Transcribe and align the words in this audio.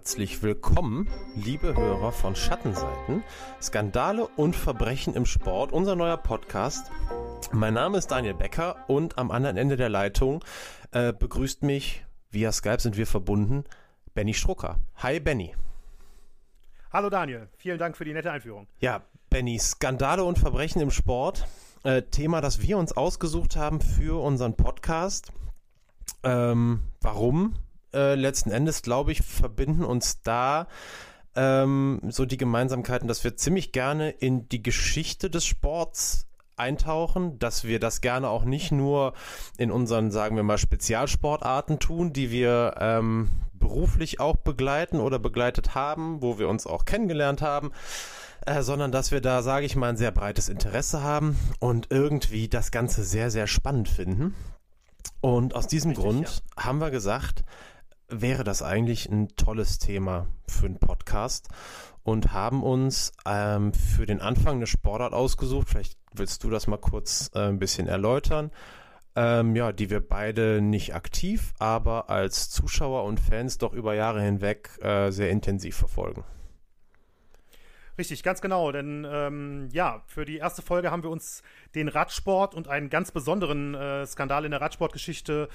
herzlich 0.00 0.42
willkommen, 0.42 1.06
liebe 1.36 1.76
Hörer 1.76 2.10
von 2.10 2.34
Schattenseiten, 2.34 3.22
Skandale 3.60 4.26
und 4.28 4.56
Verbrechen 4.56 5.12
im 5.12 5.26
Sport, 5.26 5.72
unser 5.72 5.94
neuer 5.94 6.16
Podcast. 6.16 6.90
Mein 7.52 7.74
Name 7.74 7.98
ist 7.98 8.10
Daniel 8.10 8.32
Becker 8.32 8.76
und 8.88 9.18
am 9.18 9.30
anderen 9.30 9.58
Ende 9.58 9.76
der 9.76 9.90
Leitung 9.90 10.42
äh, 10.92 11.12
begrüßt 11.12 11.64
mich, 11.64 12.02
via 12.30 12.50
Skype 12.50 12.80
sind 12.80 12.96
wir 12.96 13.06
verbunden, 13.06 13.64
Benny 14.14 14.32
Strucker. 14.32 14.78
Hi 14.96 15.20
Benny. 15.20 15.54
Hallo 16.90 17.10
Daniel, 17.10 17.50
vielen 17.58 17.78
Dank 17.78 17.94
für 17.94 18.06
die 18.06 18.14
nette 18.14 18.32
Einführung. 18.32 18.68
Ja, 18.78 19.02
Benny, 19.28 19.58
Skandale 19.58 20.24
und 20.24 20.38
Verbrechen 20.38 20.80
im 20.80 20.90
Sport. 20.90 21.46
Äh, 21.82 22.04
Thema, 22.04 22.40
das 22.40 22.62
wir 22.62 22.78
uns 22.78 22.96
ausgesucht 22.96 23.54
haben 23.56 23.82
für 23.82 24.22
unseren 24.22 24.56
Podcast. 24.56 25.30
Ähm, 26.22 26.84
warum? 27.02 27.54
Äh, 27.92 28.14
letzten 28.14 28.50
Endes, 28.50 28.82
glaube 28.82 29.12
ich, 29.12 29.22
verbinden 29.22 29.84
uns 29.84 30.22
da 30.22 30.68
ähm, 31.34 32.00
so 32.08 32.24
die 32.24 32.36
Gemeinsamkeiten, 32.36 33.08
dass 33.08 33.24
wir 33.24 33.36
ziemlich 33.36 33.72
gerne 33.72 34.10
in 34.10 34.48
die 34.48 34.62
Geschichte 34.62 35.30
des 35.30 35.44
Sports 35.44 36.26
eintauchen, 36.56 37.38
dass 37.38 37.64
wir 37.64 37.80
das 37.80 38.00
gerne 38.00 38.28
auch 38.28 38.44
nicht 38.44 38.70
nur 38.70 39.14
in 39.56 39.70
unseren, 39.70 40.10
sagen 40.10 40.36
wir 40.36 40.42
mal, 40.42 40.58
Spezialsportarten 40.58 41.78
tun, 41.78 42.12
die 42.12 42.30
wir 42.30 42.74
ähm, 42.78 43.30
beruflich 43.54 44.20
auch 44.20 44.36
begleiten 44.36 45.00
oder 45.00 45.18
begleitet 45.18 45.74
haben, 45.74 46.22
wo 46.22 46.38
wir 46.38 46.48
uns 46.48 46.66
auch 46.66 46.84
kennengelernt 46.84 47.42
haben, 47.42 47.72
äh, 48.44 48.62
sondern 48.62 48.92
dass 48.92 49.10
wir 49.10 49.20
da, 49.20 49.42
sage 49.42 49.66
ich 49.66 49.76
mal, 49.76 49.88
ein 49.88 49.96
sehr 49.96 50.12
breites 50.12 50.48
Interesse 50.48 51.02
haben 51.02 51.38
und 51.60 51.88
irgendwie 51.90 52.48
das 52.48 52.70
Ganze 52.70 53.04
sehr, 53.04 53.30
sehr 53.30 53.46
spannend 53.46 53.88
finden. 53.88 54.34
Und 55.20 55.54
aus 55.54 55.66
diesem 55.66 55.90
Richtig, 55.90 56.04
Grund 56.04 56.42
ja. 56.56 56.64
haben 56.64 56.80
wir 56.80 56.90
gesagt, 56.90 57.44
wäre 58.10 58.44
das 58.44 58.62
eigentlich 58.62 59.08
ein 59.08 59.28
tolles 59.36 59.78
Thema 59.78 60.26
für 60.46 60.66
einen 60.66 60.78
Podcast 60.78 61.48
und 62.02 62.32
haben 62.32 62.62
uns 62.62 63.12
ähm, 63.26 63.72
für 63.72 64.06
den 64.06 64.20
Anfang 64.20 64.56
eine 64.56 64.66
Sportart 64.66 65.12
ausgesucht. 65.12 65.68
Vielleicht 65.68 65.96
willst 66.12 66.44
du 66.44 66.50
das 66.50 66.66
mal 66.66 66.78
kurz 66.78 67.30
äh, 67.34 67.48
ein 67.48 67.58
bisschen 67.58 67.86
erläutern. 67.86 68.50
Ähm, 69.16 69.56
ja, 69.56 69.72
die 69.72 69.90
wir 69.90 70.00
beide 70.00 70.60
nicht 70.60 70.94
aktiv, 70.94 71.52
aber 71.58 72.10
als 72.10 72.48
Zuschauer 72.48 73.04
und 73.04 73.18
Fans 73.18 73.58
doch 73.58 73.72
über 73.72 73.94
Jahre 73.94 74.22
hinweg 74.22 74.70
äh, 74.82 75.10
sehr 75.10 75.30
intensiv 75.30 75.76
verfolgen. 75.76 76.24
Richtig, 77.98 78.22
ganz 78.22 78.40
genau. 78.40 78.72
Denn 78.72 79.06
ähm, 79.10 79.68
ja, 79.72 80.02
für 80.06 80.24
die 80.24 80.38
erste 80.38 80.62
Folge 80.62 80.90
haben 80.90 81.02
wir 81.02 81.10
uns 81.10 81.42
den 81.74 81.88
Radsport 81.88 82.54
und 82.54 82.68
einen 82.68 82.88
ganz 82.88 83.10
besonderen 83.10 83.74
äh, 83.74 84.06
Skandal 84.06 84.44
in 84.44 84.52
der 84.52 84.60
Radsportgeschichte 84.60 85.48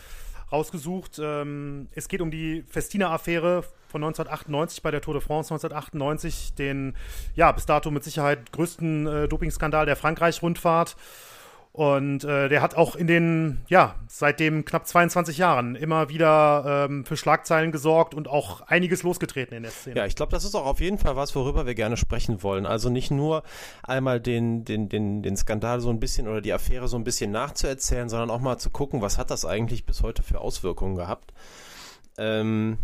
rausgesucht. 0.52 1.20
Ähm, 1.22 1.88
es 1.94 2.08
geht 2.08 2.22
um 2.22 2.32
die 2.32 2.64
Festina-Affäre 2.68 3.64
von 3.88 4.04
1998 4.04 4.82
bei 4.82 4.92
der 4.92 5.02
Tour 5.02 5.14
de 5.14 5.24
France 5.24 5.54
1998, 5.54 6.54
den 6.56 6.96
ja 7.36 7.52
bis 7.52 7.66
dato 7.66 7.92
mit 7.92 8.04
Sicherheit 8.04 8.52
größten 8.52 9.08
äh, 9.08 9.28
Dopingskandal 9.28 9.86
der 9.86 9.96
Frankreich-Rundfahrt. 9.96 10.96
Und 11.76 12.24
äh, 12.24 12.48
der 12.48 12.62
hat 12.62 12.76
auch 12.76 12.96
in 12.96 13.06
den, 13.06 13.58
ja, 13.68 13.96
seitdem 14.08 14.64
knapp 14.64 14.88
22 14.88 15.38
Jahren 15.38 15.76
immer 15.76 16.08
wieder 16.08 16.88
ähm, 16.90 17.04
für 17.04 17.18
Schlagzeilen 17.18 17.74
gesorgt 17.74 18.14
und 18.14 18.30
auch 18.30 18.62
einiges 18.62 19.04
losgetreten 19.04 19.58
in 19.58 19.64
der 19.64 19.74
Szene. 19.74 19.98
Ja, 19.98 20.06
ich 20.06 20.16
glaube, 20.16 20.32
das 20.32 20.46
ist 20.46 20.56
auch 20.56 20.68
auf 20.68 20.80
jeden 20.80 20.98
Fall 20.98 21.18
was, 21.18 21.36
worüber 21.36 21.66
wir 21.66 21.76
gerne 21.76 21.98
sprechen 21.98 22.44
wollen. 22.44 22.66
Also 22.66 22.90
nicht 22.90 23.12
nur 23.12 23.44
einmal 23.84 24.22
den, 24.22 24.64
den, 24.64 24.88
den, 24.88 25.22
den 25.22 25.36
Skandal 25.36 25.82
so 25.82 25.90
ein 25.90 26.00
bisschen 26.00 26.30
oder 26.30 26.40
die 26.40 26.54
Affäre 26.54 26.88
so 26.88 26.96
ein 26.96 27.04
bisschen 27.04 27.32
nachzuerzählen, 27.32 28.08
sondern 28.08 28.30
auch 28.30 28.40
mal 28.40 28.58
zu 28.58 28.70
gucken, 28.70 29.02
was 29.02 29.18
hat 29.18 29.30
das 29.30 29.44
eigentlich 29.44 29.86
bis 29.86 30.02
heute 30.02 30.24
für 30.24 30.40
Auswirkungen 30.40 30.96
gehabt. 30.96 31.34
Ähm, 32.18 32.78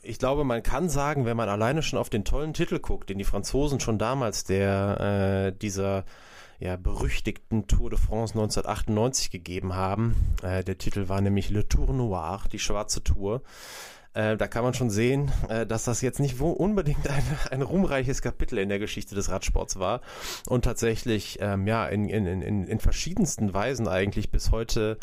ich 0.00 0.18
glaube, 0.18 0.44
man 0.44 0.62
kann 0.62 0.88
sagen, 0.88 1.26
wenn 1.26 1.36
man 1.36 1.50
alleine 1.50 1.82
schon 1.82 1.98
auf 1.98 2.08
den 2.08 2.24
tollen 2.24 2.54
Titel 2.54 2.78
guckt, 2.78 3.10
den 3.10 3.18
die 3.18 3.24
Franzosen 3.24 3.78
schon 3.78 3.98
damals 3.98 4.44
der 4.44 5.52
äh, 5.52 5.58
dieser 5.58 6.04
ja, 6.62 6.76
berüchtigten 6.76 7.66
Tour 7.66 7.90
de 7.90 7.98
France 7.98 8.34
1998 8.34 9.30
gegeben 9.30 9.74
haben. 9.74 10.14
Äh, 10.42 10.62
der 10.62 10.78
Titel 10.78 11.08
war 11.08 11.20
nämlich 11.20 11.50
Le 11.50 11.66
Tour 11.68 11.92
Noir, 11.92 12.42
die 12.52 12.60
schwarze 12.60 13.02
Tour. 13.02 13.42
Äh, 14.14 14.36
da 14.36 14.46
kann 14.46 14.62
man 14.62 14.72
schon 14.72 14.90
sehen, 14.90 15.32
äh, 15.48 15.66
dass 15.66 15.84
das 15.84 16.02
jetzt 16.02 16.20
nicht 16.20 16.40
unbedingt 16.40 17.08
ein, 17.08 17.24
ein 17.50 17.62
ruhmreiches 17.62 18.22
Kapitel 18.22 18.58
in 18.58 18.68
der 18.68 18.78
Geschichte 18.78 19.16
des 19.16 19.28
Radsports 19.28 19.80
war 19.80 20.02
und 20.46 20.64
tatsächlich 20.64 21.38
ähm, 21.40 21.66
ja 21.66 21.86
in, 21.86 22.08
in, 22.08 22.26
in, 22.26 22.64
in 22.64 22.78
verschiedensten 22.78 23.52
Weisen 23.52 23.88
eigentlich 23.88 24.30
bis 24.30 24.52
heute 24.52 24.98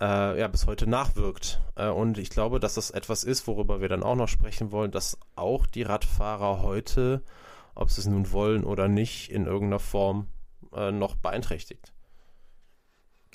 äh, 0.00 0.38
ja 0.38 0.46
bis 0.46 0.68
heute 0.68 0.86
nachwirkt. 0.86 1.60
Äh, 1.74 1.88
und 1.88 2.18
ich 2.18 2.30
glaube, 2.30 2.60
dass 2.60 2.74
das 2.74 2.92
etwas 2.92 3.24
ist, 3.24 3.48
worüber 3.48 3.80
wir 3.80 3.88
dann 3.88 4.04
auch 4.04 4.16
noch 4.16 4.28
sprechen 4.28 4.70
wollen, 4.70 4.92
dass 4.92 5.18
auch 5.34 5.66
die 5.66 5.82
Radfahrer 5.82 6.62
heute, 6.62 7.22
ob 7.74 7.90
sie 7.90 8.00
es 8.00 8.06
nun 8.06 8.30
wollen 8.30 8.62
oder 8.62 8.86
nicht, 8.86 9.32
in 9.32 9.46
irgendeiner 9.46 9.80
Form 9.80 10.28
äh, 10.74 10.92
noch 10.92 11.16
beeinträchtigt. 11.16 11.92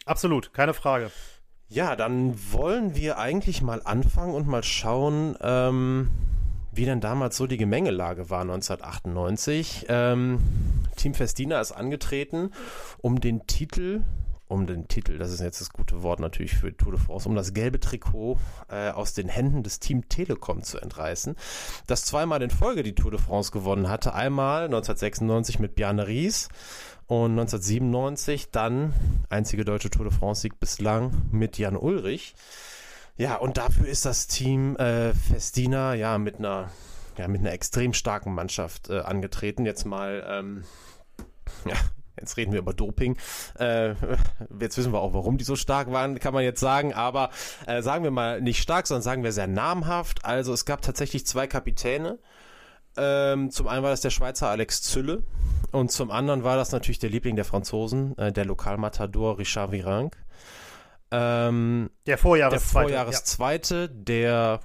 Absolut, 0.06 0.54
keine 0.54 0.74
Frage. 0.74 1.12
Ja, 1.68 1.96
dann 1.96 2.36
wollen 2.52 2.96
wir 2.96 3.20
eigentlich 3.20 3.62
mal 3.62 3.82
anfangen 3.84 4.34
und 4.34 4.48
mal 4.48 4.64
schauen, 4.64 5.38
ähm, 5.42 6.10
wie 6.72 6.86
denn 6.86 7.02
damals 7.02 7.38
so 7.38 7.46
die 7.46 7.58
Gemengelage 7.58 8.30
war 8.30 8.42
1998. 8.42 9.86
Ähm, 9.88 10.40
Team 10.96 11.14
Festina 11.14 11.62
ist 11.62 11.72
angetreten, 11.72 12.52
um 13.00 13.22
den 13.22 13.46
Titel 13.46 14.02
um 14.50 14.66
den 14.66 14.88
Titel, 14.88 15.20
das 15.20 15.32
ist 15.32 15.42
jetzt 15.42 15.62
das 15.62 15.70
gute 15.70 16.02
Wort 16.02 16.20
natürlich 16.20 16.56
für 16.56 16.76
Tour 16.76 16.94
de 16.94 17.00
France, 17.00 17.30
um 17.30 17.36
das 17.36 17.54
gelbe 17.54 17.80
Trikot 17.80 18.40
äh, 18.68 18.90
aus 18.90 19.14
den 19.14 19.30
Händen 19.30 19.62
des 19.62 19.80
Team 19.80 20.10
Telekom 20.10 20.64
zu 20.64 20.80
entreißen, 20.80 21.36
das 21.86 22.04
zweimal 22.06 22.42
in 22.42 22.50
Folge 22.50 22.82
die 22.82 22.96
Tour 22.96 23.12
de 23.12 23.20
France 23.20 23.52
gewonnen 23.52 23.90
hatte. 23.90 24.16
Einmal 24.16 24.66
1996 24.66 25.60
mit 25.60 25.76
Bjarne 25.76 26.08
Ries 26.08 26.50
und 27.10 27.32
1997 27.32 28.52
dann 28.52 28.94
einzige 29.30 29.66
deutsche 29.66 29.90
Tour 29.90 30.06
de 30.06 30.14
France-Sieg 30.14 30.60
bislang 30.60 31.24
mit 31.32 31.58
Jan 31.58 31.76
Ulrich. 31.76 32.36
Ja, 33.18 33.36
und 33.36 33.58
dafür 33.58 33.88
ist 33.88 34.06
das 34.06 34.28
Team 34.28 34.76
äh, 34.78 35.14
Festina 35.16 35.96
ja 35.96 36.20
mit 36.20 36.38
einer 36.38 36.70
ja, 37.18 37.28
mit 37.28 37.42
einer 37.42 37.52
extrem 37.52 37.94
starken 37.94 38.34
Mannschaft 38.34 38.92
äh, 38.92 39.00
angetreten. 39.00 39.66
Jetzt 39.66 39.86
mal 39.86 40.24
ähm, 40.30 40.64
ja, 41.66 41.76
Jetzt 42.20 42.38
reden 42.38 42.52
wir 42.52 42.60
über 42.60 42.74
Doping. 42.74 43.18
Äh, 43.58 43.96
jetzt 44.60 44.78
wissen 44.78 44.94
wir 44.94 45.00
auch, 45.00 45.14
warum 45.14 45.38
die 45.38 45.46
so 45.46 45.56
stark 45.56 45.92
waren, 45.92 46.20
kann 46.20 46.34
man 46.34 46.44
jetzt 46.44 46.60
sagen. 46.60 46.94
Aber 46.94 47.32
äh, 47.66 47.82
sagen 47.82 48.04
wir 48.04 48.12
mal 48.12 48.40
nicht 48.40 48.62
stark, 48.62 48.86
sondern 48.88 49.02
sagen 49.02 49.24
wir 49.24 49.32
sehr 49.32 49.48
namhaft. 49.48 50.26
Also 50.26 50.54
es 50.54 50.66
gab 50.66 50.82
tatsächlich 50.82 51.26
zwei 51.26 51.48
Kapitäne. 51.48 52.20
Ähm, 53.00 53.52
zum 53.52 53.68
einen 53.68 53.84
war 53.84 53.92
das 53.92 54.02
der 54.02 54.10
Schweizer 54.10 54.50
Alex 54.50 54.82
Zülle 54.82 55.24
und 55.72 55.92
zum 55.92 56.12
anderen 56.12 56.44
war 56.44 56.58
das 56.58 56.72
natürlich 56.72 57.00
der 57.00 57.10
Liebling 57.10 57.36
der 57.36 57.46
Franzosen, 57.46 58.18
äh, 58.18 58.32
der 58.32 58.46
Lokalmatador 58.46 59.38
Richard 59.38 59.72
Virenque. 59.72 60.18
Ähm, 61.12 61.90
der 62.06 62.18
Vorjahreszweite. 62.18 62.90
Der 62.92 63.00
Vorjahreszweite, 63.00 63.76
ja. 63.76 63.88
der 63.92 64.60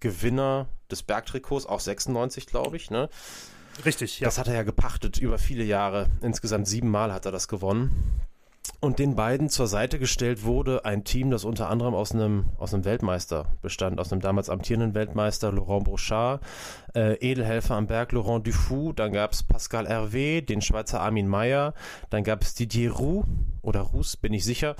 Gewinner 0.00 0.68
des 0.90 1.02
Bergtrikots, 1.02 1.66
auch 1.66 1.80
96, 1.80 2.46
glaube 2.46 2.76
ich, 2.76 2.90
ne? 2.90 3.08
Richtig, 3.84 4.20
ja. 4.20 4.26
Das 4.26 4.38
hat 4.38 4.48
er 4.48 4.54
ja 4.54 4.62
gepachtet 4.62 5.18
über 5.18 5.38
viele 5.38 5.64
Jahre. 5.64 6.08
Insgesamt 6.20 6.68
siebenmal 6.68 7.12
hat 7.12 7.26
er 7.26 7.32
das 7.32 7.48
gewonnen. 7.48 8.20
Und 8.80 8.98
den 8.98 9.14
beiden 9.14 9.48
zur 9.48 9.66
Seite 9.66 9.98
gestellt 9.98 10.44
wurde 10.44 10.84
ein 10.84 11.04
Team, 11.04 11.30
das 11.30 11.44
unter 11.44 11.70
anderem 11.70 11.94
aus 11.94 12.12
einem, 12.12 12.50
aus 12.58 12.74
einem 12.74 12.84
Weltmeister 12.84 13.46
bestand, 13.62 13.98
aus 13.98 14.12
einem 14.12 14.20
damals 14.20 14.50
amtierenden 14.50 14.94
Weltmeister 14.94 15.52
Laurent 15.52 15.84
Brochard, 15.84 16.42
äh, 16.94 17.14
Edelhelfer 17.14 17.76
am 17.76 17.86
Berg 17.86 18.12
Laurent 18.12 18.46
Dufou, 18.46 18.92
dann 18.92 19.12
gab 19.12 19.32
es 19.32 19.42
Pascal 19.42 19.86
Hervé, 19.86 20.42
den 20.42 20.60
Schweizer 20.60 21.00
Armin 21.00 21.28
Meyer, 21.28 21.72
dann 22.10 22.24
gab 22.24 22.42
es 22.42 22.54
Didier 22.54 22.92
Roux, 22.92 23.24
oder 23.64 23.80
Roux, 23.80 24.16
bin 24.20 24.32
ich 24.32 24.44
sicher, 24.44 24.76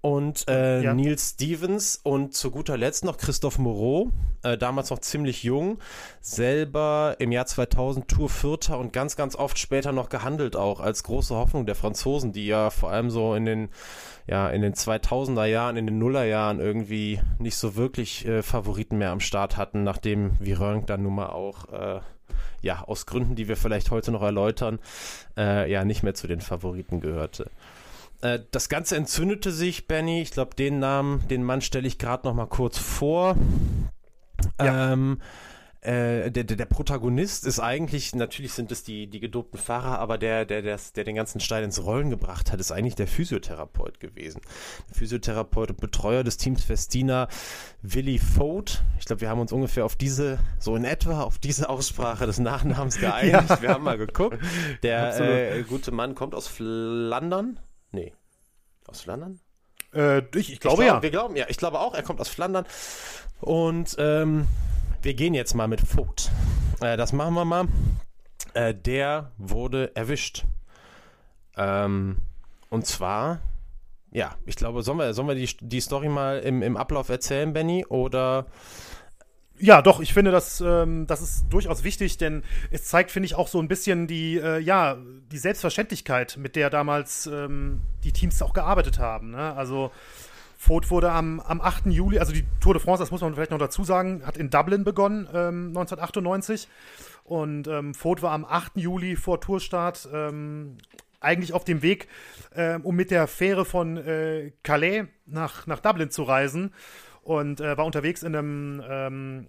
und 0.00 0.48
äh, 0.48 0.82
ja. 0.82 0.94
Neil 0.94 1.18
Stevens 1.18 2.00
und 2.02 2.34
zu 2.34 2.50
guter 2.50 2.76
Letzt 2.76 3.04
noch 3.04 3.18
Christoph 3.18 3.58
Moreau, 3.58 4.10
äh, 4.42 4.56
damals 4.56 4.90
noch 4.90 5.00
ziemlich 5.00 5.42
jung, 5.42 5.78
selber 6.20 7.16
im 7.18 7.32
Jahr 7.32 7.46
2000 7.46 8.08
Tour 8.08 8.28
Vierter 8.28 8.78
und 8.78 8.92
ganz, 8.92 9.16
ganz 9.16 9.34
oft 9.34 9.58
später 9.58 9.92
noch 9.92 10.08
gehandelt 10.08 10.56
auch 10.56 10.80
als 10.80 11.02
große 11.02 11.34
Hoffnung 11.34 11.66
der 11.66 11.74
Franzosen, 11.74 12.32
die 12.32 12.46
ja 12.46 12.70
vor 12.70 12.90
allem 12.90 13.10
so 13.10 13.34
in 13.34 13.44
den 13.44 13.68
ja, 14.28 14.50
in 14.50 14.60
den 14.60 14.74
2000er 14.74 15.46
Jahren, 15.46 15.78
in 15.78 15.86
den 15.86 15.98
Nullerjahren 15.98 16.60
irgendwie 16.60 17.20
nicht 17.38 17.56
so 17.56 17.76
wirklich 17.76 18.26
äh, 18.26 18.42
Favoriten 18.42 18.98
mehr 18.98 19.10
am 19.10 19.20
Start 19.20 19.56
hatten, 19.56 19.84
nachdem 19.84 20.32
Virenque 20.38 20.86
dann 20.86 21.02
nun 21.02 21.14
mal 21.14 21.30
auch, 21.30 21.72
äh, 21.72 22.00
ja, 22.60 22.82
aus 22.82 23.06
Gründen, 23.06 23.36
die 23.36 23.48
wir 23.48 23.56
vielleicht 23.56 23.90
heute 23.90 24.12
noch 24.12 24.22
erläutern, 24.22 24.80
äh, 25.38 25.70
ja, 25.70 25.84
nicht 25.84 26.02
mehr 26.02 26.14
zu 26.14 26.26
den 26.26 26.42
Favoriten 26.42 27.00
gehörte. 27.00 27.50
Äh, 28.20 28.40
das 28.50 28.68
Ganze 28.68 28.96
entzündete 28.96 29.52
sich, 29.52 29.86
Benny. 29.86 30.22
Ich 30.22 30.30
glaube, 30.30 30.54
den 30.54 30.78
Namen, 30.78 31.26
den 31.28 31.42
Mann 31.42 31.60
stelle 31.60 31.86
ich 31.86 31.98
gerade 31.98 32.26
noch 32.26 32.34
mal 32.34 32.46
kurz 32.46 32.78
vor. 32.78 33.36
Ja. 34.60 34.92
Ähm, 34.92 35.20
äh, 35.80 36.32
der, 36.32 36.42
der, 36.42 36.56
der 36.56 36.64
Protagonist 36.64 37.46
ist 37.46 37.60
eigentlich, 37.60 38.12
natürlich 38.12 38.52
sind 38.52 38.72
es 38.72 38.82
die, 38.82 39.06
die 39.06 39.20
gedopten 39.20 39.58
Fahrer, 39.58 40.00
aber 40.00 40.18
der, 40.18 40.44
der, 40.44 40.60
der, 40.60 40.78
der 40.96 41.04
den 41.04 41.14
ganzen 41.14 41.38
Stein 41.38 41.62
ins 41.62 41.84
Rollen 41.84 42.10
gebracht 42.10 42.50
hat, 42.50 42.58
ist 42.58 42.72
eigentlich 42.72 42.96
der 42.96 43.06
Physiotherapeut 43.06 44.00
gewesen. 44.00 44.40
Der 44.88 44.96
Physiotherapeut 44.96 45.70
und 45.70 45.80
Betreuer 45.80 46.24
des 46.24 46.36
Teams 46.36 46.64
Festina, 46.64 47.28
Willy 47.82 48.18
Foat. 48.18 48.82
Ich 48.98 49.04
glaube, 49.04 49.20
wir 49.20 49.28
haben 49.28 49.40
uns 49.40 49.52
ungefähr 49.52 49.84
auf 49.84 49.94
diese, 49.94 50.40
so 50.58 50.74
in 50.74 50.84
etwa, 50.84 51.22
auf 51.22 51.38
diese 51.38 51.68
Aussprache 51.68 52.26
des 52.26 52.40
Nachnamens 52.40 52.98
geeinigt. 53.00 53.48
Ja. 53.48 53.62
Wir 53.62 53.68
haben 53.68 53.84
mal 53.84 53.98
geguckt. 53.98 54.38
Der 54.82 55.20
äh, 55.20 55.62
gute 55.62 55.92
Mann 55.92 56.16
kommt 56.16 56.34
aus 56.34 56.48
Flandern. 56.48 57.60
Nee. 57.92 58.12
Aus 58.86 59.02
Flandern? 59.02 59.40
Äh, 59.94 60.18
ich, 60.36 60.52
ich, 60.52 60.60
glaube 60.60 60.82
ich 60.82 60.88
glaub, 60.88 60.96
ja. 60.96 61.02
Wir 61.02 61.10
glauben 61.10 61.36
ja. 61.36 61.46
Ich 61.48 61.56
glaube 61.56 61.80
auch, 61.80 61.94
er 61.94 62.02
kommt 62.02 62.20
aus 62.20 62.28
Flandern. 62.28 62.66
Und 63.40 63.96
ähm, 63.98 64.46
wir 65.02 65.14
gehen 65.14 65.34
jetzt 65.34 65.54
mal 65.54 65.68
mit 65.68 65.80
Vogt. 65.80 66.30
Äh, 66.80 66.96
das 66.96 67.12
machen 67.12 67.34
wir 67.34 67.44
mal. 67.44 67.68
Äh, 68.54 68.74
der 68.74 69.32
wurde 69.38 69.94
erwischt. 69.94 70.44
Ähm, 71.56 72.18
und 72.70 72.86
zwar, 72.86 73.40
ja, 74.10 74.36
ich 74.46 74.56
glaube, 74.56 74.82
sollen 74.82 74.98
wir, 74.98 75.14
sollen 75.14 75.28
wir 75.28 75.34
die, 75.34 75.48
die 75.60 75.80
Story 75.80 76.08
mal 76.08 76.40
im, 76.40 76.62
im 76.62 76.76
Ablauf 76.76 77.08
erzählen, 77.08 77.52
Benny? 77.52 77.84
Oder. 77.86 78.46
Ja, 79.60 79.82
doch, 79.82 80.00
ich 80.00 80.14
finde, 80.14 80.30
das, 80.30 80.60
ähm, 80.60 81.06
das 81.06 81.20
ist 81.20 81.46
durchaus 81.50 81.82
wichtig, 81.82 82.16
denn 82.16 82.44
es 82.70 82.84
zeigt, 82.84 83.10
finde 83.10 83.26
ich, 83.26 83.34
auch 83.34 83.48
so 83.48 83.58
ein 83.58 83.68
bisschen 83.68 84.06
die, 84.06 84.36
äh, 84.36 84.58
ja, 84.60 84.96
die 85.32 85.38
Selbstverständlichkeit, 85.38 86.36
mit 86.36 86.54
der 86.54 86.70
damals 86.70 87.26
ähm, 87.26 87.80
die 88.04 88.12
Teams 88.12 88.40
auch 88.40 88.54
gearbeitet 88.54 88.98
haben. 88.98 89.30
Ne? 89.32 89.54
Also 89.54 89.90
Vogt 90.60 90.90
wurde 90.90 91.12
am, 91.12 91.40
am 91.40 91.60
8. 91.60 91.86
Juli, 91.86 92.18
also 92.18 92.32
die 92.32 92.44
Tour 92.60 92.74
de 92.74 92.82
France, 92.82 93.00
das 93.00 93.12
muss 93.12 93.20
man 93.20 93.34
vielleicht 93.34 93.52
noch 93.52 93.58
dazu 93.58 93.84
sagen, 93.84 94.22
hat 94.24 94.36
in 94.36 94.50
Dublin 94.50 94.84
begonnen, 94.84 95.28
ähm, 95.32 95.68
1998. 95.68 96.68
Und 97.24 97.68
ähm, 97.68 97.94
Vogt 97.94 98.22
war 98.22 98.32
am 98.32 98.44
8. 98.44 98.72
Juli 98.76 99.14
vor 99.14 99.40
Tourstart 99.40 100.08
ähm, 100.12 100.78
eigentlich 101.20 101.52
auf 101.52 101.64
dem 101.64 101.82
Weg, 101.82 102.08
äh, 102.54 102.78
um 102.82 102.96
mit 102.96 103.10
der 103.10 103.26
Fähre 103.26 103.64
von 103.64 103.96
äh, 103.98 104.52
Calais 104.62 105.04
nach, 105.26 105.66
nach 105.66 105.80
Dublin 105.80 106.10
zu 106.10 106.22
reisen. 106.22 106.72
Und 107.28 107.60
äh, 107.60 107.76
war 107.76 107.84
unterwegs 107.84 108.22
in 108.22 108.34
einem, 108.34 108.82
ähm, 108.88 109.46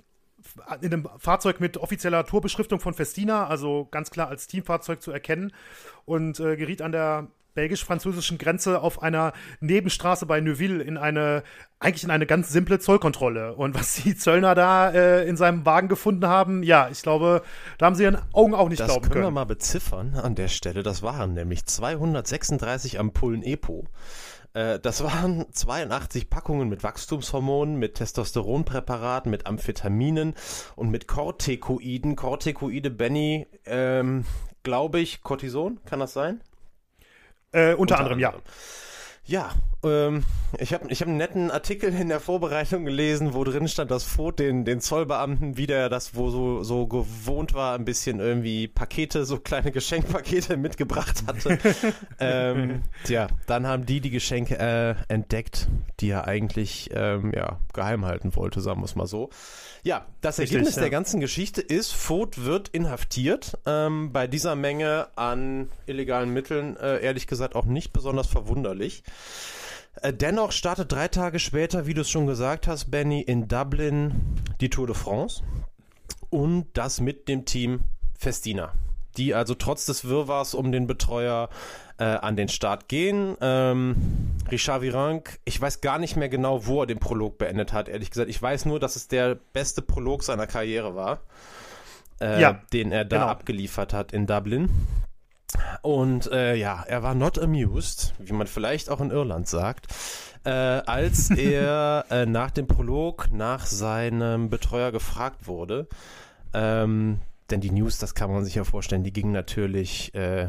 in 0.81 0.91
einem 0.91 1.07
Fahrzeug 1.17 1.61
mit 1.61 1.77
offizieller 1.77 2.25
Tourbeschriftung 2.25 2.81
von 2.81 2.93
Festina, 2.93 3.47
also 3.47 3.87
ganz 3.89 4.11
klar 4.11 4.27
als 4.27 4.47
Teamfahrzeug 4.47 5.01
zu 5.01 5.13
erkennen. 5.13 5.53
Und 6.03 6.41
äh, 6.41 6.57
geriet 6.57 6.81
an 6.81 6.91
der 6.91 7.27
belgisch-französischen 7.53 8.37
Grenze 8.37 8.81
auf 8.81 9.01
einer 9.01 9.31
Nebenstraße 9.61 10.25
bei 10.25 10.41
Neuville 10.41 10.83
in 10.83 10.97
eine, 10.97 11.41
eigentlich 11.79 12.03
in 12.03 12.11
eine 12.11 12.25
ganz 12.25 12.49
simple 12.49 12.79
Zollkontrolle. 12.79 13.55
Und 13.55 13.75
was 13.75 13.95
die 13.95 14.13
Zöllner 14.13 14.55
da 14.55 14.89
äh, 14.89 15.25
in 15.25 15.37
seinem 15.37 15.65
Wagen 15.65 15.87
gefunden 15.87 16.27
haben, 16.27 16.63
ja, 16.63 16.89
ich 16.91 17.01
glaube, 17.01 17.43
da 17.77 17.85
haben 17.85 17.95
sie 17.95 18.03
ihren 18.03 18.17
Augen 18.33 18.55
auch 18.55 18.67
nicht 18.67 18.81
das 18.81 18.87
glauben 18.87 19.03
können. 19.03 19.09
Das 19.09 19.13
können 19.13 19.25
wir 19.25 19.31
mal 19.31 19.45
beziffern 19.45 20.15
an 20.15 20.35
der 20.35 20.49
Stelle. 20.49 20.83
Das 20.83 21.01
waren 21.01 21.33
nämlich 21.33 21.65
236 21.65 22.99
Ampullen 22.99 23.41
EPO. 23.41 23.85
Äh, 24.54 24.80
das 24.80 25.04
waren 25.04 25.46
82 25.51 26.30
Packungen 26.30 26.69
mit 26.69 26.84
Wachstumshormonen, 26.84 27.78
mit 27.78 27.96
Testosteronpräparaten, 27.96 29.30
mit 29.30 29.48
Amphetaminen 29.48 30.36
und 30.75 30.90
mit 30.90 31.07
Corticoiden. 31.07 32.16
Corticoide, 32.16 32.90
Benny, 32.90 33.48
ähm, 33.66 34.25
glaube 34.63 35.00
ich, 35.00 35.22
Cortison, 35.22 35.80
kann 35.86 36.00
das 36.00 36.13
sein? 36.13 36.42
Äh, 37.51 37.74
unter, 37.74 37.80
unter, 37.80 37.98
anderem, 38.00 38.24
anderem, 38.24 38.44
ja. 38.44 38.51
Ja, 39.29 39.51
ähm, 39.83 40.23
ich 40.57 40.73
habe 40.73 40.91
ich 40.91 41.01
hab 41.01 41.07
einen 41.07 41.17
netten 41.17 41.51
Artikel 41.51 41.93
in 41.93 42.09
der 42.09 42.19
Vorbereitung 42.19 42.83
gelesen, 42.83 43.35
wo 43.35 43.43
drin 43.43 43.67
stand, 43.67 43.91
dass 43.91 44.03
Vogt 44.03 44.39
den, 44.39 44.65
den 44.65 44.81
Zollbeamten 44.81 45.55
wieder 45.55 45.87
das, 45.87 46.15
wo 46.15 46.31
so, 46.31 46.63
so 46.63 46.87
gewohnt 46.87 47.53
war, 47.53 47.75
ein 47.75 47.85
bisschen 47.85 48.19
irgendwie 48.19 48.67
Pakete, 48.67 49.25
so 49.25 49.37
kleine 49.37 49.71
Geschenkpakete 49.71 50.57
mitgebracht 50.57 51.25
hatte. 51.27 51.59
ähm, 52.19 52.81
tja, 53.03 53.27
dann 53.45 53.67
haben 53.67 53.85
die 53.85 54.01
die 54.01 54.09
Geschenke 54.09 54.57
äh, 54.57 54.95
entdeckt, 55.13 55.67
die 55.99 56.09
er 56.09 56.27
eigentlich 56.27 56.89
ähm, 56.95 57.31
ja, 57.35 57.59
geheim 57.71 58.05
halten 58.05 58.35
wollte, 58.35 58.61
sagen 58.61 58.81
wir 58.81 58.85
es 58.85 58.95
mal 58.95 59.05
so. 59.05 59.29
Ja, 59.83 60.05
das 60.21 60.39
Richtig, 60.39 60.55
Ergebnis 60.55 60.75
ja. 60.75 60.81
der 60.81 60.89
ganzen 60.89 61.19
Geschichte 61.19 61.61
ist, 61.61 61.91
Vogt 61.93 62.43
wird 62.43 62.69
inhaftiert. 62.69 63.57
Ähm, 63.65 64.11
bei 64.11 64.27
dieser 64.27 64.55
Menge 64.55 65.07
an 65.15 65.69
illegalen 65.85 66.31
Mitteln, 66.33 66.75
äh, 66.77 66.99
ehrlich 66.99 67.27
gesagt, 67.27 67.55
auch 67.55 67.65
nicht 67.65 67.93
besonders 67.93 68.27
verwunderlich. 68.27 69.03
Äh, 70.01 70.13
dennoch 70.13 70.51
startet 70.51 70.91
drei 70.91 71.07
Tage 71.07 71.39
später, 71.39 71.87
wie 71.87 71.93
du 71.93 72.01
es 72.01 72.09
schon 72.09 72.27
gesagt 72.27 72.67
hast, 72.67 72.91
Benny, 72.91 73.21
in 73.21 73.47
Dublin 73.47 74.11
die 74.61 74.69
Tour 74.69 74.87
de 74.87 74.95
France. 74.95 75.43
Und 76.29 76.67
das 76.73 76.99
mit 76.99 77.27
dem 77.27 77.45
Team 77.45 77.81
Festina. 78.17 78.73
Die 79.17 79.33
also 79.33 79.55
trotz 79.55 79.85
des 79.85 80.05
Wirrwarrs 80.05 80.53
um 80.53 80.71
den 80.71 80.85
Betreuer 80.85 81.49
äh, 82.00 82.04
an 82.04 82.36
den 82.36 82.48
Start 82.48 82.88
gehen. 82.88 83.36
Ähm, 83.42 83.96
Richard 84.50 84.81
Virenque, 84.81 85.38
ich 85.46 85.60
weiß 85.60 85.81
gar 85.81 86.00
nicht 86.00 86.16
mehr 86.16 86.30
genau, 86.30 86.66
wo 86.66 86.81
er 86.81 86.88
den 86.88 87.00
Prolog 87.00 87.38
beendet 87.38 87.74
hat, 87.74 87.90
ehrlich 87.90 88.10
gesagt. 88.10 88.30
Ich 88.30 88.42
weiß 88.42 88.66
nur, 88.66 88.80
dass 88.80 88.96
es 88.96 89.07
der 89.07 89.36
beste 89.54 89.81
Prolog 89.81 90.24
seiner 90.24 90.48
Karriere 90.48 90.96
war, 90.96 91.19
äh, 92.22 92.42
ja, 92.42 92.62
den 92.74 92.92
er 92.92 93.06
da 93.06 93.18
genau. 93.18 93.28
abgeliefert 93.30 93.94
hat 93.94 94.13
in 94.13 94.25
Dublin. 94.25 94.69
Und 95.81 96.31
äh, 96.31 96.56
ja, 96.56 96.84
er 96.88 97.04
war 97.04 97.16
not 97.16 97.38
amused, 97.38 98.13
wie 98.18 98.34
man 98.34 98.48
vielleicht 98.48 98.90
auch 98.90 99.01
in 99.01 99.12
Irland 99.12 99.48
sagt, 99.48 99.88
äh, 100.46 100.50
als 100.50 101.30
er 101.38 102.06
äh, 102.10 102.25
nach 102.25 102.51
dem 102.51 102.68
Prolog 102.68 103.30
nach 103.31 103.66
seinem 103.66 104.50
Betreuer 104.50 104.92
gefragt 104.92 105.48
wurde. 105.48 105.88
Ähm, 106.54 107.19
denn 107.51 107.62
die 107.62 107.72
News, 107.72 107.98
das 107.98 108.16
kann 108.16 108.31
man 108.31 108.44
sich 108.44 108.56
ja 108.56 108.63
vorstellen, 108.63 109.04
die 109.04 109.13
gingen 109.13 109.31
natürlich, 109.31 110.13
äh, 110.13 110.48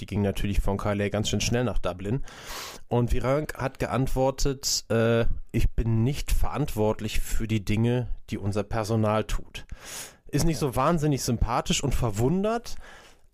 die 0.00 0.06
gingen 0.06 0.22
natürlich 0.22 0.60
von 0.60 0.76
Calais 0.76 1.10
ganz 1.10 1.28
schön 1.28 1.40
schnell 1.40 1.64
nach 1.64 1.78
Dublin. 1.78 2.22
Und 2.88 3.12
Virank 3.12 3.54
hat 3.56 3.78
geantwortet, 3.78 4.84
äh, 4.90 5.26
ich 5.52 5.70
bin 5.70 6.04
nicht 6.04 6.32
verantwortlich 6.32 7.20
für 7.20 7.46
die 7.46 7.64
Dinge, 7.64 8.08
die 8.30 8.38
unser 8.38 8.62
Personal 8.62 9.24
tut. 9.24 9.66
Ist 10.28 10.44
nicht 10.44 10.58
so 10.58 10.76
wahnsinnig 10.76 11.22
sympathisch 11.22 11.82
und 11.82 11.94
verwundert, 11.94 12.76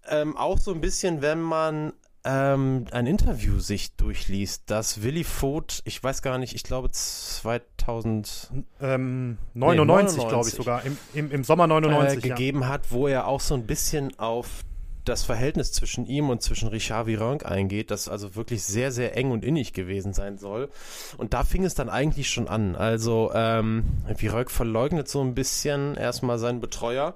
ähm, 0.08 0.36
auch 0.36 0.58
so 0.58 0.72
ein 0.72 0.80
bisschen, 0.80 1.22
wenn 1.22 1.40
man 1.40 1.92
ähm, 2.24 2.86
ein 2.90 3.06
Interview 3.06 3.60
sich 3.60 3.96
durchliest, 3.96 4.64
das 4.66 5.02
Willy 5.02 5.24
Vogt, 5.24 5.82
ich 5.84 6.02
weiß 6.02 6.22
gar 6.22 6.38
nicht, 6.38 6.54
ich 6.54 6.62
glaube 6.62 6.90
2099, 6.90 8.62
ähm, 8.80 9.38
nee, 9.54 9.74
glaube 9.74 10.48
ich 10.48 10.54
sogar, 10.54 10.84
im, 10.84 10.98
im, 11.14 11.30
im 11.30 11.44
Sommer 11.44 11.66
99 11.66 12.24
äh, 12.24 12.28
gegeben 12.28 12.62
ja. 12.62 12.68
hat, 12.68 12.90
wo 12.90 13.08
er 13.08 13.26
auch 13.26 13.40
so 13.40 13.54
ein 13.54 13.66
bisschen 13.66 14.18
auf 14.18 14.64
das 15.04 15.24
Verhältnis 15.24 15.72
zwischen 15.72 16.06
ihm 16.06 16.30
und 16.30 16.42
zwischen 16.42 16.68
Richard 16.68 17.06
Virenque 17.06 17.46
eingeht, 17.46 17.90
das 17.90 18.08
also 18.08 18.36
wirklich 18.36 18.62
sehr, 18.64 18.92
sehr 18.92 19.16
eng 19.16 19.30
und 19.30 19.44
innig 19.44 19.72
gewesen 19.72 20.12
sein 20.12 20.38
soll. 20.38 20.68
Und 21.16 21.32
da 21.32 21.42
fing 21.44 21.64
es 21.64 21.74
dann 21.74 21.88
eigentlich 21.88 22.28
schon 22.28 22.48
an. 22.48 22.76
Also 22.76 23.32
ähm, 23.34 23.84
Virenque 24.14 24.50
verleugnet 24.50 25.08
so 25.08 25.22
ein 25.22 25.34
bisschen 25.34 25.96
erstmal 25.96 26.38
seinen 26.38 26.60
Betreuer 26.60 27.14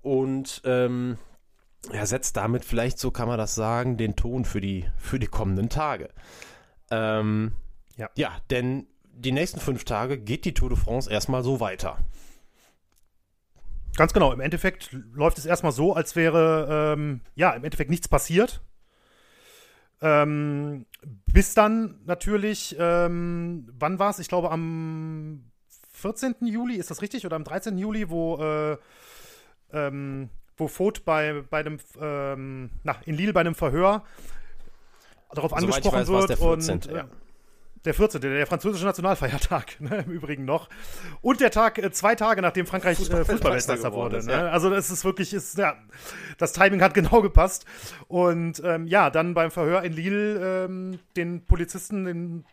und 0.00 0.62
ähm, 0.64 1.18
er 1.90 2.06
setzt 2.06 2.36
damit 2.36 2.64
vielleicht, 2.64 2.98
so 2.98 3.10
kann 3.10 3.28
man 3.28 3.38
das 3.38 3.54
sagen, 3.54 3.96
den 3.96 4.16
Ton 4.16 4.44
für 4.44 4.60
die, 4.60 4.86
für 4.98 5.18
die 5.18 5.26
kommenden 5.26 5.68
Tage. 5.68 6.10
Ähm, 6.90 7.52
ja. 7.96 8.10
ja, 8.16 8.30
denn 8.50 8.86
die 9.14 9.32
nächsten 9.32 9.60
fünf 9.60 9.84
Tage 9.84 10.18
geht 10.18 10.44
die 10.44 10.54
Tour 10.54 10.68
de 10.70 10.78
France 10.78 11.10
erstmal 11.10 11.42
so 11.42 11.60
weiter. 11.60 11.98
Ganz 13.96 14.12
genau. 14.12 14.32
Im 14.32 14.40
Endeffekt 14.40 14.92
läuft 14.92 15.38
es 15.38 15.46
erstmal 15.46 15.72
so, 15.72 15.94
als 15.94 16.16
wäre 16.16 16.94
ähm, 16.96 17.20
ja 17.34 17.50
im 17.50 17.64
Endeffekt 17.64 17.90
nichts 17.90 18.08
passiert. 18.08 18.62
Ähm, 20.00 20.86
bis 21.26 21.54
dann 21.54 22.00
natürlich, 22.06 22.74
ähm, 22.78 23.68
wann 23.78 23.98
war 23.98 24.10
es? 24.10 24.18
Ich 24.18 24.28
glaube 24.28 24.50
am 24.50 25.44
14. 25.92 26.36
Juli, 26.40 26.76
ist 26.76 26.90
das 26.90 27.02
richtig? 27.02 27.26
Oder 27.26 27.36
am 27.36 27.44
13. 27.44 27.76
Juli, 27.76 28.08
wo 28.08 28.42
äh, 28.42 28.78
ähm, 29.72 30.30
wo 30.62 30.68
Vogt 30.68 31.04
bei, 31.04 31.42
bei 31.50 31.60
einem, 31.60 31.78
ähm, 32.00 32.70
na, 32.84 32.96
in 33.04 33.16
Lille 33.16 33.32
bei 33.32 33.40
einem 33.40 33.54
Verhör 33.54 34.04
darauf 35.34 35.52
angesprochen 35.52 36.00
weiß, 36.00 36.08
wird. 36.08 36.30
Der 36.30 36.36
14. 36.36 36.74
Und, 36.74 36.86
ja. 36.86 37.04
Der 37.84 37.94
14., 37.94 38.20
der 38.20 38.46
französische 38.46 38.84
Nationalfeiertag, 38.84 39.80
ne, 39.80 40.04
im 40.06 40.12
Übrigen 40.12 40.44
noch. 40.44 40.68
Und 41.20 41.40
der 41.40 41.50
Tag, 41.50 41.78
äh, 41.78 41.90
zwei 41.90 42.14
Tage 42.14 42.40
nachdem 42.40 42.64
Frankreich 42.64 42.98
äh, 43.00 43.24
Fußballweltmeister 43.24 43.92
wurde. 43.92 44.18
Ist, 44.18 44.26
ne? 44.26 44.34
ja. 44.34 44.48
Also 44.50 44.72
es 44.72 44.90
ist 44.90 45.04
wirklich, 45.04 45.34
ist, 45.34 45.58
ja, 45.58 45.74
das 46.38 46.52
Timing 46.52 46.80
hat 46.80 46.94
genau 46.94 47.22
gepasst. 47.22 47.66
Und 48.06 48.62
ähm, 48.64 48.86
ja, 48.86 49.10
dann 49.10 49.34
beim 49.34 49.50
Verhör 49.50 49.82
in 49.82 49.94
Lille 49.94 50.64
ähm, 50.66 51.00
den 51.16 51.44
Polizisten, 51.44 52.04
den 52.04 52.44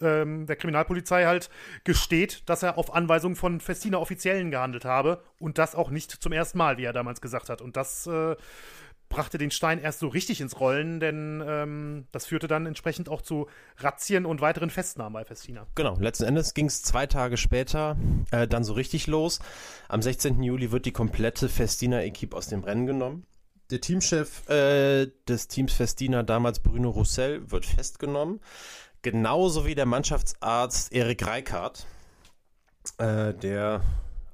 ähm, 0.00 0.46
der 0.46 0.56
Kriminalpolizei 0.56 1.26
halt 1.26 1.50
gesteht, 1.84 2.42
dass 2.46 2.62
er 2.62 2.78
auf 2.78 2.94
Anweisung 2.94 3.36
von 3.36 3.60
Festina 3.60 3.98
Offiziellen 3.98 4.50
gehandelt 4.50 4.84
habe 4.84 5.22
und 5.38 5.58
das 5.58 5.74
auch 5.74 5.90
nicht 5.90 6.10
zum 6.10 6.32
ersten 6.32 6.58
Mal, 6.58 6.78
wie 6.78 6.84
er 6.84 6.92
damals 6.92 7.20
gesagt 7.20 7.48
hat. 7.48 7.62
Und 7.62 7.76
das, 7.76 8.06
äh, 8.06 8.36
brachte 9.10 9.36
den 9.36 9.50
Stein 9.50 9.78
erst 9.78 9.98
so 9.98 10.08
richtig 10.08 10.40
ins 10.40 10.58
Rollen, 10.58 11.00
denn 11.00 11.42
ähm, 11.46 12.06
das 12.12 12.26
führte 12.26 12.46
dann 12.46 12.64
entsprechend 12.64 13.10
auch 13.10 13.20
zu 13.20 13.48
Razzien 13.76 14.24
und 14.24 14.40
weiteren 14.40 14.70
Festnahmen 14.70 15.12
bei 15.12 15.24
Festina. 15.24 15.66
Genau, 15.74 15.98
letzten 15.98 16.24
Endes 16.24 16.54
ging 16.54 16.66
es 16.66 16.82
zwei 16.82 17.06
Tage 17.06 17.36
später 17.36 17.98
äh, 18.30 18.48
dann 18.48 18.64
so 18.64 18.72
richtig 18.72 19.08
los. 19.08 19.40
Am 19.88 20.00
16. 20.00 20.42
Juli 20.42 20.70
wird 20.70 20.86
die 20.86 20.92
komplette 20.92 21.48
Festina-Equipe 21.48 22.34
aus 22.34 22.46
dem 22.46 22.62
Rennen 22.64 22.86
genommen. 22.86 23.26
Der 23.70 23.80
Teamchef 23.80 24.48
äh, 24.48 25.08
des 25.28 25.48
Teams 25.48 25.72
Festina, 25.72 26.22
damals 26.22 26.60
Bruno 26.60 26.90
Roussel, 26.90 27.50
wird 27.50 27.66
festgenommen. 27.66 28.40
Genauso 29.02 29.66
wie 29.66 29.74
der 29.74 29.86
Mannschaftsarzt 29.86 30.92
Erik 30.92 31.26
Reichardt, 31.26 31.86
äh, 32.98 33.32
der 33.34 33.80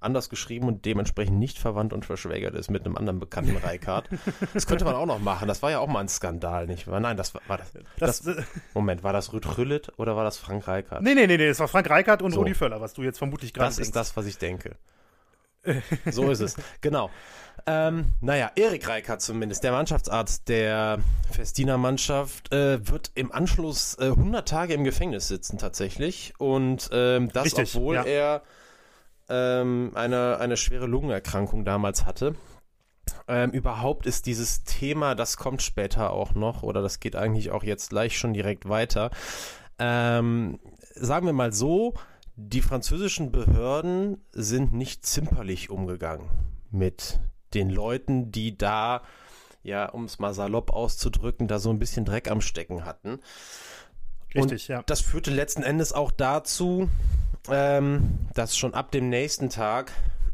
anders 0.00 0.28
geschrieben 0.28 0.68
und 0.68 0.84
dementsprechend 0.84 1.38
nicht 1.38 1.58
verwandt 1.58 1.92
und 1.92 2.04
verschwägert 2.04 2.54
ist 2.54 2.70
mit 2.70 2.84
einem 2.84 2.96
anderen 2.96 3.18
bekannten 3.18 3.56
Reikard. 3.56 4.08
Das 4.54 4.66
könnte 4.66 4.84
man 4.84 4.94
auch 4.94 5.06
noch 5.06 5.18
machen. 5.18 5.48
Das 5.48 5.62
war 5.62 5.70
ja 5.70 5.80
auch 5.80 5.88
mal 5.88 6.00
ein 6.00 6.08
Skandal, 6.08 6.66
nicht 6.66 6.86
wahr? 6.86 7.00
Nein, 7.00 7.16
das 7.16 7.34
war, 7.34 7.42
war 7.48 7.58
das, 7.58 7.72
das, 7.98 8.22
das, 8.22 8.44
Moment, 8.74 9.02
war 9.02 9.12
das 9.12 9.32
Rüd 9.32 9.58
Rüllet 9.58 9.92
oder 9.98 10.16
war 10.16 10.24
das 10.24 10.38
Frank 10.38 10.66
Reikard? 10.66 11.02
Nee, 11.02 11.14
nee, 11.14 11.26
nee, 11.26 11.36
nee, 11.36 11.48
das 11.48 11.58
war 11.58 11.68
Frank 11.68 11.90
Reikard 11.90 12.22
und 12.22 12.32
so. 12.32 12.40
Rudi 12.40 12.54
Völler, 12.54 12.80
was 12.80 12.94
du 12.94 13.02
jetzt 13.02 13.18
vermutlich 13.18 13.52
gerade 13.52 13.68
Das 13.68 13.78
ist 13.78 13.96
das, 13.96 14.16
was 14.16 14.26
ich 14.26 14.38
denke. 14.38 14.76
so 16.10 16.30
ist 16.30 16.40
es. 16.40 16.56
Genau. 16.80 17.10
Ähm, 17.68 18.12
naja, 18.20 18.52
Erik 18.54 18.88
Reikert 18.88 19.20
zumindest, 19.20 19.64
der 19.64 19.72
Mannschaftsarzt 19.72 20.48
der 20.48 21.00
Festina-Mannschaft, 21.32 22.52
äh, 22.52 22.86
wird 22.88 23.10
im 23.14 23.32
Anschluss 23.32 23.96
äh, 23.98 24.04
100 24.06 24.48
Tage 24.48 24.74
im 24.74 24.84
Gefängnis 24.84 25.26
sitzen 25.26 25.58
tatsächlich. 25.58 26.34
Und 26.38 26.88
ähm, 26.92 27.30
das, 27.32 27.46
Richtig, 27.46 27.74
obwohl 27.74 27.96
ja. 27.96 28.04
er 28.04 28.42
ähm, 29.28 29.90
eine, 29.94 30.38
eine 30.38 30.56
schwere 30.56 30.86
Lungenerkrankung 30.86 31.64
damals 31.64 32.04
hatte. 32.04 32.36
Ähm, 33.26 33.50
überhaupt 33.50 34.06
ist 34.06 34.26
dieses 34.26 34.62
Thema, 34.62 35.16
das 35.16 35.36
kommt 35.36 35.62
später 35.62 36.12
auch 36.12 36.34
noch, 36.34 36.62
oder 36.62 36.82
das 36.82 37.00
geht 37.00 37.16
eigentlich 37.16 37.50
auch 37.50 37.64
jetzt 37.64 37.90
gleich 37.90 38.16
schon 38.16 38.32
direkt 38.32 38.68
weiter. 38.68 39.10
Ähm, 39.80 40.60
sagen 40.94 41.26
wir 41.26 41.32
mal 41.32 41.52
so, 41.52 41.94
die 42.36 42.62
französischen 42.62 43.32
Behörden 43.32 44.24
sind 44.30 44.72
nicht 44.72 45.04
zimperlich 45.04 45.70
umgegangen 45.70 46.28
mit 46.70 47.18
den 47.54 47.70
Leuten, 47.70 48.32
die 48.32 48.56
da, 48.56 49.02
ja, 49.62 49.88
um 49.88 50.04
es 50.04 50.18
mal 50.18 50.34
salopp 50.34 50.70
auszudrücken, 50.70 51.48
da 51.48 51.58
so 51.58 51.70
ein 51.70 51.78
bisschen 51.78 52.04
Dreck 52.04 52.30
am 52.30 52.40
Stecken 52.40 52.84
hatten. 52.84 53.20
Richtig, 54.34 54.62
Und 54.62 54.68
ja. 54.68 54.82
Das 54.86 55.00
führte 55.00 55.30
letzten 55.30 55.62
Endes 55.62 55.92
auch 55.92 56.10
dazu, 56.10 56.88
ähm, 57.50 58.18
dass 58.34 58.56
schon 58.56 58.74
ab 58.74 58.90
dem 58.90 59.08
nächsten 59.08 59.50
Tag 59.50 59.92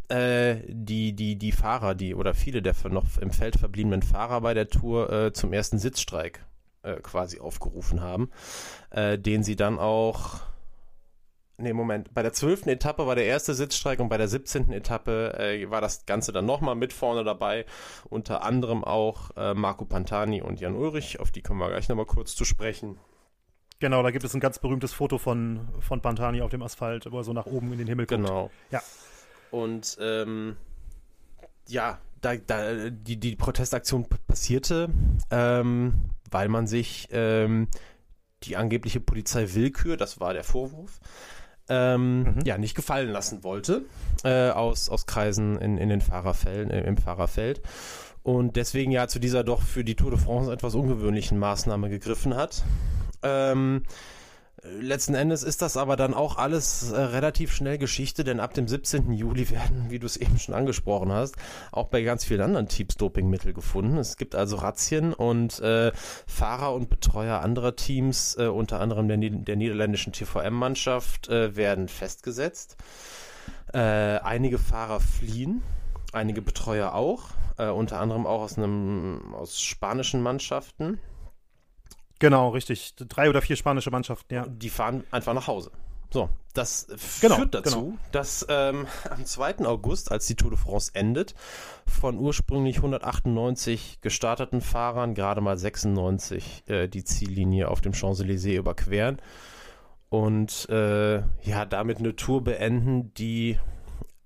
äh, 0.09 0.57
die, 0.69 1.13
die, 1.15 1.37
die 1.37 1.53
Fahrer, 1.53 1.95
die 1.95 2.15
oder 2.15 2.35
viele 2.35 2.63
der 2.63 2.75
noch 2.91 3.19
im 3.19 3.31
Feld 3.31 3.57
verbliebenen 3.57 4.03
Fahrer 4.03 4.41
bei 4.41 4.55
der 4.55 4.69
Tour 4.69 5.11
äh, 5.13 5.33
zum 5.33 5.53
ersten 5.53 5.79
Sitzstreik 5.79 6.45
äh, 6.83 6.97
quasi 6.97 7.41
aufgerufen 7.41 8.01
haben, 8.01 8.31
äh, 8.91 9.19
den 9.19 9.43
sie 9.43 9.57
dann 9.57 9.79
auch 9.79 10.41
Nee, 11.63 11.73
Moment. 11.73 12.13
Bei 12.13 12.23
der 12.23 12.33
zwölften 12.33 12.69
Etappe 12.71 13.07
war 13.07 13.15
der 13.15 13.27
erste 13.27 13.55
Sitzstreik 13.55 14.01
und 14.01 14.09
bei 14.09 14.19
der 14.19 14.27
17. 14.27 14.73
Etappe 14.73 15.39
äh, 15.39 15.71
war 15.71 15.81
das 15.81 16.07
Ganze 16.07 16.33
dann 16.33 16.45
nochmal 16.45 16.75
mit 16.75 16.93
vorne 16.93 17.23
dabei. 17.23 17.67
Unter 18.11 18.43
anderem 18.43 18.83
auch 18.83 19.31
äh, 19.37 19.55
Marco 19.55 19.85
Pantani 19.85 20.43
und 20.43 20.61
Jan 20.61 20.75
Ulrich. 20.75 21.21
Auf 21.21 21.31
die 21.31 21.41
kommen 21.41 21.61
wir 21.61 21.69
gleich 21.69 21.89
nochmal 21.89 22.07
kurz 22.07 22.35
zu 22.35 22.45
sprechen. 22.45 22.99
Genau, 23.79 24.03
da 24.03 24.11
gibt 24.11 24.25
es 24.25 24.35
ein 24.35 24.41
ganz 24.41 24.59
berühmtes 24.59 24.93
Foto 24.93 25.19
von, 25.19 25.69
von 25.79 26.01
Pantani 26.01 26.41
auf 26.41 26.51
dem 26.51 26.63
Asphalt, 26.63 27.07
wo 27.13 27.19
er 27.19 27.25
so 27.25 27.33
nach 27.33 27.47
oben 27.47 27.71
in 27.73 27.79
den 27.79 27.87
Himmel 27.87 28.07
guckt. 28.07 28.21
Genau. 28.21 28.51
Ja. 28.71 28.83
Und 29.53 29.99
ähm, 30.01 30.57
ja, 31.69 32.01
da, 32.21 32.35
da, 32.35 32.91
die, 32.91 33.21
die 33.21 33.37
Protestaktion 33.37 34.09
passierte, 34.27 34.89
ähm, 35.31 36.11
weil 36.29 36.49
man 36.49 36.67
sich 36.67 37.07
ähm, 37.13 37.69
die 38.43 38.57
angebliche 38.57 38.99
Polizeiwillkür, 38.99 39.97
das 39.97 40.19
war 40.19 40.33
der 40.33 40.43
Vorwurf, 40.43 40.99
ähm, 41.69 42.23
mhm. 42.23 42.41
ja, 42.45 42.59
nicht 42.59 42.75
gefallen 42.75 43.11
lassen 43.11 43.45
wollte 43.45 43.83
äh, 44.25 44.51
aus, 44.51 44.89
aus 44.89 45.07
Kreisen 45.07 45.59
in, 45.59 45.79
in 45.79 45.89
den 45.89 46.01
Fahrerfällen, 46.01 46.71
äh, 46.71 46.83
im 46.83 46.97
Fahrerfeld. 46.97 47.61
Und 48.23 48.57
deswegen 48.57 48.93
ja 48.93 49.09
zu 49.09 49.19
dieser 49.19 49.43
doch 49.43 49.63
für 49.63 49.85
die 49.85 49.97
Tour 49.97 50.11
de 50.13 50.21
France 50.21 50.53
etwas 50.53 50.75
ungewöhnlichen 50.75 51.39
Maßnahme 51.39 51.89
gegriffen 51.89 52.37
hat. 52.37 52.63
Ähm, 53.23 53.83
letzten 54.65 55.15
Endes 55.15 55.43
ist 55.43 55.63
das 55.63 55.77
aber 55.77 55.97
dann 55.97 56.15
auch 56.15 56.37
alles 56.37 56.93
äh, 56.93 57.01
relativ 57.01 57.53
schnell 57.53 57.79
Geschichte, 57.79 58.23
denn 58.25 58.41
ab 58.41 58.55
dem 58.55 58.69
17. 58.69 59.13
Juli 59.13 59.51
werden, 59.51 59.87
wie 59.89 59.99
du 59.99 60.07
es 60.07 60.17
eben 60.17 60.39
schon 60.39 60.55
angesprochen 60.55 61.13
hast, 61.13 61.37
auch 61.73 61.89
bei 61.89 62.03
ganz 62.03 62.25
vielen 62.25 62.41
anderen 62.41 62.69
Teams 62.69 62.97
Dopingmittel 62.97 63.53
gefunden. 63.53 63.99
Es 63.99 64.17
gibt 64.17 64.35
also 64.35 64.57
Razzien 64.57 65.13
und 65.13 65.61
äh, 65.61 65.93
Fahrer 66.27 66.75
und 66.75 66.91
Betreuer 66.91 67.41
anderer 67.41 67.77
Teams, 67.77 68.37
äh, 68.39 68.47
unter 68.47 68.81
anderem 68.81 69.09
der, 69.09 69.19
der 69.19 69.57
niederländischen 69.57 70.13
TVM-Mannschaft, 70.13 71.29
äh, 71.29 71.57
werden 71.57 71.89
festgesetzt. 71.89 72.77
Äh, 73.73 73.79
einige 73.79 74.59
Fahrer 74.59 75.01
fliehen, 75.01 75.63
einige 76.13 76.43
Betreuer 76.43 76.95
auch, 76.95 77.31
äh, 77.59 77.69
unter 77.69 77.99
anderem 78.01 78.27
auch 78.27 78.43
aus 78.43 78.59
einem 78.59 79.35
aus 79.35 79.61
spanischen 79.61 80.23
Mannschaften. 80.23 81.01
Genau, 82.23 82.51
richtig. 82.51 82.95
Drei 82.95 83.29
oder 83.29 83.43
vier 83.43 83.57
spanische 83.57 83.91
Mannschaften, 83.91 84.33
ja. 84.33 84.47
Die 84.47 84.71
fahren 84.71 85.03
einfach 85.11 85.35
nach 85.35 85.49
Hause. 85.49 85.73
So, 86.13 86.29
das 86.55 86.87
genau, 87.21 87.35
führt 87.35 87.53
dazu, 87.53 87.85
genau. 87.87 87.99
dass 88.13 88.47
ähm, 88.49 88.87
am 89.11 89.25
2. 89.25 89.67
August, 89.67 90.13
als 90.13 90.27
die 90.27 90.37
Tour 90.37 90.51
de 90.51 90.59
France 90.59 90.93
endet, 90.95 91.35
von 91.85 92.17
ursprünglich 92.17 92.77
198 92.77 94.03
gestarteten 94.03 94.61
Fahrern 94.61 95.15
gerade 95.15 95.41
mal 95.41 95.59
96 95.59 96.63
äh, 96.69 96.87
die 96.87 97.03
Ziellinie 97.03 97.67
auf 97.67 97.81
dem 97.81 97.93
Champs-Élysées 97.93 98.57
überqueren 98.57 99.21
und 100.09 100.69
äh, 100.69 101.23
ja, 101.43 101.65
damit 101.69 101.99
eine 101.99 102.15
Tour 102.15 102.45
beenden, 102.45 103.13
die 103.15 103.59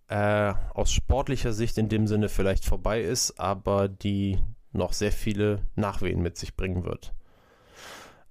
äh, 0.08 0.52
aus 0.74 0.92
sportlicher 0.92 1.54
Sicht 1.54 1.78
in 1.78 1.88
dem 1.88 2.06
Sinne 2.06 2.28
vielleicht 2.28 2.66
vorbei 2.66 3.00
ist, 3.00 3.40
aber 3.40 3.88
die 3.88 4.38
noch 4.72 4.92
sehr 4.92 5.12
viele 5.12 5.62
Nachwehen 5.76 6.20
mit 6.20 6.36
sich 6.36 6.56
bringen 6.56 6.84
wird. 6.84 7.14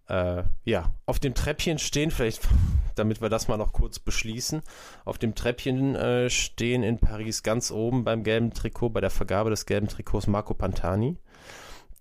Äh, 0.08 0.44
ja, 0.64 0.92
auf 1.06 1.20
dem 1.20 1.34
Treppchen 1.34 1.80
stehen, 1.80 2.12
vielleicht, 2.12 2.48
damit 2.96 3.22
wir 3.22 3.30
das 3.30 3.48
mal 3.48 3.58
noch 3.58 3.74
kurz 3.74 3.98
beschließen, 3.98 4.62
auf 5.04 5.18
dem 5.18 5.34
Treppchen 5.34 5.96
äh, 5.96 6.30
stehen 6.30 6.84
in 6.84 7.00
Paris 7.00 7.42
ganz 7.42 7.72
oben 7.72 8.04
beim 8.04 8.24
gelben 8.24 8.54
Trikot, 8.54 8.90
bei 8.90 9.02
der 9.02 9.10
Vergabe 9.10 9.50
des 9.50 9.66
gelben 9.66 9.88
Trikots 9.88 10.28
Marco 10.28 10.54
Pantani, 10.54 11.18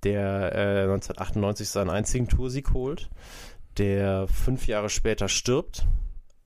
der 0.03 0.53
äh, 0.55 0.83
1998 0.83 1.69
seinen 1.69 1.91
einzigen 1.91 2.29
Toursieg 2.29 2.75
holt, 2.75 3.09
der 3.79 4.29
fünf 4.29 4.67
Jahre 4.67 4.91
später 4.91 5.29
stirbt, 5.29 5.87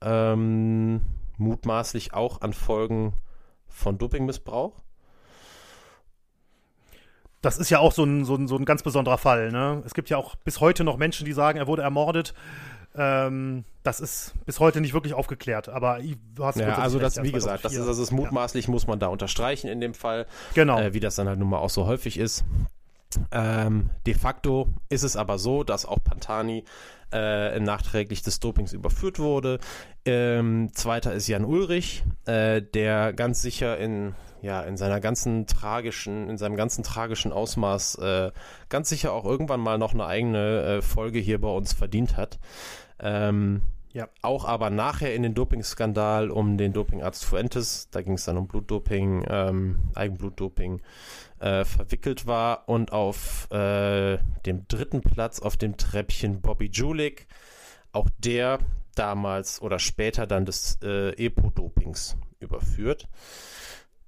ähm, 0.01 1.01
mutmaßlich 1.37 2.13
auch 2.13 2.39
an 2.41 2.53
Folgen 2.53 3.13
von 3.67 3.97
Dopingmissbrauch. 3.97 4.81
Das 7.41 7.57
ist 7.57 7.69
ja 7.69 7.79
auch 7.79 7.93
so 7.93 8.03
ein, 8.03 8.25
so 8.25 8.35
ein, 8.35 8.47
so 8.47 8.57
ein 8.57 8.65
ganz 8.65 8.83
besonderer 8.83 9.17
Fall. 9.17 9.51
Ne? 9.51 9.81
Es 9.85 9.93
gibt 9.93 10.09
ja 10.09 10.17
auch 10.17 10.35
bis 10.35 10.59
heute 10.59 10.83
noch 10.83 10.97
Menschen, 10.97 11.25
die 11.25 11.33
sagen, 11.33 11.57
er 11.57 11.67
wurde 11.67 11.81
ermordet. 11.81 12.33
Ähm, 12.95 13.65
das 13.83 13.99
ist 13.99 14.33
bis 14.45 14.59
heute 14.59 14.81
nicht 14.81 14.93
wirklich 14.93 15.13
aufgeklärt, 15.13 15.69
aber 15.69 15.99
du 16.35 16.43
hast 16.43 16.57
ja, 16.57 16.75
also 16.75 16.97
das, 16.99 17.21
wie 17.21 17.31
gesagt, 17.31 17.63
das 17.63 17.73
ist, 17.73 17.87
das 17.87 17.99
ist 17.99 18.11
mutmaßlich, 18.11 18.65
ja. 18.65 18.71
muss 18.71 18.87
man 18.87 18.99
da 18.99 19.07
unterstreichen 19.07 19.67
in 19.67 19.79
dem 19.79 19.93
Fall. 19.93 20.25
Genau. 20.55 20.79
Äh, 20.79 20.93
wie 20.93 20.99
das 20.99 21.15
dann 21.15 21.27
halt 21.27 21.39
nun 21.39 21.49
mal 21.49 21.59
auch 21.59 21.69
so 21.69 21.85
häufig 21.85 22.17
ist. 22.17 22.43
Ähm, 23.31 23.89
de 24.05 24.13
facto 24.13 24.67
ist 24.89 25.03
es 25.03 25.15
aber 25.15 25.39
so, 25.39 25.63
dass 25.63 25.85
auch 25.85 26.03
Pantani 26.03 26.63
äh, 27.11 27.59
nachträglich 27.59 28.21
des 28.21 28.39
Dopings 28.39 28.73
überführt 28.73 29.19
wurde. 29.19 29.59
Ähm, 30.11 30.69
zweiter 30.73 31.13
ist 31.13 31.27
Jan 31.27 31.45
Ulrich, 31.45 32.03
äh, 32.25 32.63
der 32.63 33.13
ganz 33.13 33.43
sicher 33.43 33.77
in 33.77 34.15
ja 34.41 34.61
in 34.61 34.75
seiner 34.75 34.99
ganzen 34.99 35.45
tragischen, 35.45 36.29
in 36.29 36.37
seinem 36.39 36.55
ganzen 36.55 36.83
tragischen 36.83 37.31
Ausmaß 37.31 37.95
äh, 37.95 38.31
ganz 38.69 38.89
sicher 38.89 39.13
auch 39.13 39.23
irgendwann 39.23 39.59
mal 39.59 39.77
noch 39.77 39.93
eine 39.93 40.07
eigene 40.07 40.63
äh, 40.63 40.81
Folge 40.81 41.19
hier 41.19 41.39
bei 41.39 41.49
uns 41.49 41.73
verdient 41.73 42.17
hat. 42.17 42.39
Ähm, 42.99 43.61
ja. 43.91 44.07
Auch 44.23 44.45
aber 44.45 44.71
nachher 44.71 45.13
in 45.13 45.21
den 45.21 45.35
Dopingskandal 45.35 46.31
um 46.31 46.57
den 46.57 46.73
Dopingarzt 46.73 47.25
Fuentes, 47.25 47.89
da 47.91 48.01
ging 48.01 48.13
es 48.13 48.25
dann 48.25 48.37
um 48.37 48.47
Blutdoping, 48.47 49.25
ähm, 49.29 49.79
Eigenblutdoping, 49.93 50.81
äh, 51.39 51.65
verwickelt 51.65 52.25
war 52.25 52.67
und 52.67 52.93
auf 52.93 53.47
äh, 53.51 54.17
dem 54.45 54.67
dritten 54.67 55.01
Platz 55.01 55.39
auf 55.39 55.55
dem 55.55 55.77
Treppchen 55.77 56.41
Bobby 56.41 56.69
Julik, 56.71 57.27
auch 57.91 58.09
der 58.17 58.59
damals 58.99 59.61
oder 59.61 59.79
später 59.79 60.27
dann 60.27 60.45
des 60.45 60.77
äh, 60.83 61.11
Epo-Dopings 61.13 62.17
überführt. 62.39 63.07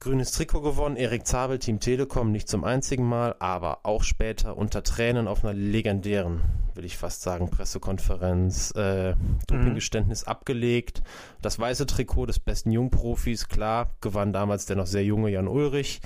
Grünes 0.01 0.31
Trikot 0.31 0.61
gewonnen, 0.61 0.95
Erik 0.95 1.27
Zabel, 1.27 1.59
Team 1.59 1.79
Telekom, 1.79 2.31
nicht 2.31 2.49
zum 2.49 2.63
einzigen 2.63 3.07
Mal, 3.07 3.35
aber 3.37 3.81
auch 3.83 4.03
später 4.03 4.57
unter 4.57 4.81
Tränen 4.81 5.27
auf 5.27 5.45
einer 5.45 5.53
legendären, 5.53 6.41
will 6.73 6.85
ich 6.85 6.97
fast 6.97 7.21
sagen, 7.21 7.51
Pressekonferenz, 7.51 8.71
äh, 8.71 9.13
Dopinggeständnis 9.45 10.25
mhm. 10.25 10.31
abgelegt. 10.31 11.03
Das 11.43 11.59
weiße 11.59 11.85
Trikot 11.85 12.25
des 12.25 12.39
besten 12.39 12.71
Jungprofis, 12.71 13.47
klar, 13.47 13.91
gewann 14.01 14.33
damals 14.33 14.65
der 14.65 14.75
noch 14.75 14.87
sehr 14.87 15.03
junge 15.05 15.29
Jan 15.29 15.47
Ulrich. 15.47 16.01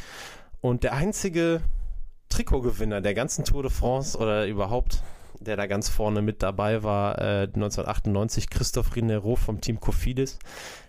Und 0.59 0.83
der 0.83 0.93
einzige 0.93 1.61
Trikotgewinner 2.27 2.99
der 2.99 3.13
ganzen 3.13 3.45
Tour 3.45 3.63
de 3.63 3.71
France 3.71 4.17
oder 4.17 4.45
überhaupt, 4.45 5.03
der 5.39 5.57
da 5.57 5.67
ganz 5.67 5.89
vorne 5.89 6.21
mit 6.21 6.43
dabei 6.43 6.83
war, 6.83 7.19
äh, 7.19 7.47
1998, 7.47 8.49
Christoph 8.49 8.95
Rinero 8.95 9.35
vom 9.35 9.61
Team 9.61 9.79
Cofidis, 9.79 10.39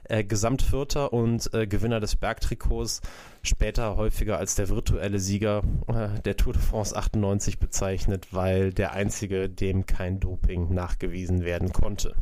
äh, 0.04 0.24
Gesamtvierter 0.24 1.12
und 1.12 1.52
äh, 1.54 1.66
Gewinner 1.66 2.00
des 2.00 2.16
Bergtrikots, 2.16 3.00
später 3.42 3.96
häufiger 3.96 4.38
als 4.38 4.54
der 4.54 4.68
virtuelle 4.68 5.18
Sieger 5.18 5.62
äh, 5.88 6.20
der 6.20 6.36
Tour 6.36 6.52
de 6.52 6.62
France 6.62 6.96
98 6.96 7.58
bezeichnet, 7.58 8.28
weil 8.32 8.72
der 8.72 8.92
einzige, 8.92 9.48
dem 9.48 9.86
kein 9.86 10.20
Doping 10.20 10.72
nachgewiesen 10.72 11.44
werden 11.44 11.72
konnte. 11.72 12.14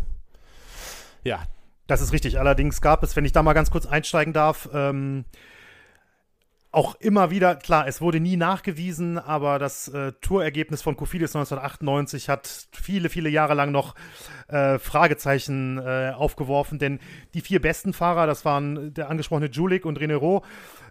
Ja. 1.23 1.43
Das 1.87 2.01
ist 2.01 2.15
richtig. 2.15 2.39
Allerdings 2.39 2.81
gab 2.81 3.03
es, 3.03 3.15
wenn 3.15 3.27
ich 3.27 3.33
da 3.33 3.43
mal 3.43 3.53
ganz 3.53 3.71
kurz 3.71 3.85
einsteigen 3.85 4.33
darf, 4.33 4.71
ähm, 4.73 5.27
auch 6.75 6.97
immer 6.97 7.31
wieder, 7.31 7.55
klar, 7.57 7.87
es 7.87 8.01
wurde 8.01 8.21
nie 8.21 8.37
nachgewiesen, 8.37 9.19
aber 9.19 9.59
das 9.59 9.89
äh, 9.89 10.13
Tourergebnis 10.21 10.83
von 10.83 10.97
Kofidis 10.97 11.35
1998 11.35 12.29
hat 12.29 12.69
viele, 12.73 13.09
viele 13.09 13.29
Jahre 13.29 13.55
lang 13.55 13.73
noch 13.73 13.95
äh, 14.49 14.79
Fragezeichen 14.79 15.79
äh, 15.79 16.13
aufgeworfen, 16.15 16.79
denn 16.79 17.01
die 17.35 17.41
vier 17.41 17.61
besten 17.61 17.93
Fahrer, 17.93 18.27
das 18.27 18.45
waren 18.45 18.93
der 18.95 19.11
angesprochene 19.11 19.51
Julik 19.51 19.87
und 19.87 20.01
Renero, 20.01 20.45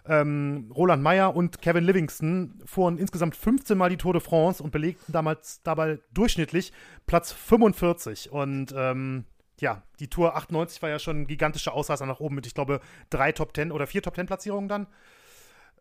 ähm, 0.06 0.72
Roland 0.74 1.02
Meyer 1.02 1.36
und 1.36 1.60
Kevin 1.60 1.84
Livingston, 1.84 2.62
fuhren 2.64 2.98
insgesamt 2.98 3.36
15 3.36 3.76
Mal 3.76 3.90
die 3.90 3.96
Tour 3.96 4.12
de 4.12 4.22
France 4.22 4.62
und 4.62 4.70
belegten 4.70 5.12
damals 5.12 5.62
dabei 5.62 5.98
durchschnittlich 6.12 6.72
Platz 7.06 7.32
45 7.32 8.32
und 8.32 8.74
ähm, 8.76 9.24
ja, 9.60 9.82
die 10.00 10.08
Tour 10.08 10.36
98 10.36 10.82
war 10.82 10.90
ja 10.90 10.98
schon 10.98 11.22
ein 11.22 11.26
gigantischer 11.26 11.74
Ausreißer 11.74 12.06
nach 12.06 12.20
oben 12.20 12.34
mit, 12.34 12.46
ich 12.46 12.54
glaube, 12.54 12.80
drei 13.10 13.32
Top 13.32 13.54
10 13.54 13.70
oder 13.70 13.86
vier 13.86 14.02
Top 14.02 14.16
10 14.16 14.26
Platzierungen 14.26 14.68
dann. 14.68 14.86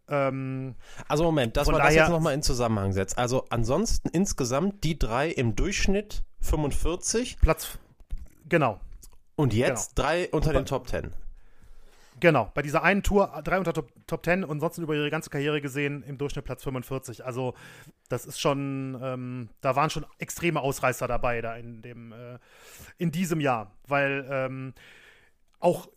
Ähm, 0.10 0.76
also 1.08 1.24
Moment, 1.24 1.58
dass 1.58 1.68
man 1.68 1.82
das 1.82 1.96
jetzt 1.96 2.10
nochmal 2.10 2.34
in 2.34 2.44
Zusammenhang 2.44 2.92
setzt. 2.94 3.18
Also 3.18 3.46
ansonsten 3.50 4.10
insgesamt 4.10 4.84
die 4.84 5.00
drei 5.00 5.30
im 5.30 5.56
Durchschnitt 5.56 6.24
45. 6.42 7.38
Platz, 7.40 7.78
genau. 8.50 8.80
Und 9.36 9.54
jetzt 9.54 9.96
genau. 9.96 10.08
drei 10.08 10.30
unter 10.30 10.54
den 10.54 10.66
Top 10.66 10.88
10. 10.88 11.12
Genau, 12.20 12.52
bei 12.54 12.62
dieser 12.62 12.84
einen 12.84 13.04
Tour 13.04 13.42
drei 13.44 13.58
unter 13.58 13.74
Top, 13.74 13.92
Top 14.08 14.24
10 14.24 14.44
und 14.44 14.60
sonst 14.60 14.78
über 14.78 14.94
ihre 14.94 15.10
ganze 15.10 15.30
Karriere 15.30 15.62
gesehen 15.62 16.04
im 16.04 16.18
Durchschnitt 16.18 16.46
Platz 16.46 16.64
45. 16.64 17.26
Also 17.26 17.54
das 18.08 18.26
ist 18.26 18.40
schon, 18.40 18.98
ähm, 19.02 19.50
da 19.62 19.76
waren 19.76 19.90
schon 19.90 20.06
extreme 20.20 20.62
Ausreißer 20.62 21.08
dabei 21.08 21.42
da 21.42 21.56
in 21.56 21.82
dem, 21.82 22.12
äh, 22.12 22.38
in 22.98 23.12
diesem 23.12 23.40
Jahr, 23.40 23.72
weil 23.88 24.26
ähm, 24.30 24.74
auch 25.60 25.88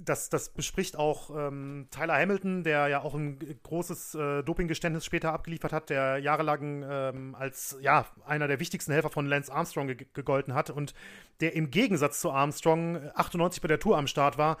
das, 0.00 0.30
das 0.30 0.48
bespricht 0.48 0.96
auch 0.96 1.30
ähm, 1.36 1.88
Tyler 1.90 2.14
Hamilton, 2.14 2.64
der 2.64 2.88
ja 2.88 3.02
auch 3.02 3.14
ein 3.14 3.38
großes 3.62 4.14
äh, 4.14 4.42
Dopinggeständnis 4.42 5.04
später 5.04 5.32
abgeliefert 5.32 5.72
hat, 5.72 5.90
der 5.90 6.18
jahrelang 6.18 6.84
ähm, 6.88 7.34
als 7.34 7.76
ja, 7.80 8.06
einer 8.26 8.48
der 8.48 8.60
wichtigsten 8.60 8.92
Helfer 8.92 9.10
von 9.10 9.26
Lance 9.26 9.52
Armstrong 9.52 9.88
ge 9.88 10.06
gegolten 10.14 10.54
hat 10.54 10.70
und 10.70 10.94
der 11.40 11.54
im 11.54 11.70
Gegensatz 11.70 12.20
zu 12.20 12.30
Armstrong 12.30 13.10
98 13.14 13.60
bei 13.60 13.68
der 13.68 13.78
Tour 13.80 13.98
am 13.98 14.06
Start 14.06 14.38
war. 14.38 14.58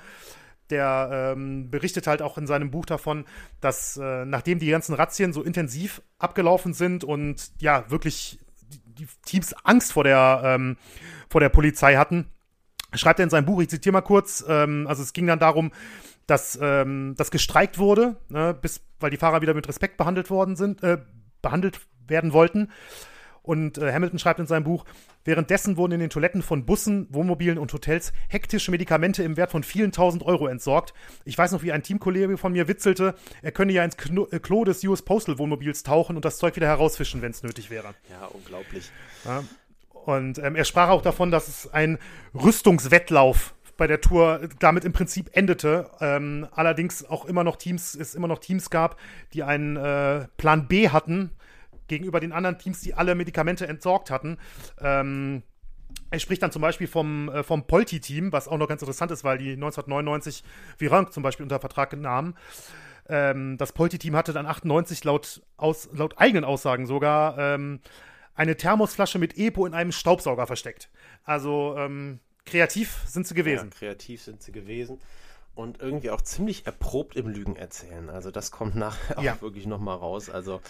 Der 0.70 1.34
ähm, 1.34 1.70
berichtet 1.70 2.06
halt 2.06 2.22
auch 2.22 2.38
in 2.38 2.46
seinem 2.46 2.70
Buch 2.70 2.86
davon, 2.86 3.26
dass 3.60 3.96
äh, 3.96 4.24
nachdem 4.24 4.58
die 4.58 4.70
ganzen 4.70 4.94
Razzien 4.94 5.32
so 5.32 5.42
intensiv 5.42 6.02
abgelaufen 6.18 6.72
sind 6.72 7.04
und 7.04 7.52
ja, 7.58 7.90
wirklich 7.90 8.38
die, 8.60 8.80
die 8.94 9.08
Teams 9.24 9.54
Angst 9.64 9.92
vor 9.92 10.04
der, 10.04 10.40
ähm, 10.44 10.76
vor 11.28 11.40
der 11.40 11.50
Polizei 11.50 11.96
hatten, 11.96 12.30
schreibt 12.94 13.20
er 13.20 13.24
in 13.24 13.30
seinem 13.30 13.46
Buch, 13.46 13.60
ich 13.60 13.68
zitiere 13.68 13.92
mal 13.92 14.00
kurz, 14.02 14.44
ähm, 14.48 14.86
also 14.88 15.02
es 15.02 15.12
ging 15.12 15.26
dann 15.26 15.38
darum, 15.38 15.72
dass 16.26 16.58
ähm, 16.60 17.14
das 17.16 17.30
gestreikt 17.30 17.78
wurde, 17.78 18.16
ne, 18.28 18.54
bis, 18.54 18.80
weil 19.00 19.10
die 19.10 19.16
Fahrer 19.16 19.42
wieder 19.42 19.54
mit 19.54 19.68
Respekt 19.68 19.96
behandelt 19.96 20.30
worden 20.30 20.56
sind, 20.56 20.82
äh, 20.82 20.98
behandelt 21.40 21.80
werden 22.06 22.32
wollten. 22.32 22.68
Und 23.42 23.76
äh, 23.78 23.92
Hamilton 23.92 24.20
schreibt 24.20 24.38
in 24.38 24.46
seinem 24.46 24.62
Buch, 24.62 24.84
währenddessen 25.24 25.76
wurden 25.76 25.92
in 25.92 26.00
den 26.00 26.10
Toiletten 26.10 26.42
von 26.42 26.64
Bussen, 26.64 27.08
Wohnmobilen 27.10 27.58
und 27.58 27.72
Hotels 27.72 28.12
hektische 28.28 28.70
Medikamente 28.70 29.24
im 29.24 29.36
Wert 29.36 29.50
von 29.50 29.64
vielen 29.64 29.90
tausend 29.90 30.22
Euro 30.22 30.46
entsorgt. 30.46 30.94
Ich 31.24 31.36
weiß 31.36 31.50
noch, 31.50 31.64
wie 31.64 31.72
ein 31.72 31.82
Teamkollege 31.82 32.38
von 32.38 32.52
mir 32.52 32.68
witzelte, 32.68 33.16
er 33.42 33.50
könne 33.50 33.72
ja 33.72 33.84
ins 33.84 33.96
Kno 33.96 34.28
äh, 34.30 34.38
Klo 34.38 34.64
des 34.64 34.84
US 34.84 35.02
Postal 35.02 35.38
Wohnmobils 35.38 35.82
tauchen 35.82 36.14
und 36.14 36.24
das 36.24 36.38
Zeug 36.38 36.54
wieder 36.54 36.68
herausfischen, 36.68 37.20
wenn 37.20 37.32
es 37.32 37.42
nötig 37.42 37.68
wäre. 37.68 37.94
Ja, 38.08 38.26
unglaublich. 38.26 38.92
Ja. 39.24 39.42
Und 40.04 40.38
ähm, 40.38 40.56
er 40.56 40.64
sprach 40.64 40.88
auch 40.88 41.02
davon, 41.02 41.30
dass 41.30 41.48
es 41.48 41.72
ein 41.72 41.98
Rüstungswettlauf 42.34 43.54
bei 43.76 43.86
der 43.86 44.00
Tour 44.00 44.40
damit 44.58 44.84
im 44.84 44.92
Prinzip 44.92 45.30
endete. 45.32 45.90
Ähm, 46.00 46.46
allerdings 46.52 47.04
auch 47.04 47.24
immer 47.24 47.44
noch 47.44 47.56
Teams, 47.56 47.94
es 47.94 48.14
immer 48.14 48.28
noch 48.28 48.38
Teams 48.38 48.70
gab, 48.70 48.98
die 49.32 49.42
einen 49.42 49.76
äh, 49.76 50.26
Plan 50.36 50.68
B 50.68 50.88
hatten 50.88 51.30
gegenüber 51.88 52.20
den 52.20 52.32
anderen 52.32 52.58
Teams, 52.58 52.80
die 52.80 52.94
alle 52.94 53.14
Medikamente 53.14 53.66
entsorgt 53.66 54.10
hatten. 54.10 54.38
Ähm, 54.80 55.42
er 56.10 56.18
spricht 56.18 56.42
dann 56.42 56.52
zum 56.52 56.62
Beispiel 56.62 56.86
vom, 56.86 57.28
äh, 57.28 57.42
vom 57.42 57.66
Polti-Team, 57.66 58.32
was 58.32 58.48
auch 58.48 58.58
noch 58.58 58.68
ganz 58.68 58.82
interessant 58.82 59.10
ist, 59.10 59.24
weil 59.24 59.38
die 59.38 59.52
1999 59.52 60.44
Virank 60.78 61.12
zum 61.12 61.22
Beispiel 61.22 61.44
unter 61.44 61.60
Vertrag 61.60 61.96
nahmen. 61.96 62.34
Ähm, 63.08 63.56
das 63.58 63.72
Polti-Team 63.72 64.14
hatte 64.14 64.32
dann 64.32 64.46
98 64.46 65.04
laut, 65.04 65.42
aus, 65.56 65.88
laut 65.92 66.18
eigenen 66.18 66.44
Aussagen 66.44 66.86
sogar 66.86 67.36
ähm, 67.38 67.80
eine 68.34 68.56
Thermosflasche 68.56 69.18
mit 69.18 69.36
Epo 69.38 69.66
in 69.66 69.74
einem 69.74 69.92
Staubsauger 69.92 70.46
versteckt. 70.46 70.90
Also 71.24 71.74
ähm, 71.78 72.20
kreativ 72.44 73.02
sind 73.06 73.26
sie 73.26 73.34
gewesen. 73.34 73.70
Ja, 73.70 73.78
kreativ 73.78 74.22
sind 74.22 74.42
sie 74.42 74.52
gewesen. 74.52 75.00
Und 75.54 75.82
irgendwie 75.82 76.10
auch 76.10 76.22
ziemlich 76.22 76.64
erprobt 76.66 77.14
im 77.14 77.28
Lügen 77.28 77.56
erzählen. 77.56 78.08
Also 78.08 78.30
das 78.30 78.50
kommt 78.50 78.74
nachher 78.74 79.22
ja. 79.22 79.34
auch 79.34 79.42
wirklich 79.42 79.66
nochmal 79.66 79.98
raus. 79.98 80.30
Also 80.30 80.62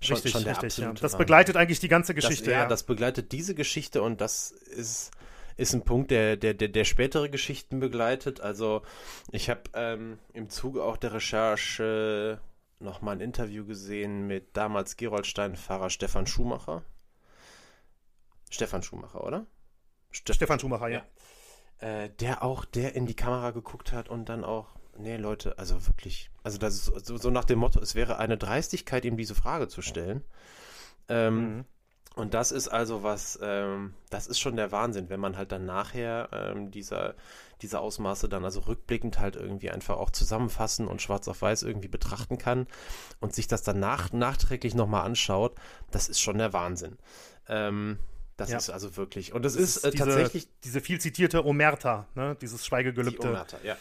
schon, 0.00 0.16
richtig, 0.16 0.32
schon 0.32 0.44
der 0.44 0.62
richtig, 0.62 0.76
ja. 0.76 0.92
Das 0.92 1.16
begleitet 1.16 1.56
eigentlich 1.56 1.80
die 1.80 1.88
ganze 1.88 2.14
Geschichte. 2.14 2.44
Das, 2.44 2.52
ja, 2.52 2.58
ja, 2.58 2.68
das 2.68 2.82
begleitet 2.82 3.32
diese 3.32 3.54
Geschichte 3.54 4.02
und 4.02 4.20
das 4.20 4.50
ist, 4.50 5.10
ist 5.56 5.72
ein 5.72 5.82
Punkt, 5.82 6.10
der, 6.10 6.36
der, 6.36 6.52
der, 6.52 6.68
der 6.68 6.84
spätere 6.84 7.30
Geschichten 7.30 7.80
begleitet. 7.80 8.42
Also 8.42 8.82
ich 9.32 9.48
habe 9.48 9.62
ähm, 9.72 10.18
im 10.34 10.50
Zuge 10.50 10.84
auch 10.84 10.98
der 10.98 11.14
Recherche 11.14 12.38
nochmal 12.78 13.16
ein 13.16 13.20
Interview 13.22 13.64
gesehen 13.64 14.26
mit 14.26 14.54
damals 14.54 14.98
Geroldstein-Fahrer 14.98 15.88
Stefan 15.88 16.26
Schumacher. 16.26 16.82
Stefan 18.50 18.82
Schumacher, 18.82 19.24
oder? 19.24 19.46
Ste 20.10 20.34
Stefan 20.34 20.60
Schumacher, 20.60 20.88
ja. 20.88 21.04
ja. 21.80 22.04
Äh, 22.04 22.10
der 22.10 22.42
auch, 22.42 22.64
der 22.64 22.94
in 22.94 23.06
die 23.06 23.16
Kamera 23.16 23.50
geguckt 23.50 23.92
hat 23.92 24.08
und 24.08 24.28
dann 24.28 24.44
auch, 24.44 24.76
nee, 24.96 25.16
Leute, 25.16 25.58
also 25.58 25.86
wirklich, 25.86 26.30
also 26.42 26.58
das 26.58 26.74
ist 26.74 27.06
so, 27.06 27.16
so 27.16 27.30
nach 27.30 27.44
dem 27.44 27.58
Motto, 27.58 27.80
es 27.80 27.94
wäre 27.94 28.18
eine 28.18 28.38
Dreistigkeit, 28.38 29.04
ihm 29.04 29.16
diese 29.16 29.34
Frage 29.34 29.68
zu 29.68 29.82
stellen. 29.82 30.24
Ähm, 31.08 31.34
mhm. 31.34 31.64
Und 32.16 32.32
das 32.32 32.50
ist 32.50 32.68
also 32.68 33.02
was, 33.02 33.38
ähm, 33.42 33.92
das 34.08 34.26
ist 34.26 34.40
schon 34.40 34.56
der 34.56 34.72
Wahnsinn, 34.72 35.10
wenn 35.10 35.20
man 35.20 35.36
halt 35.36 35.52
dann 35.52 35.66
nachher 35.66 36.30
ähm, 36.32 36.70
dieser, 36.70 37.14
diese 37.60 37.78
Ausmaße 37.78 38.26
dann 38.26 38.42
also 38.42 38.60
rückblickend 38.60 39.18
halt 39.18 39.36
irgendwie 39.36 39.70
einfach 39.70 39.98
auch 39.98 40.10
zusammenfassen 40.10 40.88
und 40.88 41.02
schwarz 41.02 41.28
auf 41.28 41.42
weiß 41.42 41.62
irgendwie 41.62 41.88
betrachten 41.88 42.38
kann 42.38 42.68
und 43.20 43.34
sich 43.34 43.48
das 43.48 43.62
dann 43.62 43.80
nach, 43.80 44.14
nachträglich 44.14 44.74
nochmal 44.74 45.04
anschaut, 45.04 45.56
das 45.90 46.08
ist 46.08 46.18
schon 46.18 46.38
der 46.38 46.54
Wahnsinn. 46.54 46.96
Ähm, 47.48 47.98
das 48.36 48.50
ja. 48.50 48.58
ist 48.58 48.70
also 48.70 48.96
wirklich. 48.96 49.32
Und 49.32 49.44
das, 49.44 49.54
das 49.54 49.62
ist, 49.62 49.76
ist 49.78 49.84
äh, 49.84 49.90
tatsächlich. 49.92 50.48
Diese 50.64 50.80
viel 50.80 51.00
zitierte 51.00 51.44
Omerta, 51.44 52.06
ne? 52.14 52.36
dieses 52.40 52.66
Schweigegelübde. 52.66 53.20
Die 53.20 53.28
Omerta, 53.28 53.58
ja. 53.62 53.76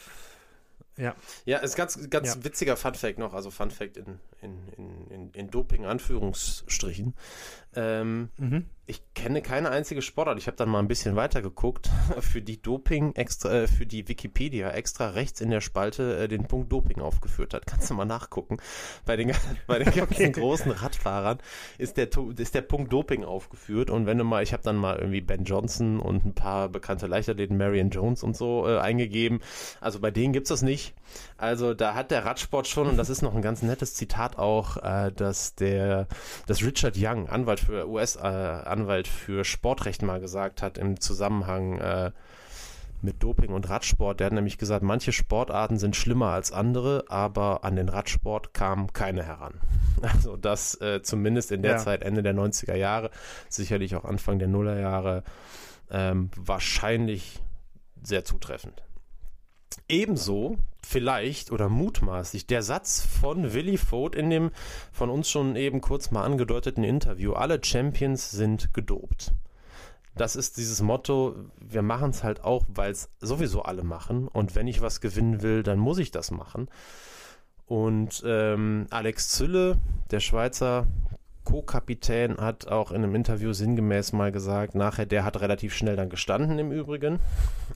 Ja. 0.98 1.14
Ja, 1.44 1.58
ist 1.58 1.76
ganz, 1.76 2.10
ganz 2.10 2.36
ja. 2.36 2.44
witziger 2.44 2.78
Funfact 2.78 3.20
noch, 3.20 3.34
also 3.34 3.52
Funfact 3.52 3.98
in, 3.98 4.20
in, 4.42 4.70
in, 4.78 5.08
in, 5.12 5.32
in 5.32 5.52
Doping-Anführungsstrichen. 5.52 7.14
Ähm, 7.76 8.30
mhm. 8.38 8.66
Ich 8.88 9.02
kenne 9.16 9.42
keine 9.42 9.72
einzige 9.72 10.04
Sportart. 10.04 10.38
Ich 10.38 10.46
habe 10.46 10.58
dann 10.58 10.70
mal 10.70 10.78
ein 10.78 10.88
bisschen 10.88 11.16
weiter 11.16 11.42
geguckt. 11.42 11.90
Für 12.20 12.42
die 12.42 12.62
Doping 12.62 13.14
extra, 13.16 13.52
äh, 13.52 13.68
für 13.68 13.88
die 13.88 14.08
Wikipedia 14.08 14.70
extra 14.70 15.10
rechts 15.10 15.42
in 15.42 15.50
der 15.50 15.62
Spalte 15.62 16.18
äh, 16.18 16.28
den 16.28 16.46
Punkt 16.46 16.72
Doping 16.72 17.02
aufgeführt 17.02 17.56
hat. 17.56 17.66
Kannst 17.66 17.90
du 17.90 17.96
mal 17.96 18.06
nachgucken. 18.06 18.58
Bei 19.06 19.16
den, 19.16 19.32
bei 19.68 19.80
den 19.80 19.86
ganzen 19.94 20.28
okay. 20.28 20.32
großen 20.32 20.72
Radfahrern 20.72 21.40
ist 21.80 21.98
der, 21.98 22.10
ist 22.38 22.54
der 22.54 22.62
Punkt 22.62 22.94
Doping 22.94 23.24
aufgeführt. 23.24 23.90
Und 23.90 24.06
wenn 24.06 24.20
du 24.20 24.24
mal, 24.24 24.44
ich 24.44 24.54
habe 24.54 24.64
dann 24.64 24.76
mal 24.76 24.98
irgendwie 24.98 25.22
Ben 25.22 25.46
Johnson 25.46 26.00
und 26.00 26.26
ein 26.26 26.36
paar 26.36 26.70
bekannte 26.70 27.08
Leichtathleten, 27.08 27.58
Marion 27.58 27.90
Jones 27.90 28.22
und 28.22 28.38
so 28.38 28.68
äh, 28.68 28.78
eingegeben. 28.78 29.42
Also 29.82 30.00
bei 30.00 30.12
denen 30.12 30.32
gibt 30.32 30.46
es 30.46 30.50
das 30.50 30.62
nicht. 30.62 30.94
Also 31.38 31.74
da 31.74 31.96
hat 31.96 32.12
der 32.12 32.24
Radsport 32.24 32.68
schon, 32.68 32.88
und 32.88 32.98
das 32.98 33.10
ist 33.10 33.22
noch 33.22 33.36
ein 33.36 33.42
ganz 33.42 33.62
nettes 33.62 33.94
Zitat 33.94 34.38
auch, 34.38 34.78
äh, 34.78 35.12
dass 35.12 35.56
der, 35.56 36.08
dass 36.48 36.64
Richard 36.64 36.96
Young, 36.98 37.28
Anwalt 37.28 37.60
für 37.60 37.90
US-Anwalt 37.90 39.08
äh, 39.08 39.10
für 39.10 39.44
Sportrecht 39.44 40.02
mal 40.02 40.22
gesagt 40.22 40.62
hat 40.62 40.78
im 40.78 41.02
Zusammenhang 41.02 41.78
äh, 41.80 42.12
mit 43.02 43.22
Doping 43.22 43.52
und 43.52 43.70
Radsport. 43.70 44.20
Der 44.20 44.28
hat 44.28 44.34
nämlich 44.34 44.58
gesagt, 44.58 44.82
manche 44.82 45.12
Sportarten 45.12 45.78
sind 45.78 45.96
schlimmer 45.96 46.32
als 46.32 46.54
andere, 46.54 47.06
aber 47.10 47.66
an 47.66 47.76
den 47.76 47.90
Radsport 47.90 48.54
kam 48.54 48.94
keine 48.94 49.24
heran. 49.24 49.54
Also 50.02 50.36
das 50.36 50.80
äh, 50.82 51.02
zumindest 51.02 51.52
in 51.52 51.62
der 51.62 51.72
ja. 51.72 51.78
Zeit, 51.78 52.04
Ende 52.04 52.22
der 52.22 52.36
90er 52.36 52.76
Jahre, 52.76 53.12
sicherlich 53.48 53.96
auch 53.96 54.04
Anfang 54.04 54.40
der 54.40 54.50
Nullerjahre, 54.50 55.24
ähm, 55.90 56.30
wahrscheinlich 56.36 57.42
sehr 58.04 58.26
zutreffend. 58.26 58.84
Ebenso 59.88 60.58
vielleicht 60.82 61.52
oder 61.52 61.70
mutmaßlich 61.70 62.48
der 62.48 62.62
Satz 62.62 63.02
von 63.02 63.54
Willy 63.54 63.78
Vogt 63.78 64.16
in 64.16 64.30
dem 64.30 64.52
von 64.92 65.10
uns 65.10 65.30
schon 65.30 65.56
eben 65.56 65.82
kurz 65.82 66.12
mal 66.12 66.24
angedeuteten 66.24 66.84
Interview, 66.84 67.34
alle 67.34 67.64
Champions 67.64 68.32
sind 68.32 68.74
gedopt. 68.74 69.34
Das 70.16 70.36
ist 70.36 70.58
dieses 70.58 70.82
Motto, 70.82 71.36
wir 71.60 71.82
machen 71.82 72.12
es 72.12 72.24
halt 72.24 72.44
auch, 72.44 72.64
weil 72.70 72.92
es 72.92 73.10
sowieso 73.20 73.64
alle 73.64 73.84
machen 73.84 74.28
und 74.28 74.56
wenn 74.56 74.68
ich 74.68 74.82
was 74.82 75.02
gewinnen 75.02 75.42
will, 75.42 75.64
dann 75.64 75.80
muss 75.80 75.98
ich 75.98 76.12
das 76.12 76.32
machen. 76.32 76.70
Und 77.66 78.24
ähm, 78.26 78.88
Alex 78.92 79.30
Zülle, 79.30 79.78
der 80.12 80.20
Schweizer 80.20 80.88
Co-Kapitän 81.46 82.38
hat 82.38 82.68
auch 82.68 82.92
in 82.92 82.98
einem 82.98 83.16
Interview 83.16 83.54
sinngemäß 83.54 84.12
mal 84.12 84.32
gesagt, 84.32 84.76
nachher, 84.76 85.06
der 85.06 85.24
hat 85.24 85.40
relativ 85.40 85.74
schnell 85.74 85.96
dann 85.96 86.10
gestanden 86.10 86.60
im 86.60 86.72
Übrigen. 86.72 87.20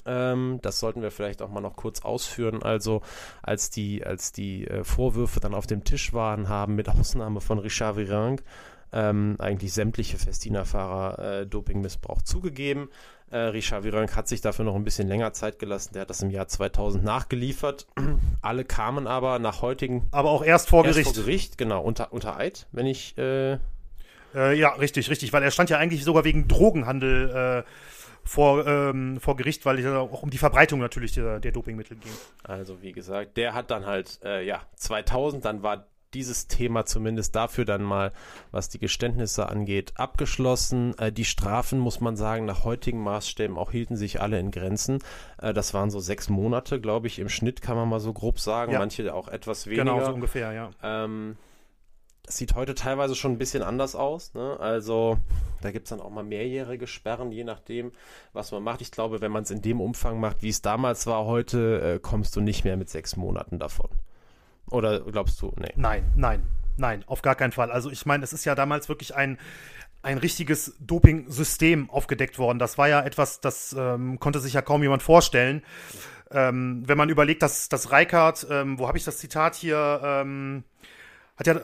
Ähm, 0.06 0.60
das 0.62 0.80
sollten 0.80 1.02
wir 1.02 1.12
vielleicht 1.12 1.42
auch 1.42 1.50
mal 1.50 1.62
noch 1.62 1.78
kurz 1.78 2.02
ausführen. 2.02 2.62
Also 2.62 3.02
als 3.42 3.70
die, 3.70 4.06
als 4.06 4.34
die 4.34 4.68
äh, 4.68 4.84
Vorwürfe 4.84 5.40
dann 5.40 5.54
auf 5.54 5.68
dem 5.68 5.86
Tisch 5.86 6.14
waren, 6.14 6.50
haben 6.50 6.76
mit 6.76 6.90
Ausnahme 6.90 7.40
von 7.40 7.60
Richard 7.60 7.96
Virenque 7.96 8.44
ähm, 8.92 9.36
eigentlich 9.40 9.74
sämtliche 9.74 10.18
Festina-Fahrer 10.18 11.20
äh, 11.20 11.48
Dopingmissbrauch 11.48 12.22
zugegeben. 12.24 12.90
Äh, 13.32 13.38
Richard 13.38 13.84
Virenque 13.84 14.16
hat 14.16 14.28
sich 14.28 14.42
dafür 14.42 14.66
noch 14.66 14.76
ein 14.76 14.84
bisschen 14.84 15.08
länger 15.08 15.34
Zeit 15.34 15.60
gelassen. 15.60 15.94
Der 15.94 16.02
hat 16.02 16.10
das 16.10 16.22
im 16.22 16.32
Jahr 16.32 16.48
2000 16.48 17.04
nachgeliefert. 17.04 17.88
Alle 18.42 18.64
kamen 18.64 19.08
aber 19.08 19.40
nach 19.40 19.62
heutigen. 19.62 20.08
Aber 20.12 20.30
auch 20.30 20.44
erst 20.44 20.70
vor 20.70 20.86
erst 20.86 20.98
Gericht. 20.98 21.16
Vor 21.16 21.24
Gericht, 21.26 21.58
genau, 21.58 21.82
unter, 21.82 22.14
unter 22.14 22.38
Eid, 22.38 22.68
wenn 22.72 22.86
ich. 22.86 23.18
Äh, 23.18 23.58
äh, 24.36 24.58
ja, 24.58 24.70
richtig, 24.74 25.10
richtig, 25.10 25.34
weil 25.34 25.44
er 25.44 25.52
stand 25.52 25.70
ja 25.70 25.78
eigentlich 25.78 26.04
sogar 26.04 26.24
wegen 26.24 26.48
Drogenhandel 26.48 27.66
äh, 27.66 27.70
vor, 28.24 28.66
ähm, 28.68 29.20
vor 29.20 29.36
Gericht, 29.36 29.66
weil 29.66 29.80
es 29.80 29.86
ja 29.86 29.98
auch 29.98 30.22
um 30.22 30.30
die 30.30 30.38
Verbreitung 30.38 30.80
natürlich 30.80 31.14
der, 31.14 31.40
der 31.40 31.52
Dopingmittel 31.52 31.98
ging. 31.98 32.12
Also 32.44 32.82
wie 32.82 32.92
gesagt, 32.92 33.38
der 33.38 33.54
hat 33.54 33.72
dann 33.72 33.86
halt, 33.86 34.20
äh, 34.24 34.46
ja, 34.46 34.62
2000, 34.76 35.44
dann 35.46 35.64
war 35.64 35.88
dieses 36.14 36.48
Thema 36.48 36.86
zumindest 36.86 37.36
dafür 37.36 37.66
dann 37.66 37.84
mal, 37.84 38.12
was 38.52 38.70
die 38.70 38.80
Geständnisse 38.80 39.48
angeht, 39.50 39.94
abgeschlossen. 39.96 40.98
Äh, 40.98 41.12
die 41.12 41.26
Strafen, 41.26 41.80
muss 41.80 42.02
man 42.02 42.16
sagen, 42.16 42.46
nach 42.46 42.64
heutigen 42.64 43.02
Maßstäben 43.04 43.58
auch 43.58 43.72
hielten 43.72 43.96
sich 43.96 44.22
alle 44.22 44.40
in 44.40 44.52
Grenzen. 44.52 45.00
Äh, 45.42 45.54
das 45.54 45.74
waren 45.74 45.92
so 45.92 46.00
sechs 46.00 46.30
Monate, 46.30 46.82
glaube 46.82 47.08
ich, 47.08 47.20
im 47.20 47.30
Schnitt 47.30 47.62
kann 47.62 47.76
man 47.76 47.90
mal 47.90 48.00
so 48.00 48.14
grob 48.14 48.40
sagen. 48.40 48.72
Ja. 48.72 48.80
Manche 48.80 49.14
auch 49.14 49.28
etwas 49.28 49.68
weniger. 49.68 49.84
Genau, 49.84 50.06
so 50.06 50.14
ungefähr, 50.14 50.52
ja. 50.52 50.72
Ähm, 50.82 51.38
das 52.24 52.38
sieht 52.38 52.54
heute 52.54 52.76
teilweise 52.76 53.16
schon 53.16 53.32
ein 53.32 53.38
bisschen 53.40 53.64
anders 53.64 53.96
aus. 53.96 54.36
Ne? 54.36 54.60
Also 54.60 55.18
da 55.62 55.72
gibt 55.72 55.86
es 55.86 55.90
dann 55.90 56.00
auch 56.00 56.12
mal 56.12 56.24
mehrjährige 56.24 56.86
Sperren, 56.86 57.32
je 57.32 57.44
nachdem, 57.44 57.92
was 58.34 58.52
man 58.52 58.62
macht. 58.62 58.82
Ich 58.82 58.92
glaube, 58.92 59.22
wenn 59.22 59.32
man 59.32 59.44
es 59.44 59.52
in 59.52 59.64
dem 59.64 59.82
Umfang 59.82 60.20
macht, 60.20 60.44
wie 60.44 60.50
es 60.50 60.62
damals 60.62 61.08
war, 61.08 61.26
heute 61.26 61.82
äh, 61.96 62.00
kommst 62.00 62.36
du 62.36 62.42
nicht 62.42 62.66
mehr 62.66 62.78
mit 62.78 62.90
sechs 62.90 63.16
Monaten 63.16 63.58
davon. 63.58 63.90
Oder 64.72 65.02
glaubst 65.02 65.42
du, 65.42 65.54
nee? 65.58 65.74
Nein, 65.76 66.12
nein, 66.16 66.44
nein, 66.78 67.04
auf 67.08 67.22
gar 67.22 67.36
keinen 67.36 67.52
Fall. 67.52 67.72
Also 67.72 67.90
ich 67.90 68.06
meine, 68.06 68.24
es 68.24 68.34
ist 68.34 68.46
ja 68.46 68.56
damals 68.56 68.90
wirklich 68.90 69.16
ein, 69.16 69.38
ein 70.02 70.18
richtiges 70.18 70.76
Doping-System 70.80 71.90
aufgedeckt 71.90 72.40
worden. 72.40 72.60
Das 72.60 72.78
war 72.78 72.88
ja 72.88 73.02
etwas, 73.02 73.42
das 73.42 73.76
ähm, 73.78 74.20
konnte 74.20 74.40
sich 74.40 74.54
ja 74.54 74.62
kaum 74.62 74.82
jemand 74.82 75.04
vorstellen. 75.04 75.64
Ähm, 76.32 76.84
wenn 76.86 76.98
man 76.98 77.10
überlegt, 77.10 77.42
dass, 77.42 77.70
dass 77.70 77.92
Reichardt, 77.92 78.48
ähm, 78.50 78.78
wo 78.78 78.88
habe 78.88 78.98
ich 78.98 79.04
das 79.04 79.18
Zitat 79.18 79.56
hier, 79.56 80.00
ähm, 80.04 80.64
hat 81.36 81.48
ja 81.48 81.62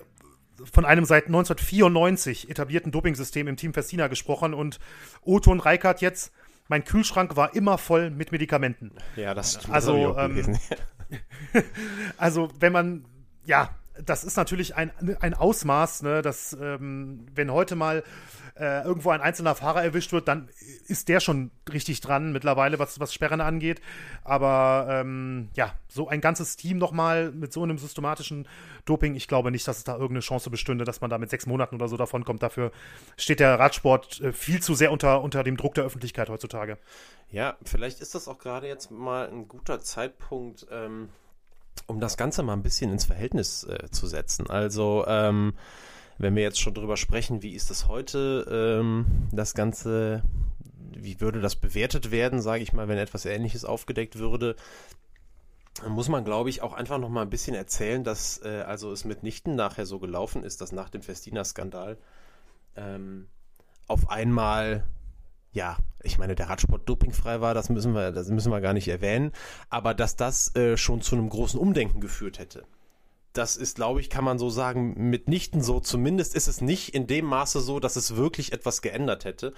von 0.71 0.85
einem 0.85 1.05
seit 1.05 1.27
1994 1.27 2.49
etablierten 2.49 2.91
Dopingsystem 2.91 3.47
im 3.47 3.57
Team 3.57 3.73
Festina 3.73 4.07
gesprochen 4.07 4.53
und 4.53 4.79
Otto 5.21 5.51
und 5.51 5.59
Reichardt 5.59 6.01
jetzt, 6.01 6.31
mein 6.67 6.83
Kühlschrank 6.83 7.35
war 7.35 7.53
immer 7.53 7.77
voll 7.77 8.09
mit 8.09 8.31
Medikamenten. 8.31 8.91
Ja, 9.15 9.33
das, 9.33 9.53
das 9.53 9.69
also, 9.69 10.17
ähm, 10.17 10.57
also 12.17 12.49
wenn 12.59 12.73
man, 12.73 13.05
ja, 13.45 13.69
das 14.03 14.23
ist 14.23 14.37
natürlich 14.37 14.75
ein, 14.75 14.91
ein 15.19 15.33
Ausmaß, 15.33 16.03
ne, 16.03 16.21
dass 16.21 16.53
ähm, 16.59 17.25
wenn 17.33 17.51
heute 17.51 17.75
mal 17.75 18.03
äh, 18.57 18.83
irgendwo 18.83 19.09
ein 19.09 19.21
einzelner 19.21 19.53
Fahrer 19.55 19.83
erwischt 19.83 20.13
wird, 20.13 20.27
dann 20.27 20.49
ist 20.87 21.09
der 21.09 21.19
schon 21.19 21.51
richtig 21.71 21.99
dran 21.99 22.31
mittlerweile, 22.31 22.79
was, 22.79 22.99
was 22.99 23.13
Sperren 23.13 23.41
angeht. 23.41 23.81
Aber 24.23 24.87
ähm, 24.89 25.49
ja, 25.55 25.73
so 25.87 26.07
ein 26.07 26.21
ganzes 26.21 26.55
Team 26.55 26.77
nochmal 26.77 27.31
mit 27.31 27.51
so 27.51 27.63
einem 27.63 27.77
systematischen 27.77 28.47
Doping, 28.85 29.15
ich 29.15 29.27
glaube 29.27 29.51
nicht, 29.51 29.67
dass 29.67 29.79
es 29.79 29.83
da 29.83 29.93
irgendeine 29.93 30.21
Chance 30.21 30.49
bestünde, 30.49 30.85
dass 30.85 31.01
man 31.01 31.09
da 31.09 31.17
mit 31.17 31.29
sechs 31.29 31.45
Monaten 31.45 31.75
oder 31.75 31.87
so 31.87 31.97
davon 31.97 32.23
kommt. 32.23 32.43
Dafür 32.43 32.71
steht 33.17 33.39
der 33.39 33.59
Radsport 33.59 34.21
äh, 34.21 34.31
viel 34.31 34.61
zu 34.61 34.73
sehr 34.73 34.91
unter, 34.91 35.21
unter 35.21 35.43
dem 35.43 35.57
Druck 35.57 35.73
der 35.73 35.83
Öffentlichkeit 35.83 36.29
heutzutage. 36.29 36.77
Ja, 37.31 37.57
vielleicht 37.63 37.99
ist 37.99 38.15
das 38.15 38.27
auch 38.27 38.39
gerade 38.39 38.67
jetzt 38.67 38.89
mal 38.89 39.27
ein 39.27 39.47
guter 39.47 39.81
Zeitpunkt, 39.81 40.67
ähm, 40.71 41.09
um 41.87 41.99
das 41.99 42.17
Ganze 42.17 42.43
mal 42.43 42.53
ein 42.53 42.63
bisschen 42.63 42.91
ins 42.91 43.05
Verhältnis 43.05 43.63
äh, 43.63 43.89
zu 43.91 44.07
setzen. 44.07 44.49
Also, 44.49 45.05
ähm, 45.07 45.53
wenn 46.17 46.35
wir 46.35 46.43
jetzt 46.43 46.61
schon 46.61 46.73
drüber 46.73 46.97
sprechen, 46.97 47.43
wie 47.43 47.53
ist 47.53 47.69
das 47.69 47.87
heute, 47.87 48.45
ähm, 48.49 49.05
das 49.31 49.53
Ganze, 49.53 50.23
wie 50.95 51.19
würde 51.19 51.41
das 51.41 51.55
bewertet 51.55 52.11
werden, 52.11 52.41
sage 52.41 52.63
ich 52.63 52.73
mal, 52.73 52.87
wenn 52.87 52.97
etwas 52.97 53.25
Ähnliches 53.25 53.65
aufgedeckt 53.65 54.17
würde, 54.17 54.55
muss 55.87 56.07
man, 56.07 56.23
glaube 56.23 56.49
ich, 56.49 56.61
auch 56.61 56.73
einfach 56.73 56.97
noch 56.97 57.09
mal 57.09 57.21
ein 57.21 57.29
bisschen 57.29 57.55
erzählen, 57.55 58.03
dass 58.03 58.41
äh, 58.43 58.63
also 58.65 58.91
es 58.91 59.03
mitnichten 59.03 59.55
nachher 59.55 59.85
so 59.85 59.99
gelaufen 59.99 60.43
ist, 60.43 60.61
dass 60.61 60.71
nach 60.71 60.89
dem 60.89 61.01
Festina-Skandal 61.01 61.97
ähm, 62.77 63.27
auf 63.87 64.09
einmal 64.09 64.85
ja, 65.55 65.77
ich 66.03 66.17
meine, 66.19 66.35
der 66.35 66.49
Radsport 66.49 66.87
dopingfrei 66.87 67.39
war, 67.39 67.53
das 67.53 67.69
müssen 67.69 67.95
wir, 67.95 68.11
das 68.11 68.29
müssen 68.29 68.51
wir 68.51 68.59
gar 68.61 68.73
nicht 68.73 68.89
erwähnen, 68.89 69.31
aber 69.69 69.93
dass 69.93 70.17
das 70.17 70.53
äh, 70.55 70.75
schon 70.75 71.01
zu 71.01 71.15
einem 71.15 71.29
großen 71.29 71.59
Umdenken 71.59 72.01
geführt 72.01 72.39
hätte 72.39 72.65
das 73.37 73.57
ist, 73.57 73.75
glaube 73.75 73.99
ich, 73.99 74.09
kann 74.09 74.23
man 74.23 74.39
so 74.39 74.49
sagen, 74.49 75.09
mitnichten 75.09 75.61
so. 75.61 75.79
Zumindest 75.79 76.35
ist 76.35 76.47
es 76.47 76.61
nicht 76.61 76.95
in 76.95 77.07
dem 77.07 77.25
Maße 77.25 77.59
so, 77.59 77.79
dass 77.79 77.95
es 77.95 78.15
wirklich 78.15 78.53
etwas 78.53 78.81
geändert 78.81 79.25
hätte. 79.25 79.53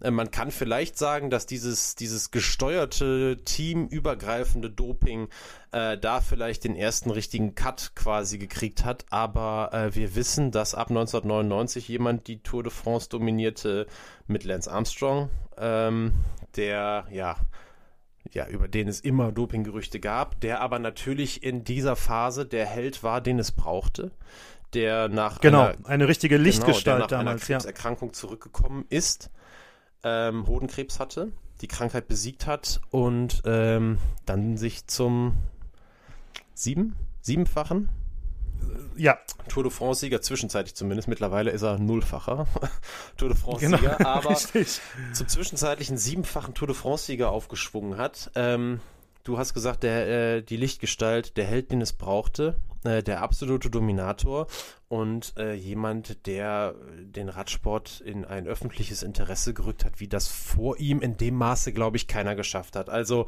Äh, 0.00 0.10
man 0.10 0.30
kann 0.30 0.50
vielleicht 0.50 0.98
sagen, 0.98 1.30
dass 1.30 1.46
dieses, 1.46 1.94
dieses 1.94 2.30
gesteuerte, 2.30 3.38
teamübergreifende 3.44 4.70
Doping 4.70 5.28
äh, 5.72 5.96
da 5.96 6.20
vielleicht 6.20 6.64
den 6.64 6.74
ersten 6.74 7.10
richtigen 7.10 7.54
Cut 7.54 7.92
quasi 7.94 8.38
gekriegt 8.38 8.84
hat. 8.84 9.06
Aber 9.10 9.70
äh, 9.72 9.94
wir 9.94 10.14
wissen, 10.14 10.50
dass 10.50 10.74
ab 10.74 10.90
1999 10.90 11.88
jemand 11.88 12.26
die 12.26 12.42
Tour 12.42 12.62
de 12.62 12.72
France 12.72 13.08
dominierte 13.08 13.86
mit 14.26 14.44
Lance 14.44 14.70
Armstrong, 14.70 15.30
ähm, 15.56 16.12
der, 16.56 17.06
ja, 17.10 17.36
ja, 18.32 18.46
über 18.46 18.68
den 18.68 18.88
es 18.88 19.00
immer 19.00 19.32
Dopinggerüchte 19.32 20.00
gab, 20.00 20.40
der 20.40 20.60
aber 20.60 20.78
natürlich 20.78 21.42
in 21.42 21.64
dieser 21.64 21.96
Phase 21.96 22.46
der 22.46 22.66
Held 22.66 23.02
war, 23.02 23.20
den 23.20 23.38
es 23.38 23.52
brauchte, 23.52 24.12
der 24.74 25.08
nach 25.08 25.40
genau, 25.40 25.62
einer, 25.62 25.74
eine 25.84 26.08
richtige 26.08 26.36
Lichtgestalt 26.36 26.98
genau, 26.98 27.06
der 27.06 27.18
nach 27.18 27.24
damals, 27.24 27.50
einer 27.50 27.58
Krebserkrankung 27.58 28.08
ja. 28.10 28.14
zurückgekommen 28.14 28.84
ist, 28.88 29.30
ähm, 30.04 30.46
Hodenkrebs 30.46 31.00
hatte, 31.00 31.32
die 31.60 31.68
Krankheit 31.68 32.08
besiegt 32.08 32.46
hat 32.46 32.80
und 32.90 33.42
ähm, 33.44 33.98
dann 34.26 34.56
sich 34.56 34.86
zum 34.86 35.34
sieben, 36.54 36.94
siebenfachen 37.20 37.88
ja. 38.96 39.18
Tour 39.48 39.64
de 39.64 39.72
France-Sieger, 39.72 40.20
zwischenzeitlich 40.20 40.74
zumindest. 40.74 41.08
Mittlerweile 41.08 41.50
ist 41.50 41.62
er 41.62 41.78
Nullfacher 41.78 42.46
Tour 43.16 43.28
de 43.28 43.36
France-Sieger, 43.36 43.96
genau, 43.96 44.08
aber 44.08 44.30
richtig. 44.30 44.80
zum 45.12 45.28
zwischenzeitlichen 45.28 45.96
siebenfachen 45.96 46.54
Tour 46.54 46.68
de 46.68 46.76
France-Sieger 46.76 47.30
aufgeschwungen 47.30 47.98
hat. 47.98 48.30
Ähm, 48.34 48.80
du 49.24 49.38
hast 49.38 49.54
gesagt, 49.54 49.82
der, 49.82 50.08
äh, 50.36 50.42
die 50.42 50.56
Lichtgestalt, 50.56 51.36
der 51.36 51.46
Held, 51.46 51.72
den 51.72 51.80
es 51.80 51.92
brauchte, 51.92 52.56
äh, 52.84 53.02
der 53.02 53.22
absolute 53.22 53.70
Dominator 53.70 54.46
und 54.88 55.34
äh, 55.36 55.54
jemand, 55.54 56.26
der 56.26 56.74
den 57.00 57.28
Radsport 57.28 58.00
in 58.00 58.24
ein 58.24 58.46
öffentliches 58.46 59.02
Interesse 59.02 59.54
gerückt 59.54 59.84
hat, 59.84 60.00
wie 60.00 60.08
das 60.08 60.28
vor 60.28 60.78
ihm 60.78 61.00
in 61.00 61.16
dem 61.16 61.36
Maße, 61.36 61.72
glaube 61.72 61.96
ich, 61.96 62.08
keiner 62.08 62.34
geschafft 62.34 62.76
hat. 62.76 62.88
Also 62.88 63.26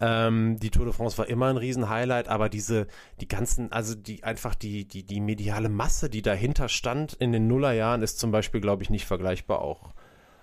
ähm, 0.00 0.58
die 0.58 0.70
Tour 0.70 0.86
de 0.86 0.94
France 0.94 1.18
war 1.18 1.28
immer 1.28 1.46
ein 1.46 1.56
Riesenhighlight, 1.56 2.28
aber 2.28 2.48
diese, 2.48 2.86
die 3.20 3.28
ganzen, 3.28 3.70
also 3.70 3.94
die 3.94 4.24
einfach 4.24 4.54
die, 4.54 4.86
die, 4.86 5.04
die 5.04 5.20
mediale 5.20 5.68
Masse, 5.68 6.10
die 6.10 6.22
dahinter 6.22 6.68
stand 6.68 7.12
in 7.12 7.32
den 7.32 7.46
Nullerjahren, 7.46 8.02
ist 8.02 8.18
zum 8.18 8.30
Beispiel, 8.30 8.60
glaube 8.60 8.82
ich, 8.82 8.90
nicht 8.90 9.06
vergleichbar 9.06 9.60
auch. 9.60 9.94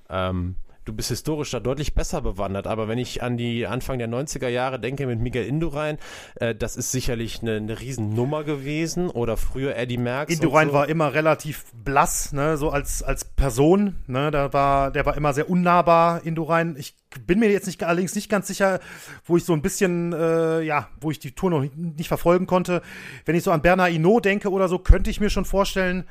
Ähm, 0.10 0.56
du 0.86 0.94
bist 0.94 1.10
historisch 1.10 1.52
da 1.52 1.60
deutlich 1.60 1.94
besser 1.94 2.22
bewandert. 2.22 2.67
Aber 2.67 2.88
wenn 2.88 2.98
ich 2.98 3.22
an 3.22 3.38
die 3.38 3.67
Anfang 3.67 4.00
der 4.00 4.10
90er 4.10 4.48
Jahre 4.48 4.80
denke 4.80 5.06
mit 5.06 5.20
Miguel 5.20 5.46
Indurain, 5.46 5.98
äh, 6.36 6.56
das 6.56 6.76
ist 6.76 6.91
sicherlich 6.91 7.41
eine, 7.41 7.58
eine 7.58 7.80
Riesennummer 7.80 8.44
gewesen. 8.44 9.10
Oder 9.10 9.38
früher 9.38 9.76
Eddie 9.76 9.98
Merckx. 9.98 10.34
Indurain 10.34 10.70
so. 10.70 10.74
war 10.74 10.89
immer 10.89 11.13
relativ 11.13 11.65
blass, 11.74 12.34
ne, 12.34 12.58
so 12.58 12.70
als, 12.70 13.04
als 13.04 13.26
Person. 13.26 13.98
Ne, 14.08 14.32
da 14.32 14.54
war, 14.54 14.91
der 14.91 15.06
war 15.06 15.15
immer 15.15 15.34
sehr 15.34 15.50
unnahbar, 15.50 16.26
Indurain. 16.26 16.76
Ich 16.78 16.96
bin 17.26 17.39
mir 17.39 17.52
jetzt 17.52 17.67
nicht, 17.67 17.84
allerdings 17.84 18.15
nicht 18.15 18.30
ganz 18.30 18.48
sicher, 18.48 18.80
wo 19.26 19.38
ich 19.38 19.44
so 19.44 19.54
ein 19.54 19.62
bisschen, 19.62 20.13
äh, 20.13 20.62
ja, 20.62 20.89
wo 21.00 21.12
ich 21.12 21.20
die 21.20 21.32
Tour 21.32 21.50
noch 21.50 21.62
nicht, 21.62 21.78
nicht 21.78 22.08
verfolgen 22.08 22.48
konnte. 22.48 22.82
Wenn 23.26 23.36
ich 23.36 23.44
so 23.44 23.52
an 23.52 23.62
Bernard 23.62 23.91
Hinault 23.91 24.26
denke 24.26 24.50
oder 24.50 24.67
so, 24.67 24.80
könnte 24.80 25.10
ich 25.10 25.20
mir 25.20 25.30
schon 25.30 25.46
vorstellen, 25.46 26.06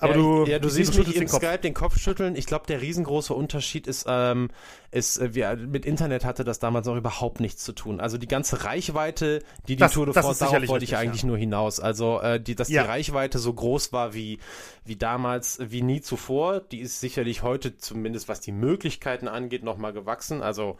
Aber 0.00 0.12
ja, 0.12 0.18
du, 0.18 0.44
ja, 0.46 0.58
du 0.60 0.68
ich 0.68 0.74
siehst 0.74 0.96
mich 0.96 1.16
im. 1.16 1.26
Skype 1.28 1.58
den 1.58 1.74
Kopf 1.74 1.98
schütteln. 1.98 2.36
Ich 2.36 2.46
glaube, 2.46 2.66
der 2.66 2.80
riesengroße 2.80 3.34
Unterschied 3.34 3.86
ist, 3.86 4.06
ähm, 4.08 4.48
ist 4.92 5.18
äh, 5.18 5.34
wir, 5.34 5.56
mit 5.56 5.84
Internet 5.84 6.24
hatte 6.24 6.44
das 6.44 6.58
damals 6.60 6.86
noch 6.86 6.96
überhaupt 6.96 7.40
nichts 7.40 7.64
zu 7.64 7.72
tun. 7.72 7.98
Also 8.00 8.16
die 8.16 8.28
ganze 8.28 8.64
Reichweite, 8.64 9.40
die 9.66 9.74
die 9.74 9.76
Das- 9.76 9.92
Tour 9.92 10.06
de 10.06 10.14
France, 10.14 10.38
darauf 10.40 10.54
wollte 10.68 10.84
ich 10.84 10.92
richtig, 10.92 10.96
eigentlich 10.98 11.24
nur 11.24 11.36
hinaus. 11.36 11.80
Also 11.80 12.20
äh, 12.20 12.40
die, 12.40 12.54
dass 12.54 12.68
Ja. 12.68 12.82
die 12.84 12.88
Reichweite 12.88 13.38
so 13.38 13.52
groß 13.52 13.92
war 13.92 14.14
wie 14.14 14.38
wie 14.84 14.96
damals, 14.96 15.58
wie 15.60 15.82
nie 15.82 16.00
zuvor. 16.00 16.60
Die 16.60 16.78
ist 16.80 17.00
sicherlich 17.00 17.42
heute 17.42 17.76
zumindest, 17.76 18.28
was 18.28 18.40
die 18.40 18.52
Möglichkeiten 18.52 19.26
angeht, 19.28 19.64
noch 19.64 19.78
mal 19.78 19.92
gewachsen. 19.92 20.42
Also 20.42 20.78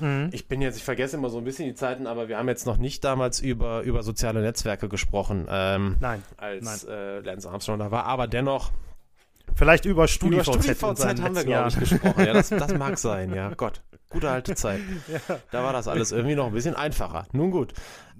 Mhm. 0.00 0.30
ich 0.32 0.48
bin 0.48 0.60
jetzt, 0.62 0.76
ich 0.76 0.84
vergesse 0.84 1.16
immer 1.16 1.30
so 1.30 1.38
ein 1.38 1.44
bisschen 1.44 1.66
die 1.66 1.74
Zeiten, 1.74 2.06
aber 2.06 2.28
wir 2.28 2.38
haben 2.38 2.48
jetzt 2.48 2.66
noch 2.66 2.76
nicht 2.76 3.04
damals 3.04 3.40
über, 3.40 3.82
über 3.82 4.02
soziale 4.02 4.40
Netzwerke 4.40 4.88
gesprochen, 4.88 5.46
ähm, 5.50 5.96
Nein, 6.00 6.22
als 6.36 6.84
äh, 6.84 7.20
Lance 7.20 7.48
Armstrong 7.48 7.78
da 7.78 7.90
war. 7.90 8.04
Aber 8.04 8.26
dennoch, 8.26 8.72
vielleicht 9.54 9.84
über 9.84 9.92
über 9.92 10.08
StudiVZ. 10.08 10.98
seinen 10.98 11.22
haben 11.22 11.34
wir, 11.34 11.44
glaube 11.44 11.68
ich, 11.68 11.78
gesprochen. 11.78 12.24
Ja, 12.24 12.32
das, 12.32 12.48
das 12.50 12.74
mag 12.74 12.98
sein, 12.98 13.34
ja. 13.34 13.52
Gott, 13.54 13.82
gute 14.08 14.30
alte 14.30 14.54
Zeit. 14.54 14.80
Da 15.50 15.62
war 15.64 15.72
das 15.72 15.88
alles 15.88 16.12
irgendwie 16.12 16.36
noch 16.36 16.46
ein 16.46 16.52
bisschen 16.52 16.74
einfacher. 16.76 17.26
Nun 17.32 17.50
gut. 17.50 17.72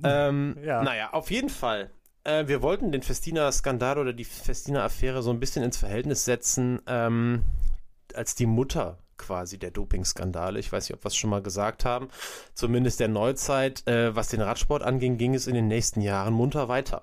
Ähm, 0.05 0.57
Ja. 0.65 0.83
Naja, 0.83 1.11
auf 1.13 1.31
jeden 1.31 1.49
Fall. 1.49 1.91
Äh, 2.25 2.49
wir 2.49 2.61
wollten 2.63 2.93
den 2.93 3.03
Festina-Skandal 3.03 3.99
oder 3.99 4.13
die 4.13 4.25
Festina-Affäre 4.25 5.23
so 5.23 5.31
ein 5.31 5.41
bisschen 5.41 5.65
ins 5.65 5.79
Verhältnis 5.79 6.25
setzen, 6.25 6.81
ähm, 6.87 7.43
als 8.15 8.35
die 8.35 8.47
Mutter 8.47 8.99
quasi 9.21 9.59
der 9.59 9.71
Dopingskandale. 9.71 10.59
Ich 10.59 10.73
weiß 10.73 10.89
nicht, 10.89 10.97
ob 10.97 11.05
wir 11.05 11.09
es 11.09 11.17
schon 11.17 11.31
mal 11.31 11.43
gesagt 11.43 11.85
haben. 11.85 12.09
Zumindest 12.55 12.99
der 12.99 13.09
Neuzeit. 13.09 13.87
Äh, 13.87 14.17
was 14.17 14.29
den 14.29 14.41
Radsport 14.41 14.83
anging, 14.83 15.19
ging 15.19 15.35
es 15.35 15.47
in 15.47 15.55
den 15.55 15.69
nächsten 15.69 16.01
Jahren 16.01 16.35
munter 16.35 16.69
weiter. 16.69 17.03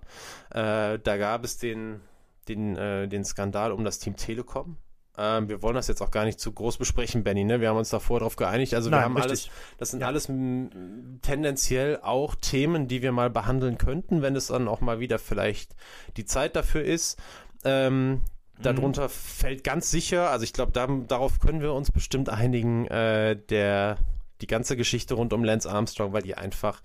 Äh, 0.50 1.00
da 1.00 1.18
gab 1.18 1.44
es 1.46 1.58
den, 1.58 2.02
den, 2.48 2.76
äh, 2.76 3.08
den 3.08 3.24
Skandal 3.24 3.72
um 3.72 3.86
das 3.86 4.00
Team 4.00 4.16
Telekom. 4.16 4.78
Ähm, 5.20 5.50
wir 5.50 5.62
wollen 5.64 5.76
das 5.76 5.88
jetzt 5.88 6.02
auch 6.02 6.12
gar 6.12 6.26
nicht 6.26 6.40
zu 6.40 6.52
groß 6.52 6.78
besprechen, 6.78 7.24
Benny. 7.24 7.44
Ne? 7.44 7.60
Wir 7.60 7.70
haben 7.70 7.78
uns 7.78 7.90
davor 7.90 8.20
darauf 8.20 8.36
geeinigt. 8.36 8.74
Also 8.76 8.92
wir 8.92 8.98
Nein, 8.98 9.06
haben 9.06 9.16
richtig. 9.18 9.32
alles, 9.32 9.50
das 9.78 9.92
sind 9.92 10.02
Ja. 10.02 10.08
alles 10.08 10.26
tendenziell 11.22 12.00
auch 12.02 12.36
Themen, 12.36 12.88
die 12.88 13.02
wir 13.02 13.12
mal 13.12 13.30
behandeln 13.30 13.78
könnten, 13.78 14.22
wenn 14.22 14.36
es 14.36 14.48
dann 14.48 14.68
auch 14.68 14.82
mal 14.82 15.00
wieder 15.00 15.18
vielleicht 15.20 15.76
die 16.18 16.26
Zeit 16.26 16.56
dafür 16.56 16.84
ist. 16.84 17.18
Ähm, 17.64 18.22
darunter 18.62 19.10
fällt 19.10 19.64
ganz 19.64 19.92
sicher, 19.92 20.30
also 20.30 20.44
ich 20.44 20.54
glaube, 20.54 20.72
da, 20.72 20.88
darauf 21.08 21.40
können 21.40 21.62
wir 21.62 21.74
uns 21.74 21.92
bestimmt 21.92 22.30
einigen, 22.30 22.86
äh, 22.88 23.36
der 23.36 23.98
die 24.42 24.48
ganze 24.48 24.78
Geschichte 24.78 25.16
rund 25.16 25.34
um 25.34 25.44
Lance 25.44 25.70
Armstrong, 25.70 26.14
weil 26.14 26.22
die 26.22 26.36
einfach 26.36 26.82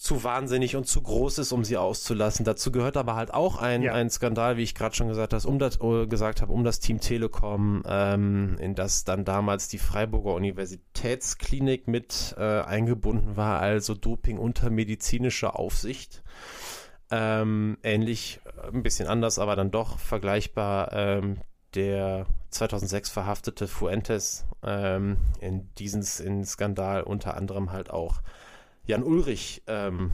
zu 0.00 0.24
wahnsinnig 0.24 0.76
und 0.76 0.86
zu 0.86 1.02
groß 1.02 1.38
ist, 1.38 1.52
um 1.52 1.62
sie 1.62 1.76
auszulassen. 1.76 2.46
Dazu 2.46 2.72
gehört 2.72 2.96
aber 2.96 3.16
halt 3.16 3.34
auch 3.34 3.58
ein, 3.58 3.82
Ja. 3.82 3.92
ein 3.92 4.08
Skandal, 4.08 4.56
wie 4.56 4.62
ich 4.62 4.74
gerade 4.74 4.94
schon 4.96 5.08
gesagt, 5.08 5.34
hast, 5.34 5.44
um 5.44 5.58
das, 5.58 5.78
äh, 5.82 6.06
gesagt 6.06 6.40
habe, 6.40 6.52
um 6.52 6.64
das 6.64 6.80
Team 6.80 7.00
Telekom, 7.00 7.82
ähm, 7.86 8.56
in 8.58 8.74
das 8.74 9.04
dann 9.04 9.26
damals 9.26 9.68
die 9.68 9.76
Freiburger 9.76 10.32
Universitätsklinik 10.34 11.86
mit 11.86 12.34
äh, 12.38 12.62
eingebunden 12.62 13.36
war, 13.36 13.60
also 13.60 13.94
Doping 13.94 14.38
unter 14.38 14.70
medizinischer 14.70 15.58
Aufsicht. 15.58 16.22
Ähm, 17.10 17.78
ähnlich, 17.82 18.40
äh, 18.44 18.68
ein 18.68 18.82
bisschen 18.82 19.08
anders, 19.08 19.38
aber 19.38 19.56
dann 19.56 19.70
doch 19.70 19.98
vergleichbar 19.98 20.92
ähm, 20.92 21.38
der 21.74 22.26
2006 22.50 23.10
verhaftete 23.10 23.68
Fuentes 23.68 24.44
ähm, 24.62 25.16
in 25.40 25.72
diesen 25.74 26.04
in 26.24 26.44
Skandal 26.44 27.02
unter 27.02 27.36
anderem 27.36 27.72
halt 27.72 27.90
auch 27.90 28.20
Jan 28.86 29.02
Ulrich 29.02 29.62
ähm, 29.66 30.10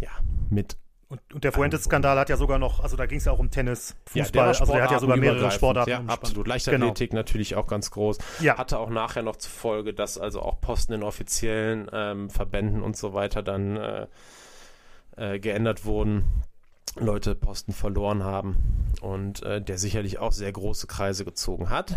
ja, 0.00 0.10
mit 0.50 0.76
Und, 1.08 1.20
und 1.34 1.44
der 1.44 1.52
Fuentes-Skandal 1.52 2.18
hat 2.18 2.28
ja 2.28 2.36
sogar 2.36 2.58
noch, 2.58 2.80
also 2.80 2.96
da 2.96 3.06
ging 3.06 3.18
es 3.18 3.24
ja 3.24 3.32
auch 3.32 3.38
um 3.38 3.50
Tennis, 3.50 3.96
ja, 4.14 4.24
Fußball, 4.24 4.48
also 4.48 4.72
der 4.72 4.82
hat 4.82 4.90
ja 4.92 4.98
sogar 5.00 5.16
mehrere. 5.16 5.50
Sportarten. 5.50 5.90
Ja, 5.90 6.04
absolut. 6.06 6.46
Leichtathletik 6.46 7.12
natürlich 7.12 7.56
auch 7.56 7.66
ganz 7.66 7.90
groß. 7.90 8.18
Ja, 8.40 8.56
Hatte 8.56 8.78
auch 8.78 8.90
nachher 8.90 9.22
noch 9.22 9.36
zur 9.36 9.50
Folge, 9.50 9.92
dass 9.92 10.18
also 10.18 10.40
auch 10.40 10.60
Posten 10.60 10.92
in 10.92 11.02
offiziellen 11.02 11.90
ähm, 11.92 12.30
Verbänden 12.30 12.82
und 12.82 12.96
so 12.96 13.12
weiter 13.12 13.42
dann 13.42 13.76
äh, 13.76 14.06
äh, 15.16 15.38
geändert 15.38 15.84
wurden. 15.84 16.24
Leute 16.96 17.36
Posten 17.36 17.72
verloren 17.72 18.24
haben 18.24 18.56
und 19.00 19.42
äh, 19.42 19.62
der 19.62 19.78
sicherlich 19.78 20.18
auch 20.18 20.32
sehr 20.32 20.50
große 20.50 20.88
Kreise 20.88 21.24
gezogen 21.24 21.70
hat. 21.70 21.96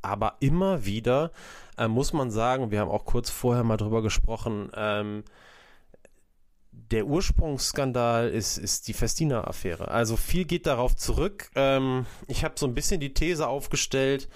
Aber 0.00 0.36
immer 0.40 0.84
wieder 0.84 1.32
äh, 1.76 1.88
muss 1.88 2.12
man 2.12 2.30
sagen, 2.30 2.70
wir 2.70 2.80
haben 2.80 2.90
auch 2.90 3.04
kurz 3.04 3.30
vorher 3.30 3.64
mal 3.64 3.76
drüber 3.76 4.02
gesprochen, 4.02 4.70
ähm, 4.74 5.24
der 6.92 7.06
Ursprungsskandal 7.06 8.28
ist, 8.28 8.58
ist 8.58 8.86
die 8.86 8.92
Festina-Affäre. 8.92 9.88
Also 9.88 10.16
viel 10.16 10.44
geht 10.44 10.66
darauf 10.66 10.94
zurück. 10.94 11.50
Ähm, 11.54 12.06
ich 12.28 12.44
habe 12.44 12.54
so 12.58 12.66
ein 12.66 12.74
bisschen 12.74 13.00
die 13.00 13.14
These 13.14 13.48
aufgestellt, 13.48 14.28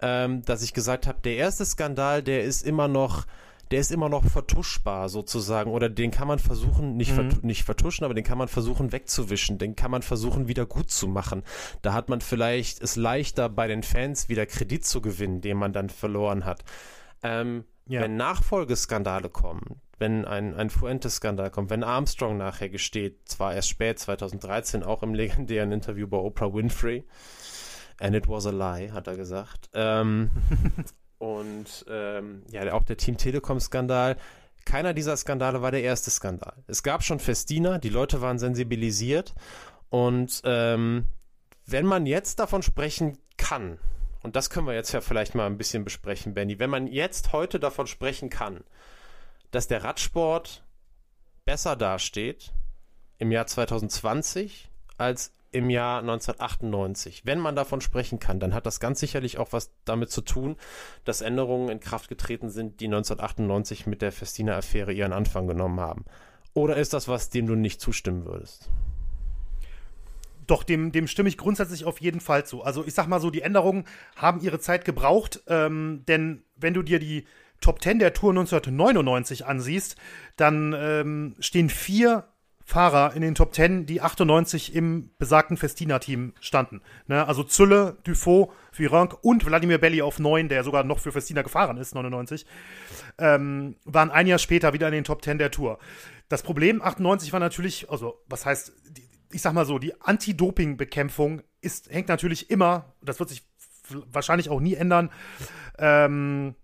ähm, 0.00 0.42
dass 0.42 0.62
ich 0.62 0.72
gesagt 0.72 1.06
habe, 1.06 1.20
der 1.20 1.36
erste 1.36 1.66
Skandal, 1.66 2.22
der 2.22 2.44
ist 2.44 2.62
immer 2.62 2.88
noch, 2.88 3.26
der 3.70 3.80
ist 3.80 3.90
immer 3.92 4.08
noch 4.08 4.24
vertuschbar 4.24 5.08
sozusagen. 5.08 5.70
Oder 5.70 5.88
den 5.88 6.10
kann 6.10 6.28
man 6.28 6.38
versuchen, 6.38 6.96
nicht, 6.96 7.12
Mhm. 7.12 7.30
vertu 7.30 7.46
nicht 7.46 7.64
vertuschen, 7.64 8.04
aber 8.04 8.14
den 8.14 8.24
kann 8.24 8.38
man 8.38 8.48
versuchen 8.48 8.92
wegzuwischen. 8.92 9.58
Den 9.58 9.76
kann 9.76 9.90
man 9.90 10.02
versuchen 10.02 10.48
wieder 10.48 10.66
gut 10.66 10.90
zu 10.90 11.08
machen. 11.08 11.42
Da 11.82 11.92
hat 11.92 12.08
man 12.08 12.20
vielleicht 12.20 12.82
es 12.82 12.96
leichter 12.96 13.48
bei 13.48 13.66
den 13.68 13.82
Fans 13.82 14.28
wieder 14.28 14.46
Kredit 14.46 14.84
zu 14.84 15.00
gewinnen, 15.00 15.40
den 15.40 15.56
man 15.56 15.72
dann 15.72 15.88
verloren 15.90 16.44
hat. 16.44 16.64
Ähm, 17.22 17.64
Ja. 17.90 18.02
Wenn 18.02 18.16
Nachfolgeskandale 18.18 19.30
kommen, 19.30 19.80
wenn 19.98 20.26
ein, 20.26 20.54
ein 20.54 20.68
Fuentes-Skandal 20.68 21.50
kommt, 21.50 21.70
wenn 21.70 21.82
Armstrong 21.82 22.36
nachher 22.36 22.68
gesteht, 22.68 23.26
zwar 23.26 23.54
erst 23.54 23.70
spät, 23.70 23.98
2013, 23.98 24.82
auch 24.82 25.02
im 25.02 25.14
legendären 25.46 25.72
Interview 25.72 26.06
bei 26.06 26.18
Oprah 26.18 26.52
Winfrey, 26.52 27.04
and 27.98 28.14
it 28.14 28.28
was 28.28 28.46
a 28.46 28.50
lie, 28.50 28.92
hat 28.92 29.06
er 29.06 29.16
gesagt. 29.16 29.70
Ähm, 29.72 30.30
und 31.18 31.84
ähm, 31.88 32.42
ja, 32.50 32.72
auch 32.72 32.84
der 32.84 32.96
Team 32.96 33.16
Telekom-Skandal. 33.16 34.16
Keiner 34.64 34.94
dieser 34.94 35.16
Skandale 35.16 35.62
war 35.62 35.70
der 35.70 35.82
erste 35.82 36.10
Skandal. 36.10 36.54
Es 36.66 36.82
gab 36.82 37.02
schon 37.02 37.20
Festina, 37.20 37.78
die 37.78 37.88
Leute 37.88 38.20
waren 38.20 38.38
sensibilisiert. 38.38 39.34
Und 39.88 40.42
ähm, 40.44 41.06
wenn 41.66 41.86
man 41.86 42.06
jetzt 42.06 42.38
davon 42.38 42.62
sprechen 42.62 43.18
kann, 43.36 43.78
und 44.22 44.36
das 44.36 44.50
können 44.50 44.66
wir 44.66 44.74
jetzt 44.74 44.92
ja 44.92 45.00
vielleicht 45.00 45.34
mal 45.34 45.46
ein 45.46 45.58
bisschen 45.58 45.84
besprechen, 45.84 46.34
Benny, 46.34 46.58
wenn 46.58 46.70
man 46.70 46.86
jetzt 46.86 47.32
heute 47.32 47.58
davon 47.58 47.86
sprechen 47.86 48.30
kann, 48.30 48.62
dass 49.50 49.68
der 49.68 49.84
Radsport 49.84 50.64
besser 51.44 51.76
dasteht 51.76 52.52
im 53.16 53.32
Jahr 53.32 53.46
2020 53.46 54.68
als 54.98 55.32
im 55.50 55.70
Jahr 55.70 56.00
1998. 56.00 57.22
Wenn 57.24 57.38
man 57.38 57.56
davon 57.56 57.80
sprechen 57.80 58.18
kann, 58.18 58.40
dann 58.40 58.54
hat 58.54 58.66
das 58.66 58.80
ganz 58.80 59.00
sicherlich 59.00 59.38
auch 59.38 59.52
was 59.52 59.72
damit 59.84 60.10
zu 60.10 60.20
tun, 60.20 60.56
dass 61.04 61.20
Änderungen 61.20 61.68
in 61.70 61.80
Kraft 61.80 62.08
getreten 62.08 62.50
sind, 62.50 62.80
die 62.80 62.86
1998 62.86 63.86
mit 63.86 64.02
der 64.02 64.12
Festina-Affäre 64.12 64.92
ihren 64.92 65.12
Anfang 65.12 65.46
genommen 65.46 65.80
haben. 65.80 66.04
Oder 66.54 66.76
ist 66.76 66.92
das 66.92 67.08
was, 67.08 67.30
dem 67.30 67.46
du 67.46 67.54
nicht 67.54 67.80
zustimmen 67.80 68.24
würdest? 68.24 68.68
Doch, 70.46 70.62
dem, 70.62 70.92
dem 70.92 71.06
stimme 71.06 71.28
ich 71.28 71.36
grundsätzlich 71.36 71.84
auf 71.84 72.00
jeden 72.00 72.20
Fall 72.20 72.46
zu. 72.46 72.62
Also 72.62 72.84
ich 72.86 72.94
sag 72.94 73.06
mal 73.06 73.20
so, 73.20 73.30
die 73.30 73.42
Änderungen 73.42 73.84
haben 74.16 74.40
ihre 74.40 74.58
Zeit 74.58 74.84
gebraucht, 74.84 75.42
ähm, 75.46 76.04
denn 76.08 76.42
wenn 76.56 76.74
du 76.74 76.82
dir 76.82 76.98
die 76.98 77.26
Top 77.60 77.82
10 77.82 77.98
der 77.98 78.14
Tour 78.14 78.30
1999 78.30 79.46
ansiehst, 79.46 79.96
dann 80.36 80.74
ähm, 80.76 81.36
stehen 81.38 81.68
vier 81.68 82.24
Fahrer 82.68 83.14
in 83.14 83.22
den 83.22 83.34
Top 83.34 83.54
10, 83.54 83.86
die 83.86 84.02
98 84.02 84.74
im 84.74 85.10
besagten 85.16 85.56
Festina-Team 85.56 86.34
standen. 86.38 86.82
Ne? 87.06 87.26
Also 87.26 87.42
Zülle, 87.42 87.96
Dufaux, 88.04 88.52
Virenque 88.72 89.16
und 89.22 89.46
Wladimir 89.46 89.78
Belli 89.78 90.02
auf 90.02 90.18
9, 90.18 90.50
der 90.50 90.62
sogar 90.64 90.84
noch 90.84 90.98
für 90.98 91.10
Festina 91.10 91.40
gefahren 91.40 91.78
ist, 91.78 91.94
99, 91.94 92.44
ähm, 93.16 93.76
waren 93.86 94.10
ein 94.10 94.26
Jahr 94.26 94.38
später 94.38 94.74
wieder 94.74 94.86
in 94.88 94.92
den 94.92 95.04
Top 95.04 95.24
10 95.24 95.38
der 95.38 95.50
Tour. 95.50 95.78
Das 96.28 96.42
Problem 96.42 96.82
98 96.82 97.32
war 97.32 97.40
natürlich, 97.40 97.88
also 97.88 98.22
was 98.26 98.44
heißt, 98.44 98.74
ich 99.32 99.40
sag 99.40 99.54
mal 99.54 99.64
so, 99.64 99.78
die 99.78 99.98
Anti-Doping-Bekämpfung 100.02 101.40
hängt 101.88 102.08
natürlich 102.08 102.50
immer, 102.50 102.92
das 103.00 103.18
wird 103.18 103.30
sich 103.30 103.44
wahrscheinlich 104.12 104.50
auch 104.50 104.60
nie 104.60 104.74
ändern, 104.74 105.08
ähm, 105.78 106.54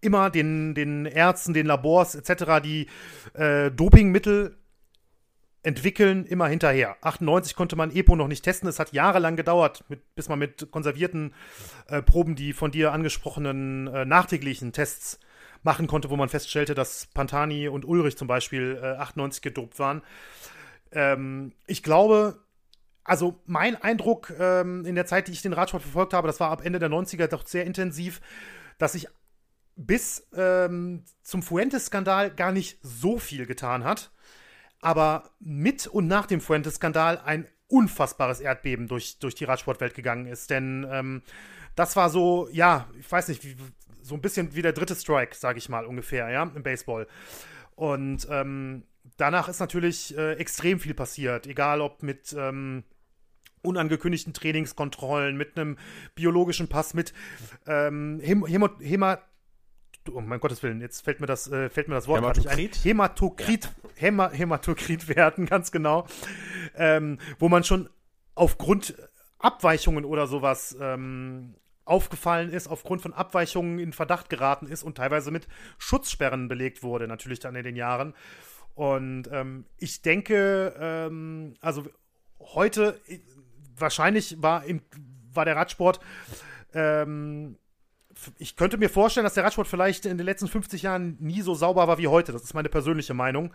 immer 0.00 0.30
den, 0.30 0.76
den 0.76 1.06
Ärzten, 1.06 1.52
den 1.52 1.66
Labors 1.66 2.14
etc., 2.14 2.62
die 2.62 2.86
äh, 3.32 3.72
Dopingmittel 3.72 4.56
entwickeln, 5.64 6.24
immer 6.26 6.46
hinterher. 6.46 6.96
98 7.00 7.56
konnte 7.56 7.74
man 7.74 7.90
EPO 7.90 8.14
noch 8.16 8.28
nicht 8.28 8.44
testen. 8.44 8.68
Es 8.68 8.78
hat 8.78 8.92
jahrelang 8.92 9.34
gedauert, 9.34 9.84
mit, 9.88 10.14
bis 10.14 10.28
man 10.28 10.38
mit 10.38 10.70
konservierten 10.70 11.34
äh, 11.88 12.02
Proben 12.02 12.36
die 12.36 12.52
von 12.52 12.70
dir 12.70 12.92
angesprochenen 12.92 13.88
äh, 13.88 14.04
nachträglichen 14.04 14.72
Tests 14.72 15.18
machen 15.62 15.86
konnte, 15.86 16.10
wo 16.10 16.16
man 16.16 16.28
feststellte, 16.28 16.74
dass 16.74 17.06
Pantani 17.06 17.68
und 17.68 17.86
Ulrich 17.86 18.16
zum 18.16 18.28
Beispiel 18.28 18.78
äh, 18.80 18.86
98 18.98 19.40
gedopt 19.40 19.78
waren. 19.78 20.02
Ähm, 20.92 21.52
ich 21.66 21.82
glaube, 21.82 22.38
also 23.02 23.40
mein 23.46 23.80
Eindruck 23.80 24.32
ähm, 24.38 24.84
in 24.84 24.94
der 24.94 25.06
Zeit, 25.06 25.28
die 25.28 25.32
ich 25.32 25.42
den 25.42 25.54
Radsport 25.54 25.82
verfolgt 25.82 26.12
habe, 26.12 26.26
das 26.26 26.40
war 26.40 26.50
ab 26.50 26.64
Ende 26.64 26.78
der 26.78 26.90
90er 26.90 27.26
doch 27.26 27.46
sehr 27.46 27.64
intensiv, 27.64 28.20
dass 28.76 28.92
sich 28.92 29.08
bis 29.76 30.26
ähm, 30.36 31.04
zum 31.22 31.42
Fuentes-Skandal 31.42 32.30
gar 32.30 32.52
nicht 32.52 32.78
so 32.82 33.18
viel 33.18 33.46
getan 33.46 33.84
hat. 33.84 34.10
Aber 34.84 35.30
mit 35.40 35.86
und 35.86 36.06
nach 36.06 36.26
dem 36.26 36.40
Fuentes-Skandal 36.40 37.20
ein 37.24 37.46
unfassbares 37.68 38.40
Erdbeben 38.40 38.88
durch, 38.88 39.18
durch 39.18 39.34
die 39.34 39.44
Radsportwelt 39.44 39.94
gegangen 39.94 40.26
ist. 40.26 40.50
Denn 40.50 40.86
ähm, 40.90 41.22
das 41.74 41.96
war 41.96 42.10
so, 42.10 42.48
ja, 42.52 42.88
ich 42.98 43.10
weiß 43.10 43.28
nicht, 43.28 43.44
wie, 43.44 43.56
so 44.02 44.14
ein 44.14 44.20
bisschen 44.20 44.54
wie 44.54 44.62
der 44.62 44.72
dritte 44.72 44.94
Strike, 44.94 45.34
sage 45.34 45.58
ich 45.58 45.68
mal 45.68 45.86
ungefähr, 45.86 46.28
ja, 46.30 46.42
im 46.42 46.62
Baseball. 46.62 47.06
Und 47.74 48.28
ähm, 48.30 48.84
danach 49.16 49.48
ist 49.48 49.60
natürlich 49.60 50.16
äh, 50.16 50.34
extrem 50.34 50.78
viel 50.78 50.94
passiert, 50.94 51.46
egal 51.46 51.80
ob 51.80 52.02
mit 52.02 52.34
ähm, 52.38 52.84
unangekündigten 53.62 54.34
Trainingskontrollen, 54.34 55.36
mit 55.36 55.56
einem 55.58 55.78
biologischen 56.14 56.68
Pass, 56.68 56.94
mit 56.94 57.14
ähm, 57.66 58.20
Häm 58.22 58.46
Hämat 58.46 58.72
Hämat 58.80 59.22
oh 60.12 60.20
mein 60.20 60.40
Gottes 60.40 60.62
Willen, 60.62 60.80
jetzt 60.80 61.02
fällt 61.02 61.20
mir 61.20 61.26
das, 61.26 61.50
äh, 61.50 61.70
fällt 61.70 61.88
mir 61.88 61.94
das 61.94 62.06
Wort 62.06 62.18
ein. 62.22 62.24
Hämatokrit, 62.84 63.64
ja. 63.64 63.83
Häma 63.96 64.30
Hämatokritwerten, 64.30 65.46
ganz 65.50 65.72
genau. 65.72 66.06
Ähm, 66.76 67.18
wo 67.38 67.48
man 67.48 67.64
schon 67.64 67.88
aufgrund 68.34 68.94
Abweichungen 69.38 70.04
oder 70.04 70.26
sowas 70.26 70.76
ähm, 70.80 71.54
aufgefallen 71.84 72.50
ist, 72.50 72.66
aufgrund 72.66 73.02
von 73.02 73.12
Abweichungen 73.12 73.78
in 73.78 73.92
Verdacht 73.92 74.30
geraten 74.30 74.66
ist 74.66 74.82
und 74.82 74.96
teilweise 74.96 75.30
mit 75.30 75.48
Schutzsperren 75.78 76.48
belegt 76.48 76.82
wurde, 76.82 77.06
natürlich 77.06 77.40
dann 77.40 77.54
in 77.54 77.64
den 77.64 77.76
Jahren. 77.76 78.14
Und 78.74 79.28
ähm, 79.30 79.66
ich 79.78 80.02
denke, 80.02 80.74
ähm, 80.78 81.54
also 81.60 81.84
heute, 82.40 83.00
wahrscheinlich 83.76 84.42
war, 84.42 84.64
im, 84.64 84.80
war 85.32 85.44
der 85.44 85.56
Radsport, 85.56 86.00
ähm, 86.72 87.56
ich 88.38 88.56
könnte 88.56 88.78
mir 88.78 88.88
vorstellen, 88.88 89.24
dass 89.24 89.34
der 89.34 89.44
Radsport 89.44 89.68
vielleicht 89.68 90.06
in 90.06 90.18
den 90.18 90.24
letzten 90.26 90.48
50 90.48 90.82
Jahren 90.82 91.16
nie 91.20 91.42
so 91.42 91.54
sauber 91.54 91.88
war 91.88 91.98
wie 91.98 92.08
heute. 92.08 92.32
Das 92.32 92.42
ist 92.42 92.54
meine 92.54 92.68
persönliche 92.68 93.14
Meinung. 93.14 93.52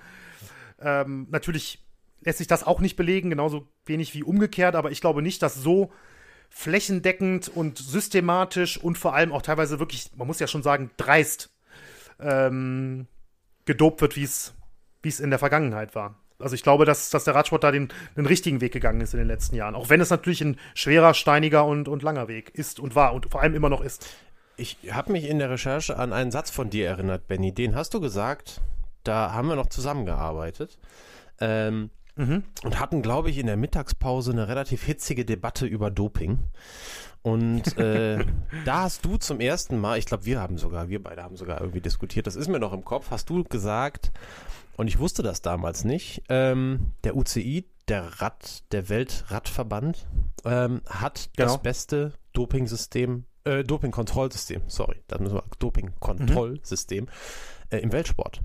Ähm, 0.80 1.28
natürlich 1.30 1.84
lässt 2.22 2.40
sich 2.40 2.48
das 2.48 2.66
auch 2.66 2.80
nicht 2.80 2.96
belegen, 2.96 3.30
genauso 3.30 3.68
wenig 3.86 4.14
wie 4.14 4.24
umgekehrt, 4.24 4.76
aber 4.76 4.92
ich 4.92 5.02
glaube 5.02 5.22
nicht, 5.22 5.42
dass 5.42 5.56
so 5.56 5.92
flächendeckend 6.50 7.48
und 7.48 7.78
systematisch 7.78 8.78
und 8.78 8.98
vor 8.98 9.14
allem 9.14 9.32
auch 9.32 9.42
teilweise 9.42 9.80
wirklich, 9.80 10.12
man 10.16 10.28
muss 10.28 10.40
ja 10.40 10.48
schon 10.48 10.64
sagen, 10.64 10.92
dreist 10.98 11.50
ähm, 12.20 13.08
gedopt 13.66 14.02
wird, 14.02 14.16
wie 14.16 14.24
es 14.24 15.20
in 15.20 15.30
der 15.30 15.40
Vergangenheit 15.40 15.96
war. 15.96 16.16
Also 16.40 16.56
ich 16.56 16.64
glaube, 16.64 16.86
dass, 16.86 17.10
dass 17.10 17.26
der 17.26 17.36
Radsport 17.36 17.64
da 17.64 17.72
den, 17.72 17.90
den 18.16 18.26
richtigen 18.26 18.62
Weg 18.62 18.72
gegangen 18.72 19.02
ist 19.02 19.14
in 19.14 19.20
den 19.20 19.28
letzten 19.28 19.56
Jahren. 19.56 19.76
Auch 19.76 19.90
wenn 19.90 20.00
es 20.00 20.10
natürlich 20.10 20.42
ein 20.42 20.58
schwerer, 20.74 21.14
steiniger 21.14 21.66
und, 21.66 21.88
und 21.88 22.02
langer 22.02 22.28
Weg 22.28 22.50
ist 22.54 22.80
und 22.80 22.96
war 22.96 23.14
und 23.14 23.30
vor 23.30 23.42
allem 23.42 23.56
immer 23.56 23.70
noch 23.70 23.82
ist. 23.82 24.08
Ich 24.60 24.78
habe 24.92 25.14
mich 25.14 25.24
in 25.24 25.40
der 25.40 25.50
Recherche 25.50 25.98
an 25.98 26.12
einen 26.12 26.32
Satz 26.32 26.52
von 26.52 26.70
dir 26.70 26.88
erinnert, 26.88 27.28
Benny. 27.28 27.54
Den 27.54 27.76
hast 27.76 27.94
du 27.94 28.02
gesagt, 28.02 28.62
da 29.06 29.32
haben 29.32 29.48
wir 29.48 29.56
noch 29.56 29.68
zusammengearbeitet. 29.68 30.78
Ähm, 31.40 31.92
mhm. 32.18 32.44
Und 32.64 32.80
hatten, 32.80 33.02
glaube 33.02 33.30
ich, 33.30 33.38
in 33.38 33.48
der 33.48 33.56
Mittagspause 33.56 34.32
eine 34.34 34.50
relativ 34.50 34.84
hitzige 34.84 35.24
Debatte 35.24 35.66
über 35.66 35.90
Doping. 35.90 36.40
Und 37.22 37.78
äh, 37.78 38.26
da 38.66 38.82
hast 38.82 39.06
du 39.06 39.16
zum 39.16 39.40
ersten 39.40 39.80
Mal, 39.80 39.98
ich 39.98 40.06
glaube, 40.06 40.26
wir 40.26 40.42
haben 40.42 40.58
sogar, 40.58 40.90
wir 40.90 41.02
beide 41.02 41.24
haben 41.24 41.38
sogar 41.38 41.62
irgendwie 41.62 41.82
diskutiert, 41.82 42.28
das 42.28 42.36
ist 42.36 42.50
mir 42.50 42.60
noch 42.60 42.74
im 42.74 42.84
Kopf, 42.84 43.12
hast 43.12 43.30
du 43.30 43.46
gesagt, 43.46 44.12
und 44.76 44.88
ich 44.88 45.00
wusste 45.00 45.24
das 45.24 45.42
damals 45.42 45.86
nicht, 45.86 46.24
ähm, 46.28 46.92
der 47.06 47.16
UCI, 47.16 47.66
der 47.88 48.22
Rad, 48.22 48.64
der 48.74 48.90
Weltradverband, 48.90 50.06
ähm, 50.44 50.82
hat 50.86 51.30
genau. 51.36 51.54
das 51.54 51.62
beste 51.62 52.14
Dopingsystem, 52.34 53.26
äh, 53.50 53.64
Dopingkontrollsystem, 53.64 54.62
sorry, 54.68 54.98
das 55.08 55.20
müssen 55.20 55.36
wir, 55.36 55.44
Dopingkontrollsystem 55.60 57.06
mhm. 57.06 57.10
äh, 57.70 57.80
im 57.80 57.92
Weltsport. 57.92 58.42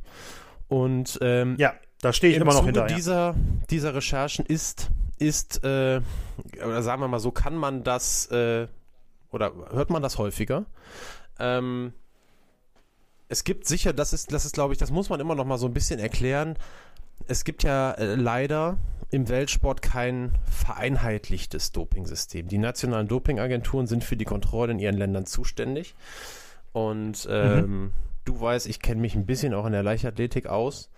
Und 0.69 1.19
ähm, 1.21 1.57
ja, 1.59 1.75
da 2.01 2.12
stehe 2.12 2.33
ich 2.33 2.40
immer 2.40 2.55
noch 2.55 2.64
hinter. 2.64 2.87
Dieser, 2.87 3.35
dieser 3.71 3.95
Recherchen 3.95 4.47
ist, 4.47 4.90
ist 5.19 5.62
äh, 5.64 6.01
oder 6.57 6.83
sagen 6.83 7.01
wir 7.01 7.09
mal 7.09 7.21
so, 7.21 7.31
kann 7.31 7.57
man 7.57 7.85
das 7.85 8.27
äh, 8.27 8.67
oder 9.31 9.53
hört 9.71 9.90
man 9.90 10.03
das 10.03 10.19
häufiger? 10.19 10.67
Ähm, 11.38 11.93
es 13.29 13.45
gibt 13.45 13.67
sicher, 13.67 13.93
das 13.93 14.12
ist, 14.12 14.33
das 14.33 14.45
ist, 14.45 14.55
glaube 14.55 14.75
ich, 14.75 14.79
das 14.79 14.90
muss 14.90 15.09
man 15.09 15.19
immer 15.21 15.35
noch 15.35 15.45
mal 15.45 15.59
so 15.59 15.67
ein 15.67 15.75
bisschen 15.75 15.99
erklären. 15.99 16.57
Es 17.27 17.44
gibt 17.44 17.62
ja 17.62 17.92
äh, 17.92 18.14
leider 18.14 18.79
im 19.11 19.29
Weltsport 19.29 19.81
kein 19.81 20.33
vereinheitlichtes 20.50 21.72
Dopingsystem. 21.72 22.48
Die 22.48 22.59
nationalen 22.59 23.07
Dopingagenturen 23.07 23.87
sind 23.87 24.03
für 24.03 24.16
die 24.16 24.24
Kontrolle 24.24 24.72
in 24.72 24.79
ihren 24.79 24.96
Ländern 24.96 25.24
zuständig. 25.24 25.94
Und 26.72 27.27
ähm, 27.31 27.61
mhm. 27.61 27.92
du 28.24 28.40
weißt, 28.40 28.66
ich 28.66 28.81
kenne 28.81 29.00
mich 29.00 29.14
ein 29.14 29.27
bisschen 29.27 29.55
auch 29.55 29.66
in 29.66 29.72
der 29.72 29.85
Leichtathletik 29.85 30.46
aus. 30.46 30.90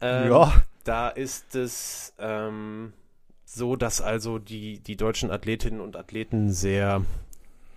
Ähm, 0.00 0.30
ja. 0.30 0.62
Da 0.84 1.10
ist 1.10 1.54
es 1.54 2.14
ähm, 2.18 2.94
so, 3.44 3.76
dass 3.76 4.00
also 4.00 4.38
die, 4.38 4.80
die 4.80 4.96
deutschen 4.96 5.30
Athletinnen 5.30 5.80
und 5.80 5.96
Athleten 5.96 6.50
sehr 6.50 7.02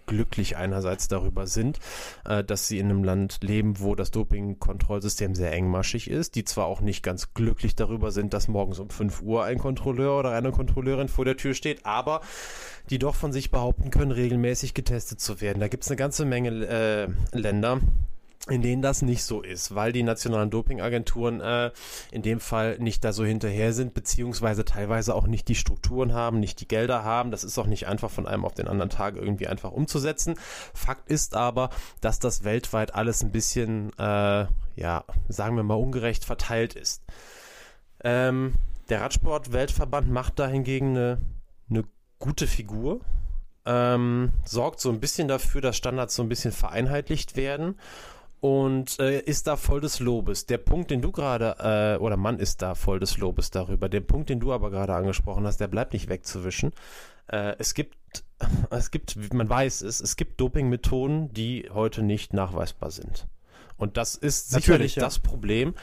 glücklich 0.06 0.58
einerseits 0.58 1.08
darüber 1.08 1.48
sind, 1.48 1.80
äh, 2.26 2.44
dass 2.44 2.68
sie 2.68 2.80
in 2.80 2.89
einem 2.89 3.04
Land 3.04 3.39
leben, 3.42 3.80
wo 3.80 3.96
das 3.96 4.12
Dopingkontrollsystem 4.12 5.36
sehr 5.36 5.52
engmaschig 5.54 6.10
ist, 6.10 6.36
die 6.36 6.44
zwar 6.44 6.66
auch 6.66 6.82
nicht 6.82 7.04
ganz 7.04 7.34
glücklich 7.34 7.76
darüber 7.76 8.12
sind, 8.12 8.34
dass 8.34 8.48
morgens 8.48 8.80
um 8.80 8.89
5 8.89 9.22
Uhr 9.22 9.44
ein 9.44 9.58
Kontrolleur 9.58 10.20
oder 10.20 10.32
eine 10.32 10.52
Kontrolleurin 10.52 11.08
vor 11.08 11.26
der 11.26 11.38
Tür 11.38 11.54
steht, 11.54 11.86
aber 11.86 12.22
die 12.89 13.00
doch 13.00 13.16
von 13.16 13.32
sich 13.32 13.52
behaupten 13.52 13.92
können, 13.92 14.12
regelmäßig 14.12 14.74
getestet 14.74 15.20
zu 15.20 15.42
werden. 15.42 15.60
Da 15.60 15.68
gibt 15.68 15.84
es 15.84 15.89
eine 15.89 15.98
ganze 15.98 16.26
Menge 16.26 16.50
äh, 16.68 17.38
Länder, 17.38 17.80
in 18.50 18.62
denen 18.62 18.82
das 18.82 19.02
nicht 19.02 19.24
so 19.24 19.42
ist, 19.42 19.74
weil 19.74 19.94
die 19.94 20.04
nationalen 20.04 20.50
Dopingagenturen 20.50 21.40
äh, 21.40 21.72
in 22.12 22.24
dem 22.24 22.42
Fall 22.42 22.78
nicht 22.78 23.02
da 23.06 23.14
so 23.14 23.24
hinterher 23.24 23.72
sind, 23.72 23.94
beziehungsweise 23.94 24.66
teilweise 24.66 25.16
auch 25.16 25.28
nicht 25.28 25.48
die 25.48 25.56
Strukturen 25.56 26.14
haben, 26.14 26.42
nicht 26.42 26.60
die 26.60 26.68
Gelder 26.68 27.06
haben. 27.06 27.32
Das 27.32 27.46
ist 27.46 27.58
auch 27.58 27.68
nicht 27.68 27.88
einfach 27.88 28.12
von 28.12 28.28
einem 28.28 28.44
auf 28.44 28.54
den 28.54 28.68
anderen 28.68 28.90
Tag 28.90 29.16
irgendwie 29.16 29.48
einfach 29.48 29.72
umzusetzen. 29.72 30.36
Fakt 30.74 31.10
ist 31.10 31.36
aber, 31.36 31.70
dass 32.02 32.20
das 32.20 32.44
weltweit 32.44 32.96
alles 32.96 33.24
ein 33.24 33.32
bisschen, 33.32 33.94
äh, 33.98 34.46
ja, 34.76 35.06
sagen 35.30 35.56
wir 35.56 35.64
mal, 35.64 35.76
ungerecht 35.76 36.26
verteilt 36.26 36.74
ist. 36.74 37.02
Ähm, 38.04 38.56
der 38.90 39.00
Radsport-Weltverband 39.00 40.10
macht 40.10 40.40
da 40.40 40.48
hingegen 40.48 40.98
eine, 40.98 41.18
eine 41.70 41.86
gute 42.20 42.48
Figur. 42.48 43.00
Ähm, 43.66 44.34
sorgt 44.44 44.82
so 44.82 44.90
ein 44.90 45.00
bisschen 45.00 45.30
dafür, 45.30 45.62
dass 45.62 45.78
Standards 45.78 46.16
so 46.16 46.24
ein 46.24 46.28
bisschen 46.28 46.52
vereinheitlicht 46.52 47.38
werden 47.38 47.76
und 48.44 49.00
äh, 49.00 49.22
ist 49.22 49.48
da 49.48 49.56
voll 49.56 49.80
des 49.80 50.02
Lobes. 50.02 50.46
Der 50.46 50.58
Punkt, 50.58 50.92
den 50.92 51.02
du 51.02 51.14
gerade, 51.14 51.96
äh, 51.98 52.04
oder 52.04 52.18
Mann 52.18 52.40
ist 52.40 52.62
da 52.62 52.76
voll 52.76 53.00
des 53.00 53.18
Lobes 53.18 53.52
darüber. 53.52 53.88
Der 53.88 54.02
Punkt, 54.02 54.28
den 54.28 54.42
du 54.42 54.52
aber 54.52 54.70
gerade 54.70 54.94
angesprochen 54.94 55.48
hast, 55.48 55.62
der 55.62 55.70
bleibt 55.70 55.94
nicht 55.94 56.10
wegzuwischen. 56.10 56.74
Äh, 57.28 57.56
es 57.58 57.74
gibt, 57.74 57.96
es 58.70 58.92
gibt, 58.92 59.34
man 59.34 59.48
weiß 59.48 59.80
es, 59.84 60.02
es 60.02 60.18
gibt 60.18 60.42
Dopingmethoden, 60.42 61.34
die 61.34 61.70
heute 61.74 62.04
nicht 62.04 62.34
nachweisbar 62.34 62.92
sind. 62.92 63.28
Und 63.78 63.96
das 63.96 64.16
ist 64.16 64.50
sicherlich 64.50 64.98
ja. 64.98 65.04
das 65.04 65.20
Problem, 65.20 65.74